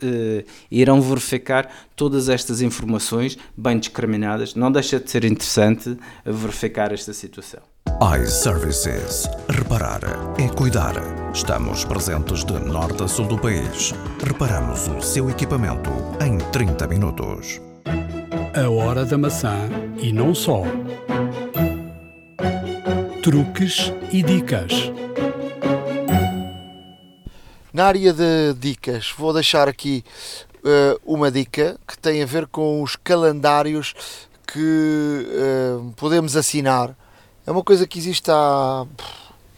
irão 0.71 1.01
verificar 1.01 1.71
todas 1.95 2.29
estas 2.29 2.61
informações 2.63 3.39
bem 3.57 3.79
discriminadas. 3.79 4.55
Não 4.55 4.71
deixa 4.71 4.99
de 4.99 5.11
ser 5.11 5.25
interessante 5.25 5.97
verificar 6.25 6.93
esta 6.93 7.13
situação. 7.13 7.76
iServices. 8.23 9.29
Reparar 9.49 10.01
é 10.39 10.49
cuidar. 10.49 10.95
Estamos 11.33 11.85
presentes 11.85 12.45
de 12.45 12.53
norte 12.59 13.03
a 13.03 13.09
sul 13.09 13.27
do 13.27 13.39
país. 13.39 13.93
Reparamos 14.23 14.87
o 14.89 15.01
seu 15.01 15.31
equipamento 15.31 15.91
em 16.21 16.39
30 16.51 16.87
minutos. 16.87 17.61
A 18.55 18.69
hora 18.69 19.05
da 19.05 19.17
maçã 19.17 19.69
e 19.97 20.13
não 20.13 20.35
só. 20.35 20.63
Truques 23.23 23.93
e 24.13 24.23
dicas. 24.23 24.93
Na 27.73 27.87
área 27.87 28.13
de 28.13 28.55
dicas, 28.59 29.13
vou 29.17 29.33
deixar 29.33 29.69
aqui 29.69 30.05
uh, 30.65 31.01
uma 31.05 31.31
dica 31.31 31.79
que 31.87 31.99
tem 31.99 32.23
a 32.23 32.27
ver 32.27 32.47
com 32.47 32.83
os 32.83 32.97
calendários 32.97 33.95
que 34.47 35.27
uh, 35.29 35.93
podemos 35.97 36.37
assinar. 36.37 36.97
É 37.47 37.51
uma 37.51 37.63
coisa 37.63 37.87
que 37.87 37.99
existe 37.99 38.31
há 38.31 38.85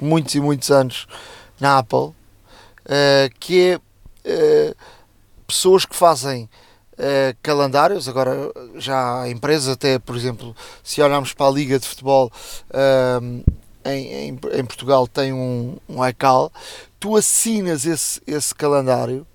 muitos 0.01 0.35
e 0.35 0.41
muitos 0.41 0.71
anos 0.71 1.07
na 1.59 1.79
Apple, 1.79 1.99
uh, 1.99 2.15
que 3.41 3.81
é 4.25 4.75
pessoas 5.47 5.87
que 5.87 5.97
fazem 5.97 6.49
calendários, 7.43 8.09
agora 8.09 8.53
já 8.75 9.23
há 9.23 9.31
empresas, 9.31 9.69
até 9.69 9.99
por 9.99 10.17
exemplo, 10.17 10.55
se 10.83 11.01
olharmos 11.01 11.33
para 11.33 11.47
a 11.47 11.51
Liga 11.51 11.79
de 11.79 11.87
Futebol 11.87 12.31
em, 13.85 14.37
Portugal 14.67 15.07
tem 15.07 15.33
um, 15.33 15.77
um 15.89 16.07
iCal, 16.07 16.53
tu 16.99 17.17
assinas 17.17 17.87
esse, 17.87 18.21
esse 18.27 18.55
calendário 18.55 19.27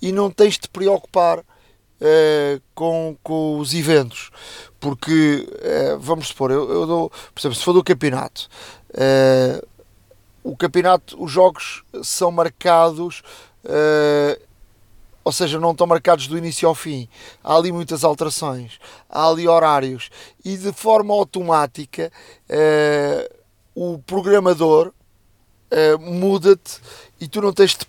e 0.00 0.12
não 0.12 0.30
tens 0.30 0.54
de 0.54 0.60
te 0.60 0.68
preocupar 0.68 1.38
uh, 1.38 2.62
com, 2.74 3.16
com 3.22 3.58
os 3.58 3.74
eventos, 3.74 4.30
porque 4.82 5.48
uh, 5.48 5.98
vamos 6.00 6.26
supor, 6.26 6.50
eu, 6.50 6.68
eu 6.68 6.86
dou, 6.86 7.08
por 7.08 7.40
exemplo, 7.40 7.56
se 7.56 7.62
for 7.62 7.72
do 7.72 7.84
campeonato, 7.84 8.48
uh, 8.90 9.64
o 10.42 10.56
campeonato, 10.56 11.22
os 11.22 11.30
jogos 11.30 11.84
são 12.02 12.32
marcados 12.32 13.22
ou 15.24 15.30
seja, 15.30 15.60
não 15.60 15.70
estão 15.70 15.86
marcados 15.86 16.26
do 16.26 16.36
início 16.36 16.66
ao 16.66 16.74
fim. 16.74 17.08
Há 17.44 17.54
ali 17.54 17.70
muitas 17.70 18.02
alterações, 18.02 18.80
há 19.08 19.28
ali 19.28 19.46
horários 19.46 20.10
e 20.44 20.56
de 20.56 20.72
forma 20.72 21.14
automática 21.14 22.10
o 23.72 24.00
programador 24.00 24.92
muda-te 26.00 26.80
e 27.20 27.28
tu 27.28 27.40
não 27.40 27.52
tens 27.52 27.70
de 27.70 27.78
te 27.78 27.86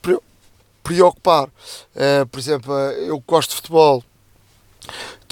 preocupar. 0.84 1.50
Por 2.30 2.39
exemplo, 2.39 2.72
eu 2.72 3.20
gosto 3.26 3.50
de 3.50 3.56
futebol. 3.56 4.04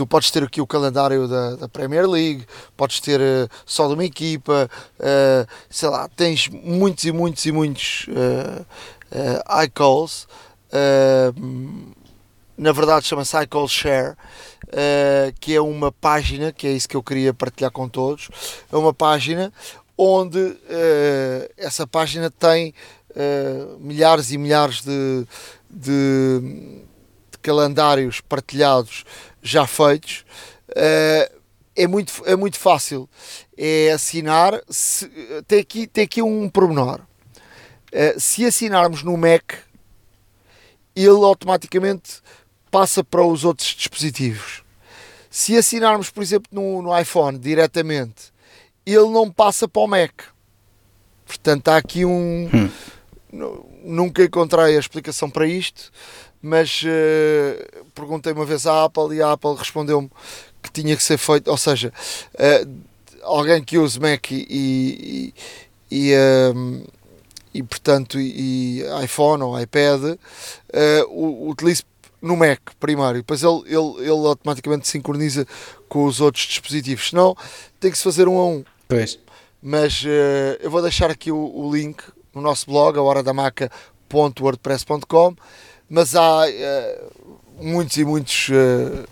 Tu 0.02 0.08
podes 0.08 0.32
ter 0.32 0.42
aqui 0.42 0.60
o 0.60 0.66
calendário 0.66 1.28
da, 1.28 1.56
da 1.58 1.70
Premier 1.70 2.10
League, 2.10 2.44
podes 2.76 3.00
ter 3.00 3.22
uh, 3.22 3.48
só 3.68 3.88
de 3.88 3.94
uma 3.94 4.04
equipa, 4.04 4.68
sei 5.70 5.90
lá, 5.90 6.10
tens 6.16 6.48
muitos 6.48 7.06
e 7.06 7.12
muitos 7.12 7.46
e 7.46 7.52
muitos 7.52 8.08
uh, 8.08 9.64
iCalls. 9.64 10.28
na 12.58 12.72
verdade, 12.72 13.06
chama-se 13.06 13.44
iCall 13.44 13.68
Share. 13.68 14.16
Uh, 14.64 15.34
que 15.40 15.54
é 15.54 15.62
uma 15.62 15.92
página, 15.92 16.52
que 16.52 16.66
é 16.66 16.72
isso 16.72 16.88
que 16.88 16.96
eu 16.96 17.04
queria 17.04 17.34
partilhar 17.34 17.72
com 17.72 17.90
todos, 17.90 18.30
é 18.72 18.78
uma 18.78 18.94
página 18.94 19.52
onde 19.98 20.40
uh, 20.40 21.54
essa 21.58 21.86
página 21.86 22.32
tem 22.32 22.74
uh, 23.12 23.78
milhares 23.80 24.32
e 24.32 24.38
milhares 24.38 24.82
de, 24.82 25.28
de, 25.70 26.40
de, 27.32 27.38
calendários 27.42 28.22
partilhados 28.22 29.04
já 29.42 29.66
feitos. 29.68 30.26
Uh, 30.70 31.42
é 31.76 31.88
muito, 31.88 32.24
é 32.26 32.36
muito 32.36 32.60
fácil. 32.60 33.10
É 33.58 33.92
assinar. 33.92 34.62
Se, 34.70 35.08
tem, 35.48 35.60
aqui, 35.60 35.88
tem 35.88 36.04
aqui 36.04 36.22
um 36.22 36.50
pormenor. 36.50 37.02
se 38.18 38.46
assinarmos 38.46 39.04
no 39.04 39.16
Mac, 39.18 39.54
ele 40.96 41.24
automaticamente 41.24 42.22
passa 42.70 43.04
para 43.04 43.24
os 43.24 43.44
outros 43.44 43.68
dispositivos. 43.70 44.64
Se 45.30 45.58
assinarmos, 45.58 46.10
por 46.10 46.22
exemplo, 46.22 46.48
no, 46.52 46.82
no 46.82 47.00
iPhone 47.00 47.38
diretamente, 47.38 48.34
ele 48.86 49.10
não 49.10 49.32
passa 49.32 49.68
para 49.68 49.82
o 49.82 49.88
Mac. 49.88 50.12
Portanto, 51.26 51.70
há 51.70 51.78
aqui 51.78 52.04
um. 52.06 52.50
Hum. 52.54 52.70
Nunca 53.84 54.26
encontrei 54.26 54.76
a 54.76 54.80
explicação 54.80 55.30
para 55.30 55.48
isto, 55.48 55.90
mas 56.42 56.82
uh, 56.84 57.86
perguntei 57.94 58.34
uma 58.34 58.46
vez 58.46 58.66
à 58.66 58.86
Apple 58.86 59.16
e 59.16 59.22
a 59.22 59.34
Apple 59.34 59.54
respondeu-me 59.56 60.10
que 60.62 60.72
tinha 60.72 60.96
que 60.96 61.04
ser 61.04 61.18
feito. 61.18 61.52
Ou 61.52 61.58
seja, 61.58 61.92
uh, 62.36 62.70
alguém 63.24 63.62
que 63.64 63.78
use 63.78 64.00
Mac 64.00 64.32
e. 64.32 64.46
e, 64.50 65.34
e 65.92 66.14
um, 66.56 66.86
e 67.54 67.62
portanto 67.62 68.18
e 68.18 68.82
iPhone 69.04 69.44
ou 69.44 69.60
iPad 69.60 70.02
uh, 70.04 70.18
utilize 71.50 71.84
no 72.22 72.38
Mac 72.38 72.62
primário, 72.80 73.20
depois 73.20 73.44
ele, 73.44 73.64
ele, 73.66 73.98
ele 74.00 74.26
automaticamente 74.26 74.88
sincroniza 74.88 75.46
com 75.90 76.06
os 76.06 76.22
outros 76.22 76.46
dispositivos, 76.46 77.10
senão 77.10 77.36
tem 77.78 77.92
que 77.92 77.98
se 77.98 78.06
fazer 78.06 78.30
um 78.30 78.38
a 78.38 78.48
um. 78.48 78.64
Pois. 78.88 79.20
mas 79.62 80.06
eu 80.62 80.72
vou 80.72 80.82
deixar 80.82 81.12
aqui 81.12 81.30
o, 81.30 81.38
o, 81.38 81.76
link 81.76 82.02
no 82.34 82.42
nosso 82.42 82.68
blog, 82.68 82.98
a 82.98 83.02
horadamaca.wordpress.com, 83.02 85.36
mas 85.92 86.16
há 86.16 86.46
uh, 86.46 87.62
muitos 87.62 87.98
e 87.98 88.06
muitos 88.06 88.48
uh, 88.48 89.04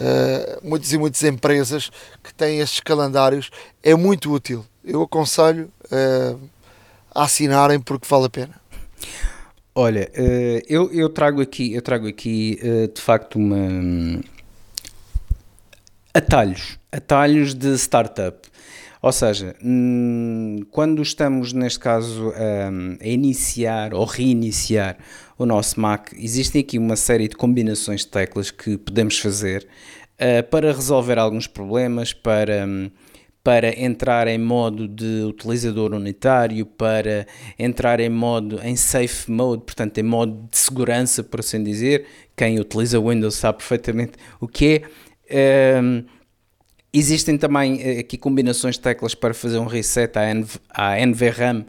uh, 0.00 0.58
muitas 0.62 0.92
e 0.92 0.96
muitas 0.96 1.24
empresas 1.24 1.90
que 2.22 2.32
têm 2.32 2.60
estes 2.60 2.78
calendários. 2.78 3.50
É 3.82 3.96
muito 3.96 4.32
útil. 4.32 4.64
Eu 4.84 5.02
aconselho 5.02 5.70
a 7.12 7.24
assinarem 7.24 7.80
porque 7.80 8.06
vale 8.08 8.26
a 8.26 8.30
pena. 8.30 8.54
Olha, 9.74 10.10
eu, 10.66 10.90
eu 10.92 11.10
trago 11.10 11.42
aqui, 11.42 11.74
eu 11.74 11.82
trago 11.82 12.08
aqui 12.08 12.58
de 12.94 13.00
facto 13.00 13.36
uma 13.36 14.22
atalhos, 16.14 16.78
atalhos 16.90 17.54
de 17.54 17.76
startup. 17.76 18.48
Ou 19.00 19.12
seja, 19.12 19.54
hum, 19.64 20.60
quando 20.70 21.00
estamos, 21.02 21.52
neste 21.52 21.78
caso, 21.78 22.32
a 22.36 23.06
iniciar 23.06 23.94
ou 23.94 24.04
reiniciar 24.04 24.98
o 25.38 25.46
nosso 25.46 25.80
Mac, 25.80 26.12
existem 26.14 26.62
aqui 26.62 26.78
uma 26.78 26.96
série 26.96 27.28
de 27.28 27.36
combinações 27.36 28.00
de 28.00 28.08
teclas 28.08 28.50
que 28.50 28.76
podemos 28.76 29.18
fazer 29.18 29.66
uh, 30.18 30.42
para 30.50 30.72
resolver 30.72 31.18
alguns 31.18 31.46
problemas, 31.46 32.12
para, 32.12 32.66
um, 32.66 32.90
para 33.44 33.80
entrar 33.80 34.26
em 34.26 34.38
modo 34.38 34.88
de 34.88 35.22
utilizador 35.22 35.94
unitário, 35.94 36.66
para 36.66 37.24
entrar 37.56 38.00
em 38.00 38.10
modo 38.10 38.60
em 38.64 38.74
safe 38.74 39.30
mode, 39.30 39.62
portanto 39.62 39.96
em 39.98 40.02
modo 40.02 40.48
de 40.50 40.58
segurança, 40.58 41.22
por 41.22 41.38
assim 41.38 41.62
dizer. 41.62 42.04
Quem 42.36 42.58
utiliza 42.58 43.00
Windows 43.00 43.36
sabe 43.36 43.58
perfeitamente 43.58 44.12
o 44.40 44.48
que 44.48 44.82
é. 45.28 45.82
Existem 46.98 47.38
também 47.38 47.80
eh, 47.80 48.00
aqui 48.00 48.16
combinações 48.16 48.74
de 48.74 48.80
teclas 48.80 49.14
para 49.14 49.32
fazer 49.32 49.58
um 49.58 49.66
reset 49.66 50.18
à, 50.18 50.34
NV, 50.34 50.58
à 50.70 51.06
NVRAM 51.06 51.64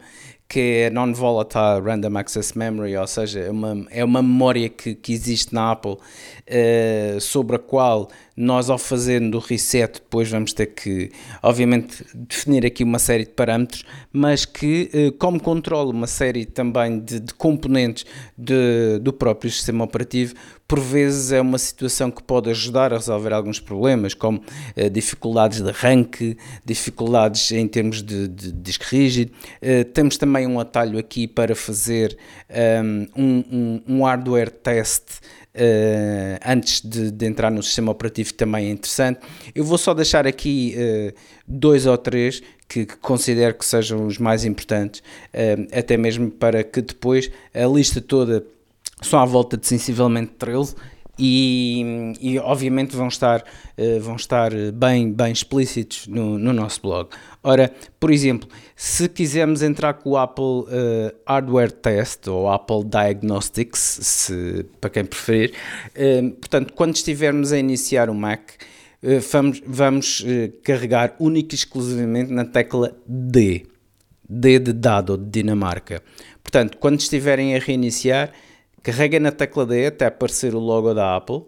que 0.50 0.58
é 0.58 0.90
Non-Volatile 0.90 1.80
Random 1.80 2.18
Access 2.18 2.58
Memory, 2.58 2.96
ou 2.96 3.06
seja, 3.06 3.38
é 3.38 3.50
uma, 3.50 3.86
é 3.88 4.04
uma 4.04 4.20
memória 4.20 4.68
que, 4.68 4.96
que 4.96 5.12
existe 5.12 5.54
na 5.54 5.70
Apple 5.70 5.92
uh, 5.92 7.20
sobre 7.20 7.54
a 7.54 7.58
qual 7.60 8.08
nós 8.40 8.70
ao 8.70 8.78
fazendo 8.78 9.36
o 9.36 9.38
reset 9.38 10.00
depois 10.00 10.30
vamos 10.30 10.54
ter 10.54 10.66
que, 10.66 11.10
obviamente, 11.42 12.04
definir 12.14 12.64
aqui 12.64 12.82
uma 12.82 12.98
série 12.98 13.24
de 13.24 13.32
parâmetros, 13.32 13.84
mas 14.10 14.46
que 14.46 14.90
uh, 14.94 15.12
como 15.12 15.38
controla 15.38 15.90
uma 15.90 16.06
série 16.06 16.46
também 16.46 17.00
de, 17.00 17.20
de 17.20 17.34
componentes 17.34 18.06
de, 18.36 18.98
do 19.00 19.12
próprio 19.12 19.50
sistema 19.50 19.84
operativo, 19.84 20.34
por 20.66 20.80
vezes 20.80 21.32
é 21.32 21.40
uma 21.40 21.58
situação 21.58 22.10
que 22.10 22.22
pode 22.22 22.48
ajudar 22.48 22.94
a 22.94 22.96
resolver 22.96 23.32
alguns 23.34 23.60
problemas, 23.60 24.14
como 24.14 24.38
uh, 24.38 24.90
dificuldades 24.90 25.60
de 25.60 25.68
arranque, 25.68 26.38
dificuldades 26.64 27.50
em 27.52 27.68
termos 27.68 28.02
de, 28.02 28.26
de 28.26 28.52
disco 28.52 28.84
rígido. 28.88 29.32
Uh, 29.60 29.84
temos 29.92 30.16
também 30.16 30.46
um 30.46 30.58
atalho 30.58 30.98
aqui 30.98 31.28
para 31.28 31.54
fazer 31.54 32.16
um, 33.14 33.42
um, 33.52 33.82
um 33.86 34.04
hardware 34.04 34.50
test 34.50 35.20
Uh, 35.52 36.38
antes 36.46 36.80
de, 36.80 37.10
de, 37.10 37.26
entrar 37.26 37.50
no 37.50 37.60
sistema 37.60 37.90
operativo 37.90 38.32
também 38.34 38.68
é 38.68 38.70
interessante. 38.70 39.18
Eu 39.52 39.64
vou 39.64 39.76
só 39.76 39.92
deixar 39.92 40.24
aqui 40.24 40.76
uh, 40.76 41.12
dois 41.44 41.86
ou 41.86 41.98
três 41.98 42.40
que, 42.68 42.86
que, 42.86 42.96
considero 42.98 43.54
que 43.54 43.64
sejam 43.64 44.06
os 44.06 44.16
mais 44.16 44.44
importantes, 44.44 45.00
uh, 45.00 45.66
até 45.76 45.96
mesmo 45.96 46.30
para 46.30 46.62
que 46.62 46.80
depois 46.80 47.32
a 47.52 47.66
lista 47.66 48.00
toda 48.00 48.46
são 49.02 49.18
à 49.18 49.24
volta 49.24 49.56
de 49.56 49.66
sensivelmente 49.66 50.32
13 50.38 50.76
e, 51.22 52.14
e, 52.18 52.38
obviamente 52.38 52.96
vão 52.96 53.08
estar, 53.08 53.44
uh, 53.76 54.00
vão 54.00 54.16
estar 54.16 54.50
bem, 54.72 55.12
bem 55.12 55.30
explícitos 55.30 56.06
no, 56.06 56.38
no, 56.38 56.50
nosso 56.54 56.80
blog. 56.80 57.10
Ora, 57.42 57.70
por 57.98 58.10
exemplo, 58.10 58.48
se 58.74 59.06
quisermos 59.06 59.60
entrar 59.60 59.94
com 59.94 60.10
o 60.10 60.16
Apple 60.16 60.44
uh, 60.44 61.12
Hardware 61.26 61.70
Test 61.70 62.26
ou 62.26 62.50
Apple 62.50 62.84
Diagnostics, 62.84 63.98
se, 64.02 64.64
para 64.80 64.88
quem 64.88 65.04
preferir, 65.04 65.52
uh, 65.94 66.30
portanto, 66.30 66.72
quando 66.72 66.94
estivermos 66.94 67.52
a 67.52 67.58
iniciar 67.58 68.08
o 68.08 68.14
Mac, 68.14 68.52
vamos, 69.30 69.62
vamos 69.66 70.24
carregar 70.62 71.16
única 71.18 71.54
e 71.54 71.56
exclusivamente 71.56 72.30
na 72.30 72.44
tecla 72.44 72.94
D, 73.06 73.66
D 74.28 74.58
de 74.58 74.72
dado, 74.74 75.16
de 75.16 75.40
Dinamarca. 75.40 76.02
Portanto, 76.42 76.76
quando 76.78 77.00
estiverem 77.00 77.56
a 77.56 77.58
reiniciar, 77.58 78.30
carrega 78.82 79.20
na 79.20 79.32
tecla 79.32 79.66
D 79.66 79.86
até 79.86 80.06
aparecer 80.06 80.54
o 80.54 80.58
logo 80.58 80.92
da 80.94 81.16
Apple. 81.16 81.42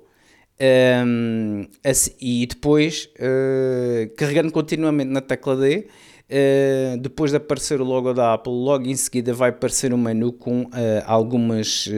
Um, 1.04 1.66
assim, 1.82 2.12
e 2.20 2.46
depois, 2.46 3.08
uh, 3.18 4.14
carregando 4.16 4.52
continuamente 4.52 5.10
na 5.10 5.20
tecla 5.20 5.56
D, 5.56 5.88
uh, 6.30 6.98
depois 6.98 7.32
de 7.32 7.38
aparecer 7.38 7.80
o 7.80 7.84
logo 7.84 8.12
da 8.12 8.34
Apple, 8.34 8.52
logo 8.52 8.86
em 8.86 8.94
seguida 8.94 9.32
vai 9.32 9.50
aparecer 9.50 9.92
um 9.92 9.96
menu 9.96 10.32
com 10.32 10.62
uh, 10.62 10.68
algumas 11.04 11.88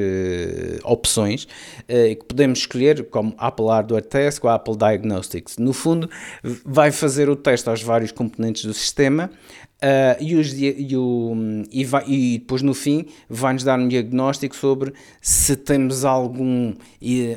opções 0.83 1.47
que 1.87 2.25
podemos 2.27 2.61
escolher, 2.61 3.05
como 3.11 3.35
Apple 3.37 3.67
Hardware 3.67 4.05
Test 4.05 4.43
ou 4.43 4.49
Apple 4.49 4.79
Diagnostics. 4.79 5.59
No 5.59 5.75
fundo, 5.75 6.09
vai 6.65 6.91
fazer 6.91 7.29
o 7.29 7.37
teste 7.37 7.69
aos 7.69 7.83
vários 7.83 8.13
componentes 8.13 8.65
do 8.65 8.73
sistema, 8.73 9.31
Uh, 9.85 10.17
e, 10.19 10.35
os, 10.35 10.55
e, 10.55 10.97
o, 10.97 11.37
e, 11.71 11.85
vai, 11.85 12.05
e, 12.07 12.39
depois 12.39 12.63
no 12.63 12.73
fim 12.73 13.05
vai-nos 13.29 13.65
dar 13.65 13.79
um 13.79 13.87
diagnóstico 13.87 14.57
sobre 14.57 14.95
se 15.21 15.57
temos 15.57 16.07
algum, 16.07 16.73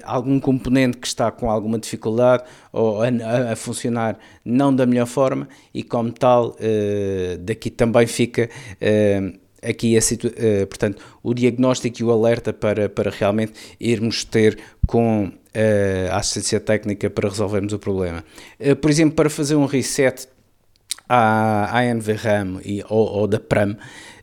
algum 0.03 0.39
componente 0.39 0.97
que 0.97 1.07
está 1.07 1.29
com 1.29 1.51
alguma 1.51 1.77
dificuldade 1.77 2.45
ou 2.71 3.01
a, 3.01 3.09
a, 3.51 3.55
funcionar 3.57 4.17
não 4.45 4.73
da 4.73 4.85
melhor 4.85 5.07
forma 5.07 5.49
e 5.73 5.83
como 5.83 6.09
tal 6.09 6.51
uh, 6.51 7.37
daqui 7.39 7.69
também 7.69 8.07
fica 8.07 8.49
uh, 8.81 9.37
aqui 9.61 9.97
a 9.97 10.01
portanto 10.69 11.03
o 11.21 11.33
diagnóstico 11.33 11.99
e 11.99 12.03
o 12.05 12.11
alerta 12.11 12.53
para, 12.53 12.87
para 12.87 13.11
realmente 13.11 13.51
irmos 13.77 14.23
ter 14.23 14.57
com 14.85 15.29
a 16.09 16.17
assistência 16.17 16.61
técnica 16.61 17.09
para 17.09 17.27
resolvermos 17.27 17.73
o 17.73 17.79
problema. 17.79 18.23
por 18.79 18.91
exemplo, 18.91 19.15
para 19.15 19.27
fazer 19.27 19.55
um 19.55 19.65
reset 19.65 20.27
à, 21.07 21.77
à 21.77 21.93
NVRAM 21.93 22.59
e, 22.63 22.83
ou, 22.89 23.07
ou 23.07 23.27
da 23.27 23.39
PRAM, 23.39 23.77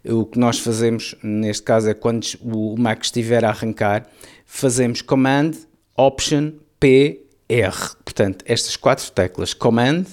o 0.05 0.26
que 0.26 0.39
nós 0.39 0.59
fazemos 0.59 1.14
neste 1.22 1.62
caso 1.62 1.89
é 1.89 1.95
quando 1.95 2.26
o 2.43 2.76
Mac 2.78 3.03
estiver 3.03 3.45
a 3.45 3.49
arrancar, 3.49 4.07
fazemos 4.45 5.01
Command, 5.01 5.53
Option, 5.97 6.53
P, 6.78 7.22
R. 7.49 7.76
Portanto, 8.05 8.45
estas 8.47 8.76
quatro 8.76 9.11
teclas, 9.11 9.55
Command, 9.55 10.05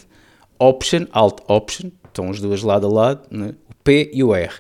Option, 0.57 1.07
Alt, 1.11 1.39
Option, 1.47 1.91
estão 2.07 2.29
as 2.29 2.39
duas 2.39 2.61
lado 2.61 2.87
a 2.87 2.89
lado, 2.89 3.27
né? 3.31 3.53
o 3.69 3.75
P 3.83 4.11
e 4.13 4.23
o 4.23 4.33
R. 4.33 4.53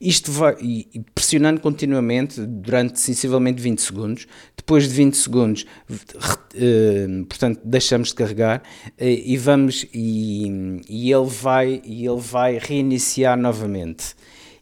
Isto 0.00 0.30
vai 0.30 0.56
e 0.60 1.04
pressionando 1.12 1.60
continuamente 1.60 2.40
durante 2.40 3.00
sensivelmente 3.00 3.60
20 3.60 3.82
segundos. 3.82 4.26
Depois 4.56 4.88
de 4.88 4.94
20 4.94 5.16
segundos, 5.16 5.66
uh, 5.90 7.24
portanto, 7.26 7.60
deixamos 7.64 8.08
de 8.08 8.14
carregar 8.14 8.62
uh, 8.86 8.92
e 8.98 9.36
vamos 9.36 9.86
e, 9.92 10.82
e, 10.88 11.12
ele 11.12 11.26
vai 11.26 11.82
e 11.84 12.06
ele 12.06 12.20
vai 12.20 12.58
reiniciar 12.58 13.36
novamente 13.36 14.14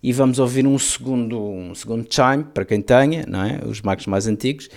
e 0.03 0.12
vamos 0.12 0.38
ouvir 0.38 0.66
um 0.66 0.78
segundo, 0.78 1.40
um 1.40 1.74
segundo 1.74 2.07
chime, 2.09 2.44
para 2.44 2.64
quem 2.64 2.80
tenha, 2.80 3.24
não 3.26 3.42
é? 3.42 3.61
os 3.66 3.80
Macs 3.80 4.07
mais 4.07 4.26
antigos, 4.26 4.68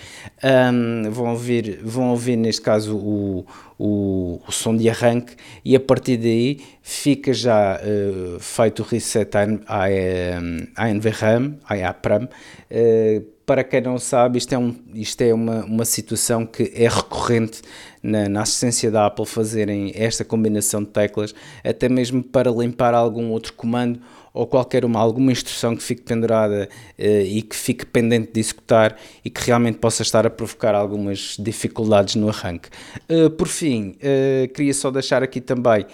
um, 0.42 1.10
vão, 1.10 1.30
ouvir, 1.30 1.80
vão 1.82 2.10
ouvir 2.10 2.36
neste 2.36 2.62
caso 2.62 2.96
o, 2.96 3.46
o, 3.78 4.40
o, 4.46 4.52
som 4.52 4.76
de 4.76 4.88
arranque. 4.88 5.34
E 5.64 5.76
a 5.76 5.80
partir 5.80 6.16
daí 6.16 6.60
fica 6.82 7.32
já 7.32 7.78
uh, 7.78 8.40
feito 8.40 8.82
o 8.82 8.84
reset 8.84 9.30
à, 9.36 9.42
à, 9.66 10.84
à 10.84 10.94
NVRAM, 10.94 11.56
à 11.64 11.88
APRAM, 11.88 12.24
uh, 12.24 13.40
para 13.50 13.64
quem 13.64 13.80
não 13.80 13.98
sabe, 13.98 14.38
isto 14.38 14.52
é, 14.52 14.58
um, 14.58 14.72
isto 14.94 15.20
é 15.22 15.34
uma, 15.34 15.64
uma 15.64 15.84
situação 15.84 16.46
que 16.46 16.70
é 16.72 16.86
recorrente 16.86 17.62
na, 18.00 18.28
na, 18.28 18.42
assistência 18.42 18.92
da 18.92 19.06
Apple 19.06 19.26
fazerem 19.26 19.90
esta 19.96 20.24
combinação 20.24 20.84
de 20.84 20.90
teclas, 20.90 21.34
até 21.64 21.88
mesmo 21.88 22.22
para 22.22 22.48
limpar 22.48 22.94
algum 22.94 23.30
outro 23.30 23.52
comando 23.54 24.00
ou 24.32 24.46
qualquer 24.46 24.84
uma, 24.84 25.00
alguma 25.00 25.32
instrução 25.32 25.76
que 25.76 25.82
fique 25.82 26.02
pendurada 26.02 26.68
uh, 26.98 27.02
e 27.02 27.42
que 27.42 27.56
fique 27.56 27.84
pendente 27.84 28.32
de 28.32 28.40
executar 28.40 28.96
e 29.24 29.30
que 29.30 29.44
realmente 29.44 29.78
possa 29.78 30.02
estar 30.02 30.26
a 30.26 30.30
provocar 30.30 30.74
algumas 30.74 31.36
dificuldades 31.38 32.14
no 32.14 32.28
arranque. 32.28 32.68
Uh, 33.08 33.30
por 33.30 33.48
fim, 33.48 33.96
uh, 33.96 34.48
queria 34.52 34.74
só 34.74 34.90
deixar 34.90 35.22
aqui 35.22 35.40
também, 35.40 35.86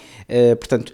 portanto, 0.59 0.93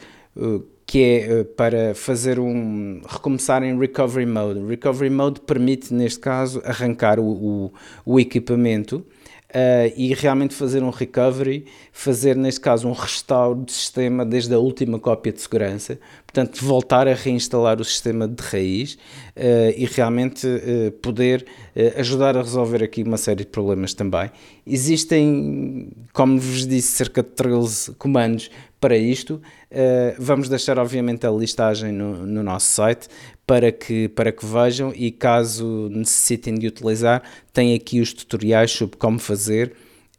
que 0.86 1.04
é 1.04 1.44
para 1.44 1.96
fazer 1.96 2.40
um 2.40 3.02
recomeçar 3.08 3.64
em 3.64 3.78
recovery 3.78 4.26
mode. 4.26 4.66
Recovery 4.66 5.10
mode 5.10 5.42
permite 5.42 5.94
neste 5.94 6.20
caso 6.20 6.62
arrancar 6.66 7.20
o, 7.20 7.26
o, 7.26 7.74
o 8.06 8.20
equipamento 8.20 9.06
uh, 9.54 9.94
e 9.96 10.14
realmente 10.14 10.54
fazer 10.54 10.84
um 10.84 10.90
recovery, 10.90 11.66
fazer 11.92 12.36
neste 12.36 12.60
caso 12.60 12.88
um 12.88 12.92
restauro 12.92 13.62
do 13.62 13.72
sistema 13.72 14.26
desde 14.26 14.54
a 14.54 14.60
última 14.60 15.00
cópia 15.00 15.32
de 15.32 15.42
segurança, 15.42 16.00
portanto 16.34 16.66
voltar 16.66 17.08
a 17.08 17.14
reinstalar 17.14 17.80
o 17.80 17.86
sistema 17.86 18.28
de 18.28 18.44
raiz 18.44 18.96
uh, 18.96 19.74
e 19.78 19.86
realmente 19.86 20.48
uh, 20.48 20.92
poder 20.94 21.46
ajudar 21.98 22.36
a 22.36 22.42
resolver 22.42 22.84
aqui 22.84 23.04
uma 23.04 23.18
série 23.18 23.44
de 23.44 23.50
problemas 23.50 23.94
também. 23.94 24.32
Existem, 24.66 25.92
como 26.12 26.40
vos 26.40 26.66
disse, 26.66 26.90
cerca 26.94 27.22
de 27.22 27.30
13 27.30 27.94
comandos 27.94 28.50
para 28.84 28.98
isto. 28.98 29.42
Uh, 29.72 30.14
vamos 30.20 30.50
deixar, 30.50 30.78
obviamente, 30.78 31.26
a 31.26 31.32
listagem 31.32 31.94
no, 31.94 32.26
no, 32.26 32.44
nosso 32.44 32.68
site 32.68 33.08
para 33.48 33.72
que, 33.72 34.10
para 34.10 34.30
que 34.30 34.46
vejam 34.46 34.92
e, 34.94 35.10
caso 35.10 35.88
necessitem 35.90 36.56
de 36.56 36.68
utilizar, 36.68 37.24
tem 37.54 37.74
aqui 37.74 38.02
os 38.02 38.12
tutoriais 38.12 38.72
sobre 38.72 38.98
como 38.98 39.20
fazer. 39.20 39.74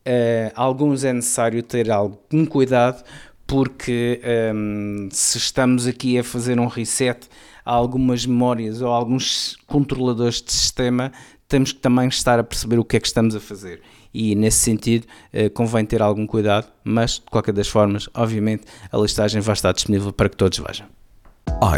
Uh, 0.07 0.51
alguns 0.55 1.05
é 1.05 1.13
necessário 1.13 1.63
ter 1.63 1.91
algum 1.91 2.47
cuidado 2.47 3.05
porque 3.47 4.21
um, 4.55 5.09
se 5.11 5.39
estamos 5.39 5.87
aqui 5.87 6.19
a 6.19 6.25
fazer 6.25 6.59
um 6.59 6.67
reset 6.67 7.29
a 7.65 7.73
algumas 7.73 8.27
memórias 8.27 8.81
ou 8.81 8.89
alguns 8.89 9.57
controladores 9.67 10.43
de 10.43 10.53
sistema, 10.53 11.13
temos 11.49 11.73
que 11.73 11.79
também 11.79 12.09
estar 12.09 12.39
a 12.39 12.45
perceber 12.45 12.79
o 12.79 12.85
que 12.85 12.97
é 12.97 13.01
que 13.01 13.07
estamos 13.07 13.35
a 13.35 13.41
fazer 13.41 13.81
e 14.15 14.35
nesse 14.37 14.59
sentido 14.59 15.07
eh, 15.33 15.49
convém 15.49 15.85
ter 15.85 16.01
algum 16.01 16.27
cuidado, 16.27 16.69
mas 16.85 17.15
de 17.15 17.23
qualquer 17.23 17.53
das 17.53 17.69
formas, 17.69 18.09
obviamente, 18.15 18.65
a 18.93 18.97
listagem 18.97 19.41
vai 19.41 19.55
estar 19.55 19.73
disponível 19.73 20.13
para 20.13 20.29
que 20.29 20.37
todos 20.37 20.59
vejam. 20.59 20.87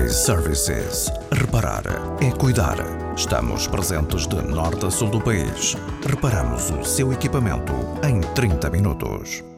iServices. 0.05 1.11
Reparar 1.33 1.85
é 2.21 2.31
cuidar. 2.33 2.77
Estamos 3.17 3.67
presentes 3.67 4.27
de 4.27 4.37
norte 4.43 4.85
a 4.85 4.91
sul 4.91 5.09
do 5.09 5.21
país. 5.21 5.77
Reparamos 6.07 6.71
o 6.71 6.85
seu 6.85 7.12
equipamento 7.12 7.73
em 8.07 8.21
30 8.35 8.69
minutos. 8.71 9.56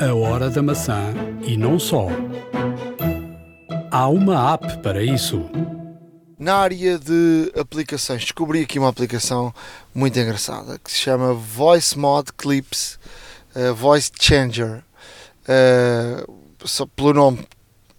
A 0.00 0.14
hora 0.14 0.48
da 0.48 0.62
maçã 0.62 1.12
e 1.42 1.56
não 1.56 1.76
só. 1.76 2.06
Há 3.90 4.08
uma 4.08 4.54
app 4.54 4.78
para 4.78 5.02
isso. 5.02 5.50
Na 6.38 6.54
área 6.54 6.96
de 6.96 7.52
aplicações, 7.58 8.22
descobri 8.22 8.62
aqui 8.62 8.78
uma 8.78 8.90
aplicação 8.90 9.52
muito 9.92 10.16
engraçada 10.16 10.78
que 10.78 10.92
se 10.92 10.98
chama 10.98 11.34
Voice 11.34 11.98
Mod 11.98 12.32
Clips 12.34 12.96
uh, 13.56 13.74
Voice 13.74 14.12
Changer. 14.20 14.84
Uh, 15.48 16.32
só 16.64 16.86
pelo 16.86 17.12
nome 17.12 17.44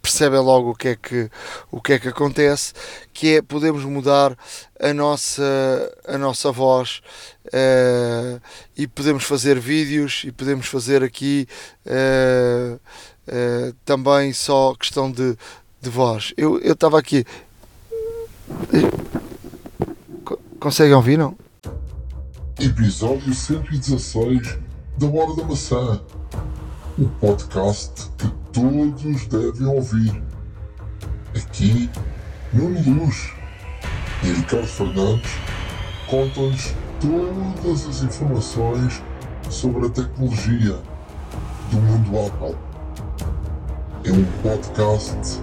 percebem 0.02 0.40
logo 0.40 0.72
o 0.72 0.76
que 0.76 0.88
é 0.90 0.96
que 0.96 1.30
o 1.70 1.82
que 1.82 1.94
é 1.94 2.00
que 2.00 2.08
acontece 2.08 2.74
que 3.14 3.36
é 3.36 3.42
podemos 3.42 3.84
mudar 3.84 4.38
a 4.80 4.94
nossa 4.94 5.44
a 6.08 6.18
nossa 6.18 6.52
voz 6.52 7.02
uh, 7.54 8.42
e 8.78 8.88
podemos 8.88 9.24
fazer 9.24 9.60
vídeos 9.60 10.24
e 10.26 10.32
podemos 10.32 10.68
fazer 10.68 11.04
aqui 11.04 11.48
uh, 11.86 12.76
uh, 12.76 13.74
também 13.86 14.34
só 14.34 14.74
questão 14.76 15.12
de, 15.12 15.38
de 15.82 15.90
voz 15.90 16.34
eu 16.38 16.60
estava 16.60 16.98
aqui 17.00 17.26
Conseguem 20.60 20.94
ouvir, 20.94 21.18
não? 21.18 21.38
Episódio 22.60 23.34
116 23.34 24.58
da 24.98 25.08
Hora 25.08 25.36
da 25.38 25.46
Maçã. 25.46 26.02
O 26.98 27.08
podcast 27.08 28.10
que 28.18 28.28
todos 28.52 29.26
devem 29.28 29.68
ouvir. 29.68 30.22
Aqui, 31.34 31.90
Nuno 32.52 33.06
Luz 33.06 33.32
e 34.22 34.34
Ricardo 34.34 34.68
Fernandes 34.68 35.32
contam-nos 36.10 36.74
todas 37.00 37.88
as 37.88 38.04
informações 38.04 39.02
sobre 39.50 39.88
a 39.88 39.90
tecnologia 39.90 40.78
do 41.72 41.78
mundo 41.78 42.28
Apple. 42.28 42.56
É 44.04 44.12
um 44.12 44.26
podcast 44.42 45.42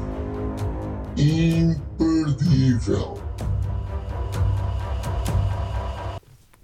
imperdível. 1.16 3.16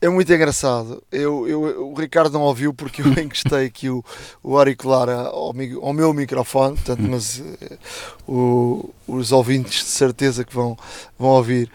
É 0.01 0.09
muito 0.09 0.32
engraçado. 0.32 1.01
Eu, 1.12 1.47
eu, 1.47 1.93
o 1.93 1.95
Ricardo 1.95 2.32
não 2.32 2.43
ouviu 2.43 2.74
porque 2.74 3.03
eu 3.03 3.12
encostei 3.22 3.66
aqui 3.66 3.88
o, 3.88 4.05
o 4.43 4.59
auricular 4.59 5.09
ao, 5.09 5.55
ao 5.80 5.93
meu 5.93 6.12
microfone, 6.12 6.74
portanto, 6.74 7.03
mas 7.03 7.38
uh, 7.38 7.78
o, 8.26 8.90
os 9.07 9.30
ouvintes 9.30 9.84
de 9.84 9.90
certeza 9.90 10.45
que 10.45 10.53
vão, 10.53 10.76
vão 11.16 11.30
ouvir. 11.30 11.70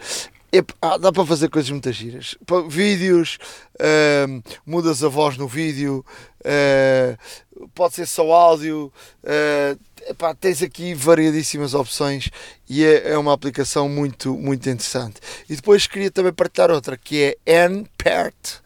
Ah, 0.80 0.96
dá 0.96 1.12
para 1.12 1.26
fazer 1.26 1.50
coisas 1.50 1.70
muito 1.70 1.92
giras. 1.92 2.34
Vídeos, 2.68 3.38
uh, 3.74 4.42
mudas 4.64 5.04
a 5.04 5.08
voz 5.08 5.36
no 5.36 5.46
vídeo, 5.46 6.02
uh, 6.40 7.68
pode 7.74 7.94
ser 7.94 8.06
só 8.06 8.32
áudio, 8.32 8.90
uh, 9.24 9.78
epá, 10.08 10.34
tens 10.34 10.62
aqui 10.62 10.94
variadíssimas 10.94 11.74
opções 11.74 12.30
e 12.66 12.82
é, 12.82 13.10
é, 13.10 13.18
uma 13.18 13.34
aplicação 13.34 13.90
muito, 13.90 14.34
muito 14.34 14.70
interessante. 14.70 15.20
E 15.50 15.54
depois 15.54 15.86
queria 15.86 16.10
também 16.10 16.32
partilhar 16.32 16.70
outra 16.70 16.96
que 16.96 17.36
é 17.44 17.66
NPERT, 17.66 18.62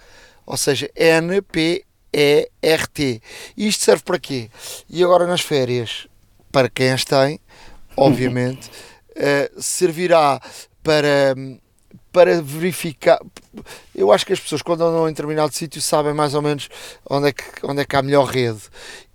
ou 0.46 0.56
seja, 0.56 0.88
NPERT. 0.94 1.84
Isto 3.56 3.84
serve 3.84 4.04
para 4.04 4.20
quê? 4.20 4.50
E 4.88 5.02
agora 5.02 5.26
nas 5.26 5.40
férias, 5.40 6.06
para 6.52 6.70
quem 6.70 6.92
as 6.92 7.04
tem, 7.04 7.40
obviamente, 7.96 8.70
servirá 9.58 10.40
para 10.84 11.34
para 12.12 12.42
verificar. 12.42 13.18
Eu 13.94 14.12
acho 14.12 14.26
que 14.26 14.32
as 14.32 14.40
pessoas, 14.40 14.62
quando 14.62 14.84
andam 14.84 15.08
em 15.08 15.12
determinado 15.12 15.54
sítio, 15.54 15.80
sabem 15.80 16.12
mais 16.12 16.34
ou 16.34 16.42
menos 16.42 16.68
onde 17.08 17.28
é 17.28 17.32
que, 17.32 17.44
onde 17.62 17.80
é 17.80 17.84
que 17.84 17.96
há 17.96 18.00
a 18.00 18.02
melhor 18.02 18.26
rede. 18.26 18.60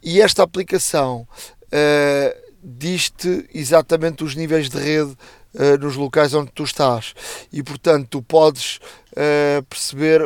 E 0.01 0.21
esta 0.21 0.43
aplicação 0.43 1.27
uh, 1.67 2.53
diz-te 2.63 3.47
exatamente 3.53 4.23
os 4.23 4.35
níveis 4.35 4.69
de 4.69 4.77
rede 4.77 5.15
uh, 5.53 5.77
nos 5.79 5.95
locais 5.95 6.33
onde 6.33 6.51
tu 6.51 6.63
estás 6.63 7.13
e 7.51 7.61
portanto 7.61 8.07
tu 8.09 8.21
podes 8.21 8.79
uh, 9.11 9.63
perceber 9.69 10.21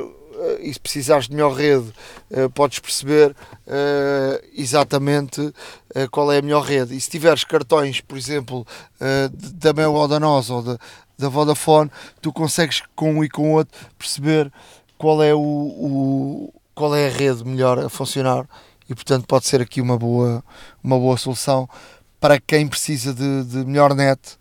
e 0.60 0.74
se 0.74 0.80
precisares 0.80 1.28
de 1.28 1.36
melhor 1.36 1.54
rede 1.54 1.94
podes 2.56 2.80
perceber 2.80 3.36
exatamente 4.54 5.54
qual 6.10 6.32
é 6.32 6.40
a 6.40 6.42
melhor 6.42 6.64
rede 6.64 6.96
e 6.96 7.02
se 7.02 7.12
tiveres 7.12 7.44
cartões 7.44 8.02
por 8.02 8.18
exemplo 8.18 8.66
da 9.60 9.72
Mel 9.74 9.94
ou 9.94 10.08
da 10.08 10.20
Nós 10.20 10.50
ou 10.50 10.64
da, 10.64 10.80
da 11.22 11.30
Vodafone 11.30 11.90
tu 12.22 12.34
consegues 12.34 12.84
com 12.96 13.16
um 13.16 13.24
e 13.24 13.30
com 13.30 13.54
outro 13.54 13.80
perceber 13.98 14.52
qual 14.98 15.24
é 15.24 15.34
o, 15.34 15.40
o 15.40 16.54
qual 16.76 16.96
é 16.96 17.08
a 17.08 17.12
rede 17.12 17.46
melhor 17.46 17.80
a 17.80 17.90
funcionar 17.90 18.46
e 18.90 18.96
portanto 18.96 19.26
pode 19.26 19.46
ser 19.46 19.62
aqui 19.62 19.80
uma 19.80 19.98
boa, 19.98 20.44
uma 20.84 20.98
boa 20.98 21.16
solução 21.16 21.70
para 22.20 22.40
quem 22.40 22.68
precisa 22.68 23.14
de, 23.14 23.44
de 23.46 23.66
melhor 23.66 23.96
net 23.96 24.38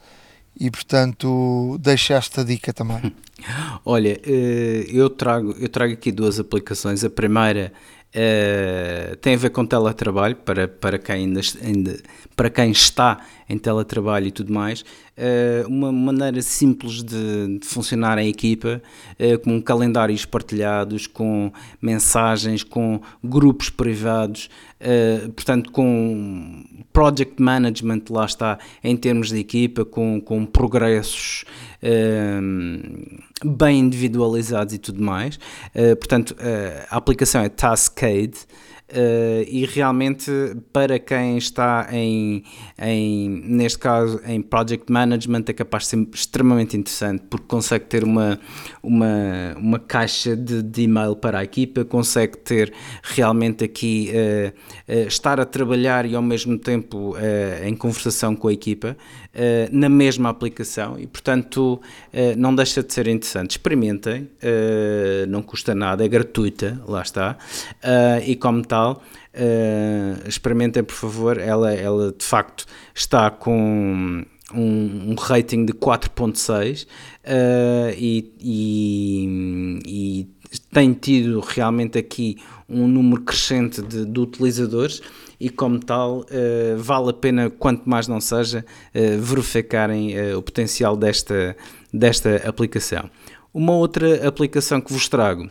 e 0.58 0.70
portanto 0.70 1.78
deixo 1.80 2.12
esta 2.12 2.44
dica 2.44 2.72
também. 2.72 3.14
Olha, 3.84 4.20
eh, 4.24 4.86
eu 4.88 5.08
trago, 5.08 5.54
eu 5.58 5.68
trago 5.68 5.94
aqui 5.94 6.12
duas 6.12 6.38
aplicações. 6.38 7.02
A 7.02 7.08
primeira 7.08 7.72
uh, 8.14 9.16
tem 9.16 9.34
a 9.34 9.38
ver 9.38 9.50
com 9.50 9.64
teletrabalho 9.64 10.36
para, 10.36 10.68
para, 10.68 10.98
quem 10.98 11.14
ainda, 11.16 11.40
ainda, 11.62 11.98
para 12.36 12.50
quem 12.50 12.70
está 12.70 13.24
em 13.48 13.56
teletrabalho 13.58 14.26
e 14.26 14.30
tudo 14.30 14.52
mais, 14.52 14.84
uh, 15.20 15.68
uma 15.68 15.92
maneira 15.92 16.40
simples 16.40 17.02
de, 17.02 17.58
de 17.58 17.66
funcionar 17.66 18.18
em 18.18 18.28
equipa, 18.28 18.82
uh, 19.18 19.38
com 19.40 19.60
calendários 19.60 20.24
partilhados, 20.24 21.06
com 21.06 21.52
mensagens, 21.80 22.62
com 22.62 23.00
grupos 23.22 23.68
privados, 23.68 24.48
uh, 24.80 25.30
portanto, 25.32 25.70
com 25.70 26.64
project 26.92 27.40
management, 27.40 28.02
lá 28.10 28.24
está, 28.24 28.58
em 28.82 28.96
termos 28.96 29.28
de 29.28 29.38
equipa, 29.38 29.84
com, 29.84 30.20
com 30.20 30.46
progressos 30.46 31.44
bem 33.42 33.78
individualizados 33.78 34.74
e 34.74 34.78
tudo 34.78 35.02
mais. 35.02 35.38
portanto, 35.98 36.36
a 36.90 36.96
aplicação 36.96 37.40
é 37.40 37.48
Taskade. 37.48 38.34
Uh, 38.90 39.46
e 39.46 39.64
realmente 39.66 40.32
para 40.72 40.98
quem 40.98 41.38
está 41.38 41.86
em, 41.92 42.42
em, 42.76 43.28
neste 43.28 43.78
caso 43.78 44.20
em 44.26 44.42
project 44.42 44.90
management 44.90 45.44
é 45.46 45.52
capaz 45.52 45.84
de 45.84 45.90
ser 45.90 46.08
extremamente 46.12 46.76
interessante 46.76 47.22
porque 47.30 47.46
consegue 47.46 47.84
ter 47.84 48.02
uma, 48.02 48.40
uma, 48.82 49.54
uma 49.56 49.78
caixa 49.78 50.36
de, 50.36 50.60
de 50.60 50.82
e-mail 50.82 51.14
para 51.14 51.38
a 51.38 51.44
equipa, 51.44 51.84
consegue 51.84 52.36
ter 52.38 52.72
realmente 53.04 53.62
aqui 53.62 54.10
uh, 54.10 54.92
uh, 54.92 55.06
estar 55.06 55.38
a 55.38 55.44
trabalhar 55.44 56.04
e 56.04 56.16
ao 56.16 56.22
mesmo 56.22 56.58
tempo 56.58 57.14
em 57.64 57.76
conversação 57.76 58.34
com 58.34 58.48
a 58.48 58.52
equipa 58.52 58.96
na 59.70 59.88
mesma 59.88 60.28
aplicação 60.28 60.98
e 60.98 61.06
portanto 61.06 61.80
não 62.36 62.54
deixa 62.54 62.82
de 62.82 62.92
ser 62.92 63.06
interessante. 63.06 63.52
Experimentem, 63.52 64.28
não 65.28 65.42
custa 65.42 65.74
nada, 65.74 66.04
é 66.04 66.08
gratuita, 66.08 66.80
lá 66.86 67.02
está, 67.02 67.38
e 68.26 68.34
como 68.36 68.62
tal 68.62 69.02
experimentem, 70.26 70.82
por 70.82 70.94
favor. 70.94 71.38
Ela, 71.38 71.72
ela 71.72 72.12
de 72.12 72.24
facto 72.24 72.66
está 72.94 73.30
com 73.30 74.24
um, 74.54 75.12
um 75.12 75.14
rating 75.14 75.64
de 75.64 75.72
4.6 75.72 76.84
uh, 76.84 77.94
e, 77.96 78.32
e, 78.40 79.78
e 79.86 80.28
tem 80.72 80.92
tido 80.92 81.40
realmente 81.40 81.98
aqui 81.98 82.36
um 82.70 82.86
número 82.86 83.22
crescente 83.22 83.82
de, 83.82 84.06
de 84.06 84.20
utilizadores 84.20 85.02
e 85.38 85.48
como 85.48 85.80
tal 85.80 86.20
uh, 86.20 86.76
vale 86.76 87.10
a 87.10 87.12
pena, 87.12 87.50
quanto 87.50 87.88
mais 87.88 88.06
não 88.06 88.20
seja, 88.20 88.64
uh, 88.94 89.20
verificarem 89.20 90.14
uh, 90.18 90.38
o 90.38 90.42
potencial 90.42 90.96
desta, 90.96 91.56
desta 91.92 92.36
aplicação. 92.46 93.10
Uma 93.52 93.72
outra 93.72 94.28
aplicação 94.28 94.80
que 94.80 94.92
vos 94.92 95.08
trago 95.08 95.50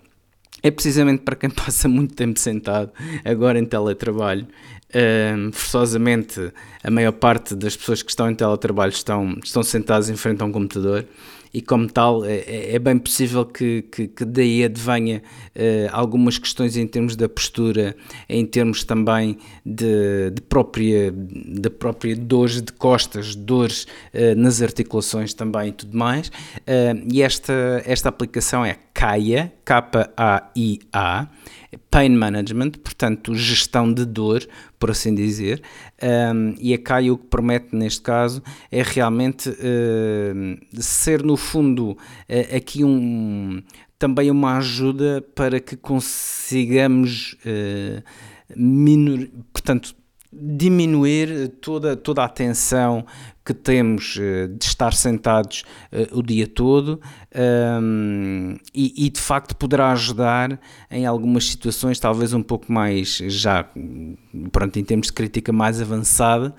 é 0.61 0.69
precisamente 0.69 1.23
para 1.23 1.35
quem 1.35 1.49
passa 1.51 1.87
muito 1.87 2.13
tempo 2.13 2.39
sentado, 2.39 2.91
agora 3.25 3.59
em 3.59 3.65
teletrabalho. 3.65 4.47
Um, 4.91 5.51
forçosamente, 5.51 6.51
a 6.83 6.89
maior 6.89 7.11
parte 7.11 7.53
das 7.55 7.77
pessoas 7.77 8.01
que 8.01 8.09
estão 8.09 8.29
em 8.29 8.33
teletrabalho 8.33 8.91
estão, 8.91 9.37
estão 9.43 9.61
sentadas 9.61 10.09
em 10.09 10.15
frente 10.15 10.41
a 10.41 10.45
um 10.45 10.51
computador 10.51 11.05
e 11.53 11.61
como 11.61 11.89
tal 11.89 12.23
é, 12.25 12.37
é, 12.37 12.75
é 12.75 12.79
bem 12.79 12.97
possível 12.97 13.45
que, 13.45 13.83
que, 13.83 14.07
que 14.07 14.25
daí 14.25 14.63
advenha 14.63 15.21
uh, 15.55 15.89
algumas 15.91 16.37
questões 16.37 16.77
em 16.77 16.87
termos 16.87 17.15
da 17.15 17.27
postura, 17.27 17.95
em 18.27 18.45
termos 18.45 18.83
também 18.83 19.37
de, 19.65 20.31
de 20.31 20.41
própria, 20.41 21.11
de 21.11 21.69
própria 21.69 22.15
dores 22.15 22.61
de 22.61 22.71
costas, 22.73 23.35
dores 23.35 23.83
uh, 24.13 24.35
nas 24.37 24.61
articulações 24.61 25.33
também 25.33 25.69
e 25.69 25.71
tudo 25.71 25.97
mais. 25.97 26.27
Uh, 26.27 27.07
e 27.11 27.21
esta, 27.21 27.81
esta 27.85 28.09
aplicação 28.09 28.63
é 28.63 28.77
KAIA, 28.93 29.51
K-A-I-A, 29.65 31.27
Pain 31.91 32.09
Management, 32.09 32.71
portanto, 32.83 33.35
gestão 33.35 33.91
de 33.93 34.05
dor, 34.05 34.47
por 34.79 34.91
assim 34.91 35.13
dizer, 35.13 35.61
um, 36.01 36.55
e 36.59 36.73
a 36.73 36.77
CAI 36.77 37.11
o 37.11 37.17
que 37.17 37.27
promete 37.27 37.75
neste 37.75 38.01
caso 38.01 38.41
é 38.71 38.81
realmente 38.81 39.49
uh, 39.49 40.81
ser, 40.81 41.23
no 41.23 41.37
fundo, 41.37 41.91
uh, 41.91 42.55
aqui 42.55 42.83
um, 42.83 43.61
também 43.99 44.31
uma 44.31 44.57
ajuda 44.57 45.23
para 45.35 45.59
que 45.59 45.75
consigamos, 45.75 47.35
uh, 47.45 48.03
minor, 48.55 49.27
portanto, 49.53 49.95
diminuir 50.31 51.49
toda, 51.59 51.95
toda 51.95 52.23
a 52.23 52.29
tensão 52.29 53.05
que 53.43 53.53
temos 53.53 54.15
uh, 54.17 54.47
de 54.47 54.63
estar 54.63 54.93
sentados 54.93 55.63
uh, 55.91 56.17
o 56.19 56.21
dia 56.21 56.45
todo 56.45 57.01
um, 57.81 58.55
e, 58.73 59.07
e, 59.07 59.09
de 59.09 59.19
facto 59.19 59.55
poderá 59.55 59.91
ajudar 59.91 60.59
em 60.91 61.07
algumas 61.07 61.45
situações 61.45 61.99
talvez 61.99 62.31
um 62.31 62.43
pouco 62.43 62.71
mais 62.71 63.17
já 63.25 63.67
pronto, 64.51 64.77
em 64.77 64.83
termos 64.83 65.07
de 65.07 65.13
crítica 65.13 65.51
mais 65.51 65.81
avançada 65.81 66.53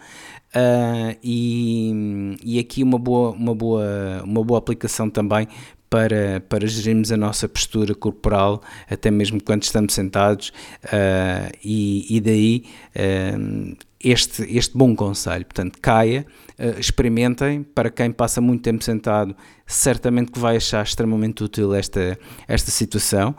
uh, 0.53 1.16
e, 1.23 2.37
e 2.43 2.59
aqui 2.59 2.83
uma 2.83 2.99
boa, 2.99 3.31
uma, 3.31 3.55
boa, 3.55 4.23
uma 4.25 4.43
boa 4.43 4.59
aplicação 4.59 5.09
também 5.09 5.47
para, 5.91 6.41
para 6.49 6.66
gerirmos 6.68 7.11
a 7.11 7.16
nossa 7.16 7.49
postura 7.49 7.95
corporal, 7.97 8.62
até 8.88 9.11
mesmo 9.11 9.43
quando 9.43 9.64
estamos 9.64 9.93
sentados, 9.93 10.53
uh, 10.84 11.53
e, 11.62 12.16
e, 12.16 12.20
daí 12.20 12.64
uh, 12.95 13.76
este, 14.03 14.43
este 14.57 14.78
bom 14.78 14.95
conselho. 14.95 15.45
Portanto, 15.45 15.78
caia, 15.82 16.24
uh, 16.59 16.78
experimentem. 16.78 17.64
Para 17.64 17.91
quem 17.91 18.12
passa 18.12 18.41
muito 18.41 18.62
tempo 18.62 18.84
sentado, 18.84 19.34
certamente 19.66 20.30
que 20.30 20.38
vai 20.38 20.57
achar 20.57 20.84
extremamente 20.84 21.43
útil 21.43 21.74
esta, 21.74 22.16
esta 22.47 22.70
situação. 22.70 23.34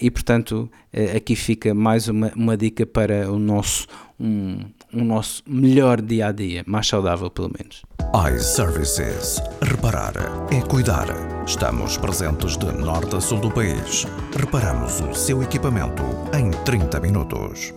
e, 0.00 0.10
portanto, 0.10 0.68
aqui 1.16 1.36
fica 1.36 1.72
mais 1.72 2.08
uma, 2.08 2.32
uma 2.34 2.56
dica 2.56 2.84
para 2.84 3.30
o 3.30 3.38
nosso. 3.38 3.86
Um, 4.18 4.58
um 4.92 5.04
nosso 5.04 5.42
melhor 5.46 6.02
dia 6.02 6.26
a 6.26 6.32
dia, 6.32 6.64
mais 6.66 6.86
saudável 6.86 7.30
pelo 7.30 7.50
menos. 7.56 7.82
iServices. 8.12 9.40
Reparar 9.62 10.12
é 10.50 10.60
cuidar. 10.62 11.06
Estamos 11.46 11.96
presentes 11.96 12.56
de 12.56 12.66
norte 12.66 13.14
a 13.14 13.20
sul 13.20 13.38
do 13.38 13.52
país. 13.52 14.04
Reparamos 14.36 15.00
o 15.00 15.14
seu 15.14 15.44
equipamento 15.44 16.02
em 16.36 16.50
30 16.64 16.98
minutos. 16.98 17.72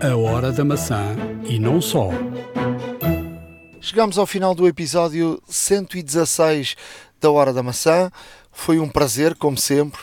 A 0.00 0.16
hora 0.16 0.50
da 0.50 0.64
maçã 0.64 1.14
e 1.44 1.58
não 1.58 1.78
só. 1.82 2.08
Chegamos 3.82 4.16
ao 4.16 4.26
final 4.26 4.54
do 4.54 4.66
episódio 4.66 5.38
116 5.46 6.74
da 7.20 7.30
Hora 7.30 7.52
da 7.52 7.62
Maçã. 7.62 8.10
Foi 8.50 8.78
um 8.78 8.88
prazer, 8.88 9.34
como 9.34 9.58
sempre, 9.58 10.00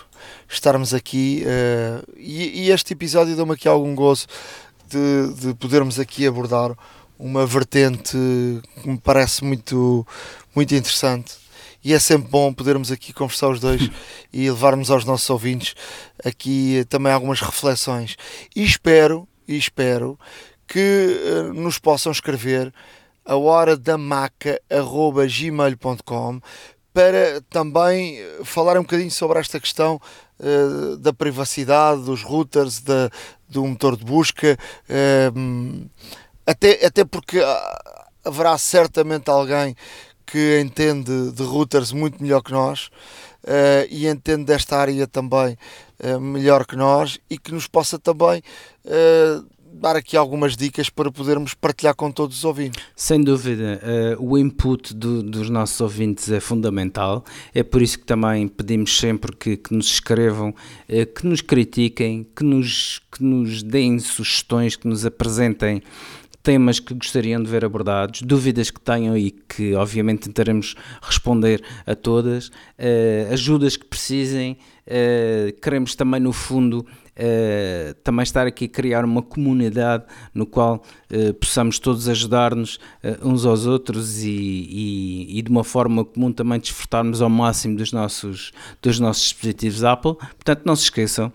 estarmos 0.47 0.93
aqui 0.93 1.43
uh, 1.47 2.07
e, 2.15 2.67
e, 2.67 2.71
este 2.71 2.93
episódio 2.93 3.35
deu-me 3.35 3.53
aqui 3.53 3.67
algum 3.67 3.95
gozo 3.95 4.27
de, 4.87 5.33
de 5.33 5.53
podermos 5.55 5.99
aqui 5.99 6.27
abordar 6.27 6.75
uma 7.21 7.45
vertente 7.45 8.17
que 8.81 8.89
me 8.89 8.97
parece 8.97 9.43
muito, 9.43 10.07
muito 10.55 10.73
interessante. 10.73 11.35
E 11.83 11.93
é 11.93 11.99
sempre 11.99 12.29
bom 12.29 12.53
podermos 12.53 12.91
aqui 12.91 13.13
conversar 13.13 13.49
os 13.49 13.59
dois 13.59 13.89
e 14.33 14.49
levarmos 14.49 14.89
aos 14.89 15.05
nossos 15.05 15.29
ouvintes 15.29 15.75
aqui 16.23 16.83
também 16.89 17.13
algumas 17.13 17.39
reflexões. 17.39 18.15
E 18.55 18.63
espero 18.63 19.27
e 19.47 19.55
espero 19.55 20.19
que 20.67 21.45
uh, 21.49 21.53
nos 21.53 21.77
possam 21.77 22.11
escrever 22.11 22.73
a 23.25 23.35
hora 23.35 23.77
da 23.77 23.97
maca@gmail.com 23.97 26.41
para 26.93 27.41
também 27.49 28.19
falar 28.43 28.77
um 28.77 28.81
bocadinho 28.81 29.11
sobre 29.11 29.39
esta 29.39 29.59
questão 29.59 29.99
uh, 30.39 30.97
da 30.97 31.13
privacidade 31.13 32.03
dos 32.03 32.23
routers, 32.23 32.81
da, 32.81 33.09
do 33.47 33.65
motor 33.65 33.95
de 33.95 34.05
busca, 34.05 34.57
uh, 34.89 35.89
até, 36.51 36.85
até 36.85 37.05
porque 37.05 37.39
haverá 38.23 38.57
certamente 38.57 39.29
alguém 39.29 39.75
que 40.25 40.59
entende 40.61 41.31
de 41.31 41.43
routers 41.43 41.91
muito 41.91 42.21
melhor 42.21 42.41
que 42.41 42.51
nós 42.51 42.87
uh, 43.43 43.87
e 43.89 44.07
entende 44.07 44.45
desta 44.45 44.77
área 44.77 45.07
também 45.07 45.57
melhor 46.19 46.65
que 46.65 46.75
nós 46.75 47.19
e 47.29 47.37
que 47.37 47.51
nos 47.51 47.67
possa 47.67 47.99
também 47.99 48.41
dar 49.73 49.95
aqui 49.95 50.17
algumas 50.17 50.57
dicas 50.57 50.89
para 50.89 51.11
podermos 51.11 51.53
partilhar 51.53 51.95
com 51.95 52.11
todos 52.11 52.37
os 52.37 52.43
ouvintes. 52.43 52.83
Sem 52.95 53.23
dúvida, 53.23 53.81
uh, 54.19 54.23
o 54.23 54.37
input 54.37 54.93
do, 54.93 55.23
dos 55.23 55.49
nossos 55.49 55.79
ouvintes 55.79 56.29
é 56.29 56.39
fundamental, 56.39 57.23
é 57.53 57.63
por 57.63 57.81
isso 57.81 57.97
que 57.99 58.05
também 58.05 58.47
pedimos 58.47 58.97
sempre 58.99 59.35
que, 59.35 59.57
que 59.57 59.73
nos 59.73 59.87
escrevam, 59.87 60.49
uh, 60.49 61.05
que 61.15 61.25
nos 61.25 61.41
critiquem, 61.41 62.27
que 62.35 62.43
nos, 62.43 63.01
que 63.11 63.23
nos 63.23 63.63
deem 63.63 63.97
sugestões, 63.99 64.75
que 64.75 64.87
nos 64.87 65.05
apresentem 65.05 65.81
temas 66.43 66.79
que 66.79 66.93
gostariam 66.93 67.41
de 67.41 67.49
ver 67.49 67.63
abordados, 67.63 68.21
dúvidas 68.21 68.71
que 68.71 68.79
tenham 68.79 69.17
e 69.17 69.31
que 69.31 69.73
obviamente 69.75 70.21
tentaremos 70.21 70.75
responder 71.01 71.63
a 71.85 71.95
todas, 71.95 72.47
uh, 72.47 73.33
ajudas 73.33 73.77
que 73.77 73.85
precisem, 73.85 74.57
queremos 75.61 75.95
também 75.95 76.19
no 76.19 76.33
fundo 76.33 76.85
Uh, 77.11 77.93
também 78.05 78.23
estar 78.23 78.47
aqui 78.47 78.65
a 78.65 78.69
criar 78.69 79.03
uma 79.03 79.21
comunidade 79.21 80.05
no 80.33 80.45
qual 80.45 80.81
uh, 81.11 81.33
possamos 81.33 81.77
todos 81.77 82.07
ajudar-nos 82.07 82.77
uh, 83.03 83.27
uns 83.27 83.45
aos 83.45 83.67
outros 83.67 84.23
e, 84.23 84.29
e, 84.29 85.37
e, 85.37 85.41
de 85.41 85.51
uma 85.51 85.63
forma 85.63 86.05
comum 86.05 86.31
também 86.31 86.57
desfrutarmos 86.57 87.21
ao 87.21 87.29
máximo 87.29 87.75
dos 87.75 87.91
nossos, 87.91 88.53
dos 88.81 88.97
nossos 88.99 89.23
dispositivos 89.23 89.83
Apple. 89.83 90.15
Portanto, 90.15 90.61
não 90.65 90.75
se 90.75 90.83
esqueçam. 90.83 91.33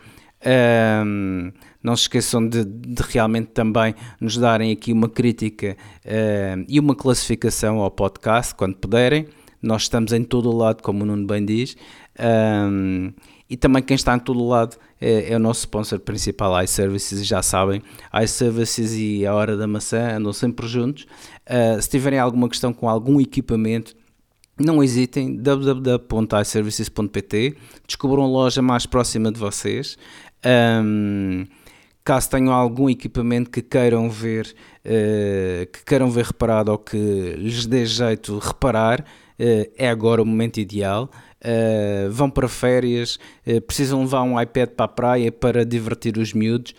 Não 1.87 1.95
se 1.95 2.03
esqueçam 2.03 2.49
de, 2.49 2.65
de, 2.65 3.01
realmente 3.11 3.53
também 3.53 3.95
nos 4.21 4.37
darem 4.37 4.73
aqui 4.73 4.93
uma 4.93 5.09
crítica 5.09 5.77
ehm, 6.05 6.65
e 6.69 6.81
uma 6.81 6.97
classificação 6.97 7.79
ao 7.79 7.93
podcast 7.93 8.57
quando 8.57 8.75
puderem. 8.75 9.29
Nós 9.63 9.83
estamos 9.83 10.13
em 10.13 10.25
todo 10.25 10.51
o 10.51 10.57
lado, 10.57 10.83
como 10.83 11.05
o 11.05 11.07
Nuno 11.07 11.25
bem 11.25 11.45
diz. 11.45 11.77
Um, 12.19 12.25
ehm, 12.25 13.13
e 13.49 13.57
também 13.57 13.85
quem 13.85 13.95
está 13.95 14.17
em 14.17 14.19
todo 14.19 14.43
o 14.43 14.49
lado 14.49 14.77
é, 15.01 15.33
é 15.33 15.37
o 15.37 15.39
nosso 15.39 15.61
sponsor 15.61 16.01
principal, 16.01 16.61
iServices, 16.65 17.25
já 17.25 17.41
sabem, 17.41 17.81
iServices 18.21 18.93
e 18.95 19.25
a 19.25 19.33
Hora 19.33 19.57
da 19.57 19.69
Maçã 19.69 20.17
andam 20.17 20.33
sempre 20.33 20.67
juntos. 20.67 21.07
Uh, 21.49 21.81
se 21.81 21.89
tiverem 21.89 22.19
alguma 22.19 22.49
questão 22.49 22.73
com 22.73 22.89
algum 22.89 23.21
equipamento, 23.21 23.95
não 24.59 24.83
hesitem, 24.83 25.37
www.iservices.pt, 25.37 27.57
descubram 27.87 28.25
a 28.25 28.27
loja 28.27 28.61
mais 28.61 28.87
próxima 28.87 29.31
de 29.31 29.39
vocês. 29.39 29.97
Um, 30.45 31.45
caso 32.07 32.31
tenham 32.31 32.53
algum 32.53 32.89
equipamento 32.89 33.51
que 33.51 33.61
queiram 33.61 34.09
ver, 34.09 34.55
uh, 34.85 35.67
que 35.67 35.85
queiram 35.85 36.09
ver 36.09 36.27
reparado 36.27 36.71
ou 36.71 36.79
que 36.79 36.97
lhes 36.97 37.67
dê 37.67 37.85
jeito 37.85 38.39
reparar, 38.39 39.01
uh, 39.01 39.73
é 39.77 39.91
agora 39.91 40.23
o 40.23 40.25
momento 40.25 40.59
ideal 40.59 41.11
uh, 41.43 42.11
vão 42.13 42.31
para 42.31 42.49
férias, 42.49 43.19
precisam 43.67 44.03
levar 44.03 44.23
um 44.23 44.41
iPad 44.41 44.71
para 44.71 44.85
a 44.85 44.89
praia 44.89 45.33
para 45.33 45.67
divertir 45.67 46.17
os 46.17 46.33
miúdos. 46.33 46.75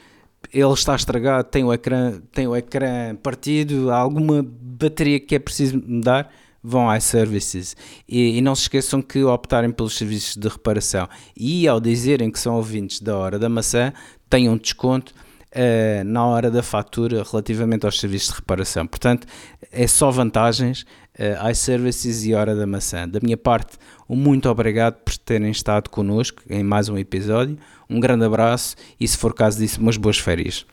Ele 0.53 0.73
está 0.73 0.95
estragado, 0.95 1.49
tem 1.49 1.65
o 1.65 1.73
ecrã, 1.73 2.21
tem 2.31 2.47
o 2.47 2.55
ecrã 2.55 3.13
partido, 3.21 3.91
há 3.91 3.97
alguma 3.97 4.41
bateria 4.41 5.19
que 5.19 5.35
é 5.35 5.39
preciso 5.39 5.83
mudar, 5.85 6.31
vão 6.63 6.89
a 6.89 6.97
iServices. 6.97 7.75
E, 8.07 8.37
e 8.37 8.41
não 8.41 8.55
se 8.55 8.63
esqueçam 8.63 9.01
que 9.01 9.23
optarem 9.23 9.71
pelos 9.71 9.97
serviços 9.97 10.37
de 10.37 10.47
reparação. 10.47 11.07
E 11.35 11.67
ao 11.67 11.79
dizerem 11.79 12.31
que 12.31 12.39
são 12.39 12.55
ouvintes 12.55 13.01
da 13.01 13.17
Hora 13.17 13.39
da 13.39 13.49
Maçã, 13.49 13.93
tenham 14.29 14.53
um 14.53 14.57
desconto 14.57 15.13
uh, 15.51 16.03
na 16.05 16.25
hora 16.25 16.51
da 16.51 16.63
fatura 16.63 17.23
relativamente 17.23 17.85
aos 17.85 17.99
serviços 17.99 18.29
de 18.29 18.35
reparação. 18.35 18.85
Portanto, 18.85 19.27
é 19.71 19.87
só 19.87 20.11
vantagens 20.11 20.85
uh, 21.19 21.49
iServices 21.49 22.25
e 22.25 22.33
Hora 22.33 22.55
da 22.55 22.67
Maçã. 22.67 23.07
Da 23.07 23.19
minha 23.21 23.37
parte, 23.37 23.77
um 24.07 24.15
muito 24.15 24.49
obrigado 24.49 24.95
por 24.95 25.17
terem 25.17 25.51
estado 25.51 25.89
connosco 25.89 26.41
em 26.49 26.63
mais 26.63 26.89
um 26.89 26.97
episódio. 26.97 27.57
Um 27.89 27.99
grande 27.99 28.25
abraço 28.25 28.75
e, 28.99 29.07
se 29.07 29.17
for 29.17 29.33
caso 29.33 29.59
disso, 29.59 29.79
umas 29.79 29.97
boas 29.97 30.17
férias. 30.17 30.65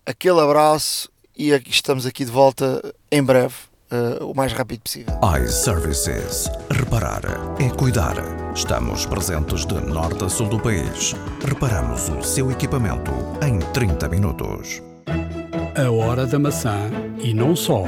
Aquele 0.05 0.41
abraço 0.41 1.11
e 1.37 1.53
aqui 1.53 1.71
estamos 1.71 2.07
aqui 2.07 2.25
de 2.25 2.31
volta 2.31 2.95
em 3.11 3.21
breve. 3.23 3.55
Uh, 3.89 4.27
o 4.27 4.35
mais 4.35 4.53
rápido 4.53 4.81
possível. 4.81 5.15
iServices. 5.45 6.51
Reparar 6.73 7.23
é 7.61 7.71
cuidar. 7.71 8.17
Estamos 8.53 9.07
presentes 9.07 9.65
de 9.65 9.75
norte 9.75 10.25
a 10.25 10.29
sul 10.29 10.49
do 10.49 10.59
país. 10.59 11.15
Reparamos 11.47 12.09
o 12.09 12.21
seu 12.21 12.51
equipamento 12.51 13.13
em 13.47 13.61
30 13.73 14.09
minutos. 14.09 14.83
A 15.77 15.89
hora 15.89 16.27
da 16.27 16.37
maçã 16.37 16.91
e 17.23 17.33
não 17.33 17.55
só. 17.55 17.85